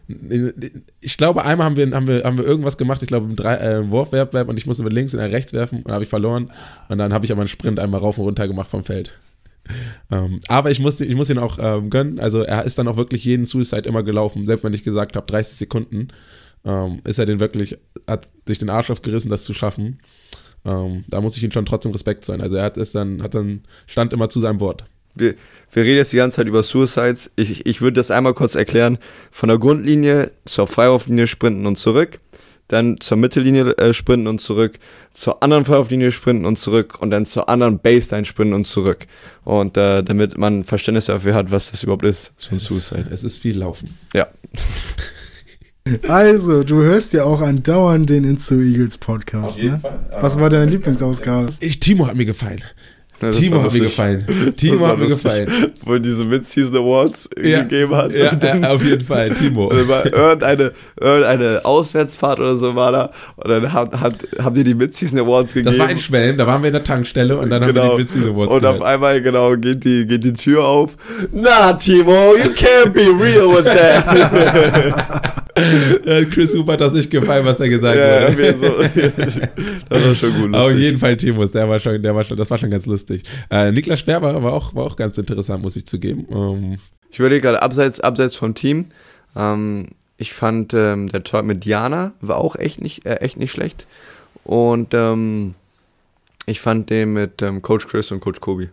ich 1.00 1.16
glaube, 1.16 1.44
einmal 1.44 1.66
haben 1.66 1.76
wir, 1.76 1.90
haben 1.90 2.06
wir, 2.06 2.24
haben 2.24 2.38
wir 2.38 2.44
irgendwas 2.44 2.78
gemacht, 2.78 3.02
ich 3.02 3.08
glaube, 3.08 3.26
im 3.26 3.36
drei, 3.36 3.56
äh, 3.56 3.78
im 3.78 3.90
Wurfwettbewerb 3.90 4.48
und 4.48 4.58
ich 4.58 4.66
musste 4.66 4.82
mit 4.82 4.92
links 4.92 5.12
und 5.12 5.20
rechts 5.20 5.52
werfen 5.52 5.82
und 5.82 5.92
habe 5.92 6.04
ich 6.04 6.08
verloren. 6.08 6.50
Und 6.88 6.98
dann 6.98 7.12
habe 7.12 7.24
ich 7.24 7.32
aber 7.32 7.42
einen 7.42 7.48
Sprint 7.48 7.78
einmal 7.78 8.00
rauf 8.00 8.16
und 8.18 8.24
runter 8.24 8.48
gemacht 8.48 8.70
vom 8.70 8.84
Feld. 8.84 9.14
Ähm, 10.10 10.40
aber 10.48 10.70
ich 10.70 10.80
musste, 10.80 11.04
ich 11.04 11.14
muss 11.14 11.30
ihn 11.30 11.38
auch 11.38 11.58
ähm, 11.60 11.90
gönnen. 11.90 12.18
Also 12.18 12.42
er 12.42 12.64
ist 12.64 12.78
dann 12.78 12.88
auch 12.88 12.96
wirklich 12.96 13.24
jeden 13.24 13.46
Suicide 13.46 13.88
immer 13.88 14.02
gelaufen, 14.02 14.46
selbst 14.46 14.64
wenn 14.64 14.74
ich 14.74 14.84
gesagt 14.84 15.16
habe, 15.16 15.26
30 15.26 15.56
Sekunden, 15.56 16.08
ähm, 16.64 17.00
ist 17.04 17.18
er 17.18 17.26
den 17.26 17.40
wirklich, 17.40 17.78
hat 18.06 18.28
sich 18.46 18.58
den 18.58 18.70
Arsch 18.70 18.90
aufgerissen, 18.90 19.30
das 19.30 19.44
zu 19.44 19.54
schaffen. 19.54 20.00
Ähm, 20.64 21.04
da 21.08 21.20
muss 21.20 21.36
ich 21.36 21.44
ihm 21.44 21.50
schon 21.50 21.66
trotzdem 21.66 21.92
Respekt 21.92 22.24
sein. 22.24 22.40
Also 22.40 22.56
er 22.56 22.64
hat 22.64 22.76
es 22.76 22.92
dann, 22.92 23.22
hat 23.22 23.34
dann, 23.34 23.62
stand 23.86 24.12
immer 24.12 24.28
zu 24.28 24.40
seinem 24.40 24.60
Wort. 24.60 24.84
Wir, 25.14 25.34
wir 25.72 25.84
reden 25.84 25.98
jetzt 25.98 26.12
die 26.12 26.16
ganze 26.16 26.36
Zeit 26.36 26.46
über 26.46 26.62
Suicides. 26.62 27.30
Ich, 27.36 27.50
ich, 27.50 27.66
ich 27.66 27.80
würde 27.80 27.94
das 27.94 28.10
einmal 28.10 28.34
kurz 28.34 28.54
erklären. 28.54 28.98
Von 29.30 29.48
der 29.48 29.58
Grundlinie 29.58 30.32
zur 30.44 30.66
Freiwurflinie 30.66 31.26
sprinten 31.26 31.66
und 31.66 31.76
zurück. 31.76 32.20
Dann 32.68 32.98
zur 32.98 33.18
Mittellinie 33.18 33.76
äh, 33.76 33.92
sprinten 33.92 34.26
und 34.26 34.40
zurück. 34.40 34.78
Zur 35.12 35.42
anderen 35.42 35.66
Freiwurflinie 35.66 36.10
sprinten 36.10 36.46
und 36.46 36.58
zurück. 36.58 37.00
Und 37.00 37.10
dann 37.10 37.26
zur 37.26 37.48
anderen 37.48 37.78
Baseline 37.78 38.24
sprinten 38.24 38.54
und 38.54 38.66
zurück. 38.66 39.06
Und 39.44 39.76
äh, 39.76 40.02
damit 40.02 40.38
man 40.38 40.64
Verständnis 40.64 41.06
dafür 41.06 41.34
hat, 41.34 41.50
was 41.50 41.70
das 41.70 41.82
überhaupt 41.82 42.04
ist, 42.04 42.32
so 42.38 42.54
ein 42.54 42.58
Suicide. 42.58 43.06
Es 43.10 43.22
ist 43.22 43.38
viel 43.38 43.58
Laufen. 43.58 43.96
Ja. 44.14 44.28
Also, 46.08 46.64
du 46.64 46.76
hörst 46.76 47.12
ja 47.12 47.24
auch 47.24 47.42
andauernd 47.42 48.08
den 48.08 48.24
Into 48.24 48.54
Eagles 48.54 48.96
Podcast, 48.96 49.62
ne? 49.62 49.78
Fall. 49.80 50.00
Was 50.18 50.40
war 50.40 50.48
deine 50.48 50.64
Lieblingsausgabe? 50.64 51.52
Ich, 51.60 51.78
Timo 51.78 52.06
hat 52.06 52.16
mir 52.16 52.24
gefallen. 52.24 52.62
Ja, 53.24 53.30
Timo 53.30 53.62
hat 53.62 53.72
mir 53.72 53.80
gefallen. 53.80 54.24
Timo 54.56 54.86
hat 54.86 54.98
mir 54.98 55.06
gefallen. 55.08 55.72
Wo 55.84 55.92
er 55.94 56.00
diese 56.00 56.24
Mid-Season 56.24 56.76
Awards 56.76 57.28
Ja, 57.42 57.62
gegeben 57.62 57.94
hat. 57.94 58.12
Ja, 58.12 58.34
dann- 58.34 58.62
ja, 58.62 58.70
auf 58.70 58.84
jeden 58.84 59.00
Fall, 59.04 59.30
Timo. 59.34 59.66
Und 59.68 59.76
dann 59.78 59.88
war 59.88 60.06
irgendeine, 60.06 60.72
irgendeine 61.00 61.64
Auswärtsfahrt 61.64 62.38
oder 62.40 62.56
so 62.56 62.74
war 62.74 62.92
da. 62.92 63.10
Und 63.36 63.48
dann 63.50 63.72
hat, 63.72 63.92
hat, 64.00 64.14
haben 64.42 64.54
die 64.54 64.64
die 64.64 64.74
Mid-Season 64.74 65.18
Awards 65.18 65.54
gegeben. 65.54 65.72
Das 65.74 65.78
war 65.84 65.90
in 65.90 65.98
Schwelm, 65.98 66.36
da 66.36 66.46
waren 66.46 66.62
wir 66.62 66.68
in 66.68 66.74
der 66.74 66.84
Tankstelle 66.84 67.36
und 67.38 67.50
dann 67.50 67.62
haben 67.64 67.74
wir 67.74 67.82
die 67.82 67.98
Witzige 67.98 68.26
Awards 68.28 68.54
Und 68.54 68.64
auf 68.64 68.76
gehört. 68.78 68.82
einmal, 68.94 69.22
genau, 69.22 69.56
geht 69.56 69.84
die, 69.84 70.06
geht 70.06 70.24
die 70.24 70.32
Tür 70.34 70.64
auf. 70.64 70.96
Na, 71.32 71.72
Timo, 71.74 72.34
you 72.36 72.50
can't 72.50 72.90
be 72.92 73.00
real 73.02 73.48
with 73.50 73.64
that. 73.64 75.44
Chris 76.32 76.54
Hooper 76.56 76.72
hat 76.72 76.80
das 76.80 76.92
nicht 76.92 77.10
gefallen, 77.10 77.44
was 77.46 77.60
er 77.60 77.68
gesagt 77.68 77.96
ja, 77.96 78.28
hat. 78.28 78.36
mir 78.36 78.56
so, 78.56 78.66
das 79.88 80.04
war 80.06 80.14
schon 80.14 80.32
gut. 80.42 80.54
Auf 80.54 80.62
lustig. 80.64 80.78
jeden 80.80 80.98
Fall 80.98 81.16
Timos, 81.16 81.52
der 81.52 81.68
war 81.68 81.78
schon, 81.78 82.02
der 82.02 82.14
war 82.14 82.24
schon, 82.24 82.36
das 82.36 82.50
war 82.50 82.58
schon 82.58 82.70
ganz 82.70 82.86
lustig. 82.86 83.13
Äh, 83.50 83.72
Niklas 83.72 84.00
Sperber 84.00 84.42
war 84.42 84.52
auch, 84.52 84.74
war 84.74 84.84
auch 84.84 84.96
ganz 84.96 85.18
interessant, 85.18 85.62
muss 85.62 85.76
ich 85.76 85.86
zugeben. 85.86 86.26
Ähm, 86.30 86.78
Ich 87.10 87.18
überlege 87.18 87.42
gerade, 87.42 87.62
abseits, 87.62 88.00
abseits 88.00 88.34
vom 88.36 88.54
Team, 88.54 88.86
ähm, 89.36 89.88
ich 90.16 90.32
fand 90.32 90.74
ähm, 90.74 91.08
der 91.08 91.24
Talk 91.24 91.44
mit 91.44 91.64
Diana 91.64 92.12
war 92.20 92.36
auch 92.38 92.56
echt 92.56 92.80
nicht, 92.80 93.04
äh, 93.04 93.16
echt 93.16 93.36
nicht 93.36 93.50
schlecht. 93.52 93.86
Und 94.44 94.94
ähm, 94.94 95.54
ich 96.46 96.60
fand 96.60 96.90
den 96.90 97.12
mit 97.12 97.40
ähm, 97.42 97.62
Coach 97.62 97.86
Chris 97.88 98.10
und 98.12 98.20
Coach 98.20 98.40
Kobe. 98.40 98.70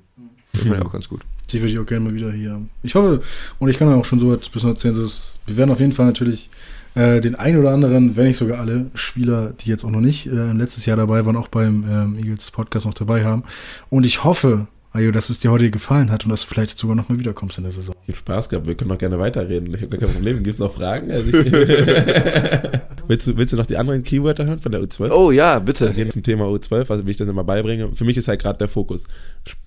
Das 0.53 0.63
fand 0.63 0.75
ich 0.77 0.85
auch 0.85 0.91
ganz 0.91 1.07
gut. 1.07 1.21
Die 1.49 1.59
würde 1.59 1.71
ich 1.71 1.79
auch 1.79 1.85
gerne 1.85 2.05
mal 2.05 2.13
wieder 2.13 2.31
hier 2.31 2.51
haben. 2.51 2.69
Ich 2.83 2.95
hoffe, 2.95 3.21
und 3.59 3.69
ich 3.69 3.77
kann 3.77 3.91
auch 3.93 4.05
schon 4.05 4.19
so 4.19 4.31
ein 4.31 4.39
bisschen 4.39 4.69
erzählen, 4.69 4.93
so 4.93 5.03
ist, 5.03 5.35
wir 5.45 5.57
werden 5.57 5.71
auf 5.71 5.79
jeden 5.79 5.91
Fall 5.91 6.05
natürlich 6.05 6.49
äh, 6.95 7.21
den 7.21 7.35
ein 7.35 7.57
oder 7.57 7.71
anderen, 7.71 8.17
wenn 8.17 8.27
nicht 8.27 8.37
sogar 8.37 8.59
alle 8.59 8.87
Spieler, 8.93 9.53
die 9.59 9.69
jetzt 9.69 9.83
auch 9.85 9.91
noch 9.91 10.01
nicht 10.01 10.27
äh, 10.27 10.51
letztes 10.51 10.85
Jahr 10.85 10.97
dabei 10.97 11.25
waren, 11.25 11.35
auch 11.35 11.47
beim 11.47 11.85
ähm, 11.89 12.17
Eagles 12.17 12.51
Podcast 12.51 12.85
noch 12.85 12.93
dabei 12.93 13.23
haben. 13.23 13.43
Und 13.89 14.05
ich 14.05 14.23
hoffe, 14.23 14.67
Ayo, 14.93 15.11
dass 15.11 15.29
es 15.29 15.39
dir 15.39 15.51
heute 15.51 15.71
gefallen 15.71 16.11
hat 16.11 16.25
und 16.25 16.31
dass 16.31 16.41
du 16.41 16.47
vielleicht 16.47 16.77
sogar 16.77 16.97
noch 16.97 17.07
mal 17.07 17.17
wiederkommst 17.17 17.57
in 17.57 17.63
der 17.63 17.71
Saison. 17.71 17.95
Ich 18.07 18.17
Spaß 18.17 18.49
gehabt, 18.49 18.67
wir 18.67 18.75
können 18.75 18.91
auch 18.91 18.97
gerne 18.97 19.17
weiterreden. 19.17 19.73
Ich 19.73 19.81
habe 19.81 19.87
gar 19.87 19.99
kein 20.01 20.15
Problem. 20.15 20.43
Gibt 20.43 20.55
es 20.55 20.59
noch 20.59 20.73
Fragen? 20.73 21.09
Also 21.11 21.29
ich, 21.29 21.33
willst, 23.07 23.25
du, 23.25 23.37
willst 23.37 23.53
du 23.53 23.57
noch 23.57 23.65
die 23.65 23.77
anderen 23.77 24.03
Keywörter 24.03 24.45
hören 24.45 24.59
von 24.59 24.73
der 24.73 24.81
U12? 24.81 25.11
Oh 25.11 25.31
ja, 25.31 25.59
bitte. 25.59 25.85
Also 25.85 26.03
zum 26.03 26.23
Thema 26.23 26.43
U12, 26.47 26.91
also 26.91 27.07
wie 27.07 27.11
ich 27.11 27.17
das 27.17 27.29
immer 27.29 27.45
beibringe. 27.45 27.95
Für 27.95 28.03
mich 28.03 28.17
ist 28.17 28.27
halt 28.27 28.41
gerade 28.41 28.57
der 28.57 28.67
Fokus 28.67 29.05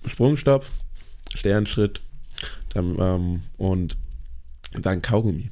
Sprungstopp, 0.05 0.67
Sternschritt 1.33 2.01
dann, 2.75 2.95
ähm, 2.99 3.41
und 3.57 3.97
dann 4.79 5.01
Kaugummi. 5.01 5.49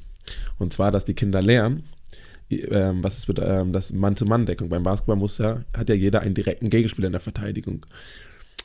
Und 0.58 0.72
zwar, 0.72 0.90
dass 0.90 1.04
die 1.04 1.14
Kinder 1.14 1.42
lernen, 1.42 1.84
ähm, 2.50 3.02
was 3.02 3.18
ist 3.18 3.28
ähm, 3.40 3.72
das 3.72 3.92
Mann-zu-Mann-Deckung. 3.92 4.68
Beim 4.68 4.82
Basketball 4.82 5.16
muss 5.16 5.38
ja, 5.38 5.64
hat 5.76 5.88
ja 5.88 5.94
jeder 5.94 6.20
einen 6.20 6.34
direkten 6.34 6.70
Gegenspieler 6.70 7.06
in 7.06 7.12
der 7.12 7.20
Verteidigung. 7.20 7.86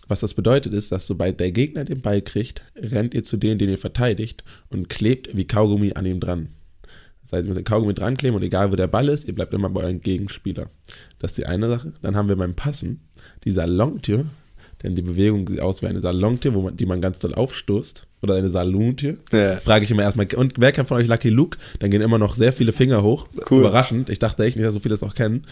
Was 0.08 0.22
das 0.22 0.34
bedeutet, 0.34 0.74
ist, 0.74 0.92
dass 0.92 1.08
sobald 1.08 1.40
der 1.40 1.52
Gegner 1.52 1.86
den 1.86 2.02
Ball 2.02 2.22
kriegt, 2.22 2.64
rennt 2.76 3.14
ihr 3.14 3.24
zu 3.24 3.38
dem, 3.38 3.58
den 3.58 3.70
ihr 3.70 3.78
verteidigt 3.78 4.44
und 4.70 4.90
klebt 4.90 5.36
wie 5.38 5.46
Kaugummi 5.46 5.94
an 5.94 6.06
ihm 6.06 6.20
dran. 6.20 6.50
Das 7.22 7.32
heißt, 7.34 7.46
ihr 7.46 7.50
müsst 7.50 7.60
den 7.60 7.66
Kaugummi 7.66 7.94
dran 7.94 8.18
kleben 8.18 8.36
und 8.36 8.42
egal 8.42 8.72
wo 8.72 8.76
der 8.76 8.88
Ball 8.88 9.08
ist, 9.08 9.26
ihr 9.26 9.36
bleibt 9.36 9.54
immer 9.54 9.70
bei 9.70 9.84
eurem 9.84 10.02
Gegenspieler. 10.02 10.70
Das 11.20 11.32
ist 11.32 11.38
die 11.38 11.46
eine 11.46 11.68
Sache. 11.68 11.94
Dann 12.02 12.16
haben 12.16 12.28
wir 12.28 12.36
beim 12.36 12.56
Passen 12.56 13.02
die 13.44 13.52
Salontür, 13.52 14.26
denn 14.84 14.96
die 14.96 15.02
Bewegung 15.02 15.48
sieht 15.48 15.62
aus 15.62 15.82
wie 15.82 15.88
eine 15.88 16.02
Salontür, 16.02 16.54
wo 16.54 16.62
man, 16.62 16.78
die 16.78 16.86
man 16.86 17.02
ganz 17.02 17.20
doll 17.20 17.34
aufstoßt. 17.34 18.06
Oder 18.22 18.36
eine 18.36 18.50
Salontür. 18.50 19.18
Ja. 19.32 19.60
Frage 19.60 19.86
ich 19.86 19.92
immer 19.92 20.04
erstmal, 20.04 20.28
und 20.36 20.56
wer 20.58 20.72
kennt 20.72 20.88
von 20.88 20.98
euch 20.98 21.08
Lucky 21.08 21.30
Luke? 21.30 21.58
Dann 21.80 21.90
gehen 21.90 22.02
immer 22.02 22.18
noch 22.18 22.36
sehr 22.36 22.52
viele 22.52 22.74
Finger 22.74 23.02
hoch. 23.02 23.28
Cool. 23.50 23.60
Überraschend. 23.60 24.10
Ich 24.10 24.20
dachte 24.20 24.44
echt 24.44 24.58
nicht, 24.58 24.66
dass 24.66 24.74
so 24.74 24.80
viele 24.80 24.94
das 24.94 25.04
auch 25.04 25.16
kennen. 25.16 25.46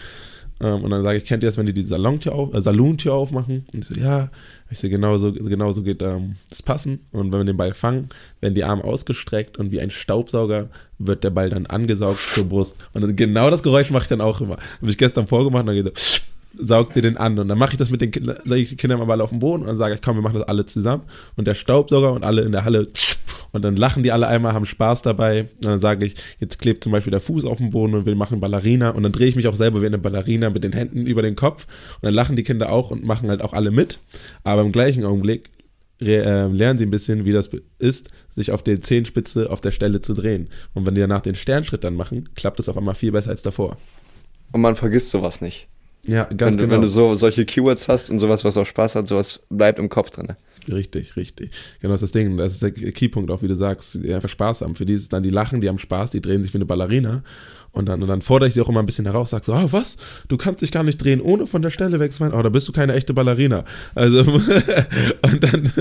Ähm, 0.60 0.82
und 0.82 0.90
dann 0.90 1.04
sage 1.04 1.18
ich, 1.18 1.24
kennt 1.24 1.42
ihr 1.42 1.48
das, 1.48 1.56
wenn 1.56 1.66
die 1.66 1.72
die 1.72 1.82
Salontür, 1.82 2.34
auf, 2.34 2.52
äh, 2.52 2.60
Salontür 2.60 3.14
aufmachen? 3.14 3.64
Und 3.72 3.80
ich 3.80 3.86
so, 3.86 3.94
ja. 3.94 4.28
Ich 4.70 4.80
so, 4.80 4.88
genau 4.88 5.16
so, 5.16 5.32
genau 5.32 5.72
so 5.72 5.82
geht 5.82 6.02
ähm, 6.02 6.34
das 6.50 6.62
Passen. 6.62 7.00
Und 7.12 7.32
wenn 7.32 7.40
wir 7.40 7.44
den 7.44 7.56
Ball 7.56 7.74
fangen, 7.74 8.08
werden 8.40 8.54
die 8.54 8.64
Arme 8.64 8.84
ausgestreckt 8.84 9.56
und 9.56 9.70
wie 9.70 9.80
ein 9.80 9.90
Staubsauger 9.90 10.68
wird 10.98 11.24
der 11.24 11.30
Ball 11.30 11.48
dann 11.48 11.66
angesaugt 11.66 12.18
zur 12.18 12.48
Brust. 12.48 12.76
Und 12.92 13.16
genau 13.16 13.50
das 13.50 13.62
Geräusch 13.62 13.90
mache 13.90 14.02
ich 14.02 14.08
dann 14.08 14.20
auch 14.20 14.40
immer. 14.40 14.58
Habe 14.80 14.90
ich 14.90 14.98
gestern 14.98 15.26
vorgemacht 15.26 15.62
und 15.62 15.68
dann 15.68 15.76
geht 15.76 15.98
so, 15.98 16.20
saugt 16.56 16.96
ihr 16.96 17.02
den 17.02 17.16
an. 17.16 17.38
Und 17.38 17.48
dann 17.48 17.58
mache 17.58 17.72
ich 17.72 17.78
das 17.78 17.90
mit 17.90 18.00
den 18.00 18.10
Kindern, 18.10 18.38
ich 18.52 18.70
die 18.70 18.76
Kinder 18.76 18.96
mal 18.96 19.20
auf 19.20 19.30
den 19.30 19.38
Boden 19.38 19.62
und 19.62 19.68
dann 19.68 19.78
sage 19.78 19.94
ich, 19.94 20.02
komm, 20.02 20.16
wir 20.16 20.22
machen 20.22 20.38
das 20.38 20.48
alle 20.48 20.64
zusammen. 20.66 21.04
Und 21.36 21.46
der 21.46 21.54
Staubsauger 21.54 22.12
und 22.12 22.24
alle 22.24 22.42
in 22.42 22.52
der 22.52 22.64
Halle 22.64 22.88
und 23.52 23.64
dann 23.64 23.76
lachen 23.76 24.02
die 24.02 24.12
alle 24.12 24.28
einmal, 24.28 24.52
haben 24.52 24.66
Spaß 24.66 25.02
dabei. 25.02 25.48
Und 25.56 25.64
dann 25.64 25.80
sage 25.80 26.06
ich, 26.06 26.14
jetzt 26.38 26.60
klebt 26.60 26.84
zum 26.84 26.92
Beispiel 26.92 27.10
der 27.10 27.20
Fuß 27.20 27.44
auf 27.44 27.58
dem 27.58 27.70
Boden 27.70 27.94
und 27.94 28.06
wir 28.06 28.14
machen 28.14 28.40
Ballerina. 28.40 28.90
Und 28.90 29.02
dann 29.02 29.12
drehe 29.12 29.26
ich 29.26 29.36
mich 29.36 29.48
auch 29.48 29.54
selber 29.54 29.80
wie 29.82 29.86
eine 29.86 29.98
Ballerina 29.98 30.50
mit 30.50 30.64
den 30.64 30.72
Händen 30.72 31.06
über 31.06 31.22
den 31.22 31.34
Kopf. 31.34 31.66
Und 31.96 32.04
dann 32.04 32.14
lachen 32.14 32.36
die 32.36 32.42
Kinder 32.42 32.70
auch 32.70 32.90
und 32.90 33.04
machen 33.04 33.30
halt 33.30 33.40
auch 33.40 33.54
alle 33.54 33.70
mit. 33.70 34.00
Aber 34.44 34.62
im 34.62 34.72
gleichen 34.72 35.04
Augenblick 35.04 35.48
äh, 36.00 36.46
lernen 36.46 36.78
sie 36.78 36.86
ein 36.86 36.90
bisschen, 36.90 37.24
wie 37.24 37.32
das 37.32 37.50
ist, 37.78 38.08
sich 38.30 38.52
auf 38.52 38.62
der 38.62 38.80
Zehenspitze 38.80 39.50
auf 39.50 39.60
der 39.60 39.70
Stelle 39.70 40.00
zu 40.00 40.14
drehen. 40.14 40.48
Und 40.74 40.86
wenn 40.86 40.94
die 40.94 41.00
danach 41.00 41.22
den 41.22 41.34
Sternschritt 41.34 41.84
dann 41.84 41.94
machen, 41.94 42.28
klappt 42.34 42.58
das 42.58 42.68
auf 42.68 42.76
einmal 42.76 42.94
viel 42.94 43.12
besser 43.12 43.30
als 43.30 43.42
davor. 43.42 43.78
Und 44.52 44.60
man 44.60 44.76
vergisst 44.76 45.10
sowas 45.10 45.40
nicht. 45.40 45.68
Ja, 46.06 46.24
ganz 46.24 46.40
wenn 46.40 46.52
du, 46.52 46.58
genau. 46.58 46.74
Wenn 46.74 46.82
du 46.82 46.88
so 46.88 47.14
solche 47.14 47.44
Keywords 47.44 47.88
hast 47.88 48.10
und 48.10 48.18
sowas, 48.18 48.44
was 48.44 48.56
auch 48.56 48.66
Spaß 48.66 48.94
hat, 48.94 49.08
sowas 49.08 49.40
bleibt 49.50 49.78
im 49.78 49.88
Kopf 49.88 50.10
drin. 50.10 50.28
Richtig, 50.72 51.16
richtig. 51.16 51.50
Genau 51.80 51.94
das 51.94 52.02
ist 52.02 52.14
das 52.14 52.20
Ding. 52.20 52.36
Das 52.36 52.52
ist 52.52 52.62
der 52.62 52.72
Keypunkt 52.72 53.30
auch, 53.30 53.42
wie 53.42 53.48
du 53.48 53.54
sagst, 53.54 53.94
die 54.02 54.12
einfach 54.12 54.28
Spaß 54.28 54.62
haben. 54.62 54.74
Für 54.74 54.84
die 54.84 54.94
ist 54.94 55.12
dann 55.12 55.22
die 55.22 55.30
lachen, 55.30 55.60
die 55.60 55.68
haben 55.68 55.78
Spaß, 55.78 56.10
die 56.10 56.20
drehen 56.20 56.42
sich 56.42 56.52
wie 56.52 56.58
eine 56.58 56.66
Ballerina. 56.66 57.22
Und 57.72 57.86
dann, 57.86 58.02
und 58.02 58.08
dann 58.08 58.20
fordere 58.20 58.48
ich 58.48 58.54
sie 58.54 58.60
auch 58.60 58.68
immer 58.68 58.80
ein 58.80 58.86
bisschen 58.86 59.04
heraus, 59.04 59.30
sag 59.30 59.44
so, 59.44 59.52
ah, 59.52 59.66
was? 59.70 59.98
Du 60.28 60.36
kannst 60.36 60.62
dich 60.62 60.72
gar 60.72 60.82
nicht 60.82 61.02
drehen, 61.02 61.20
ohne 61.20 61.46
von 61.46 61.62
der 61.62 61.70
Stelle 61.70 62.00
wegzufallen. 62.00 62.34
Oh, 62.34 62.42
da 62.42 62.48
bist 62.48 62.66
du 62.66 62.72
keine 62.72 62.94
echte 62.94 63.14
Ballerina. 63.14 63.64
Also, 63.94 64.20
und 64.22 65.44
dann, 65.44 65.72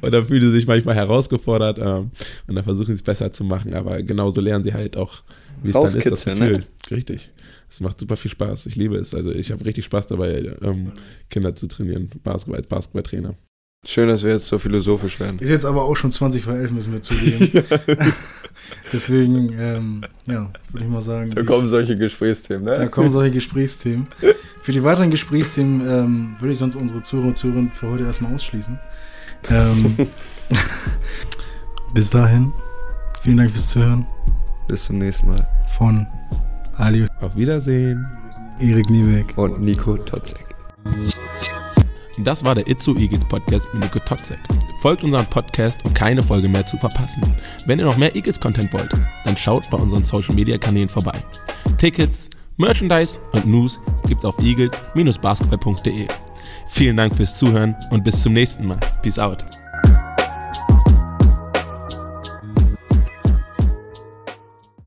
und 0.00 0.12
dann 0.12 0.24
fühlen 0.24 0.40
sie 0.40 0.52
sich 0.52 0.66
manchmal 0.66 0.94
herausgefordert, 0.94 1.78
ähm, 1.78 2.10
und 2.46 2.54
dann 2.54 2.64
versuchen 2.64 2.88
sie 2.88 2.94
es 2.94 3.02
besser 3.02 3.32
zu 3.32 3.44
machen. 3.44 3.74
Aber 3.74 4.02
genauso 4.02 4.40
lernen 4.40 4.64
sie 4.64 4.72
halt 4.72 4.96
auch, 4.96 5.22
wie 5.62 5.68
es 5.68 5.74
dann 5.74 5.84
ist, 5.84 6.10
das 6.10 6.24
Gefühl. 6.24 6.52
Ne? 6.52 6.64
Richtig. 6.90 7.30
Es 7.76 7.82
macht 7.82 8.00
super 8.00 8.16
viel 8.16 8.30
Spaß. 8.30 8.64
Ich 8.64 8.76
liebe 8.76 8.96
es. 8.96 9.14
Also 9.14 9.30
ich 9.30 9.52
habe 9.52 9.62
richtig 9.66 9.84
Spaß 9.84 10.06
dabei, 10.06 10.56
ähm, 10.62 10.92
Kinder 11.28 11.54
zu 11.54 11.66
trainieren, 11.68 12.08
Basketball 12.24 12.56
als 12.56 12.68
Basketballtrainer. 12.68 13.34
Schön, 13.86 14.08
dass 14.08 14.22
wir 14.22 14.30
jetzt 14.30 14.46
so 14.46 14.58
philosophisch 14.58 15.20
werden. 15.20 15.38
Ist 15.40 15.50
jetzt 15.50 15.66
aber 15.66 15.82
auch 15.82 15.94
schon 15.94 16.10
20 16.10 16.42
vor 16.42 16.54
11, 16.54 16.70
müssen 16.70 16.92
wir 16.94 17.02
zugeben. 17.02 17.52
Deswegen, 18.94 19.52
ähm, 19.58 20.04
ja, 20.26 20.50
würde 20.72 20.86
ich 20.86 20.90
mal 20.90 21.02
sagen. 21.02 21.32
Da 21.32 21.42
kommen 21.42 21.68
solche 21.68 21.98
Gesprächsthemen, 21.98 22.64
ne? 22.64 22.78
Da 22.78 22.86
kommen 22.86 23.10
solche 23.10 23.32
Gesprächsthemen. 23.32 24.06
Für 24.62 24.72
die 24.72 24.82
weiteren 24.82 25.10
Gesprächsthemen 25.10 25.86
ähm, 25.86 26.36
würde 26.38 26.52
ich 26.54 26.58
sonst 26.58 26.76
unsere 26.76 27.02
Zuhörer 27.02 27.28
und 27.28 27.36
Zuhörer 27.36 27.68
für 27.70 27.90
heute 27.90 28.04
erstmal 28.04 28.34
ausschließen. 28.34 28.78
Ähm, 29.50 29.96
bis 31.92 32.08
dahin, 32.08 32.54
vielen 33.20 33.36
Dank 33.36 33.50
fürs 33.50 33.68
Zuhören. 33.68 34.06
Bis 34.66 34.86
zum 34.86 34.96
nächsten 34.96 35.28
Mal. 35.28 35.46
Von 35.76 36.06
Ali. 36.78 37.06
Auf 37.20 37.36
Wiedersehen. 37.36 38.06
Erik 38.60 38.90
Niebeck. 38.90 39.36
Und 39.36 39.60
Nico 39.60 39.96
Totzek. 39.96 40.54
Das 42.18 42.44
war 42.44 42.54
der 42.54 42.66
Itzu 42.66 42.96
Eagles 42.96 43.24
Podcast 43.28 43.68
mit 43.74 43.82
Nico 43.84 43.98
Totzek. 43.98 44.38
Folgt 44.80 45.04
unserem 45.04 45.26
Podcast, 45.26 45.84
um 45.84 45.92
keine 45.92 46.22
Folge 46.22 46.48
mehr 46.48 46.66
zu 46.66 46.76
verpassen. 46.76 47.22
Wenn 47.66 47.78
ihr 47.78 47.84
noch 47.84 47.96
mehr 47.96 48.14
Eagles-Content 48.14 48.72
wollt, 48.72 48.92
dann 49.24 49.36
schaut 49.36 49.68
bei 49.70 49.78
unseren 49.78 50.04
Social-Media-Kanälen 50.04 50.88
vorbei. 50.88 51.18
Tickets, 51.78 52.28
Merchandise 52.56 53.18
und 53.32 53.46
News 53.46 53.80
gibt's 54.06 54.24
auf 54.24 54.38
eagles-basketball.de. 54.38 56.06
Vielen 56.68 56.96
Dank 56.96 57.16
fürs 57.16 57.36
Zuhören 57.36 57.74
und 57.90 58.04
bis 58.04 58.22
zum 58.22 58.32
nächsten 58.32 58.66
Mal. 58.66 58.78
Peace 59.02 59.18
out. 59.18 59.44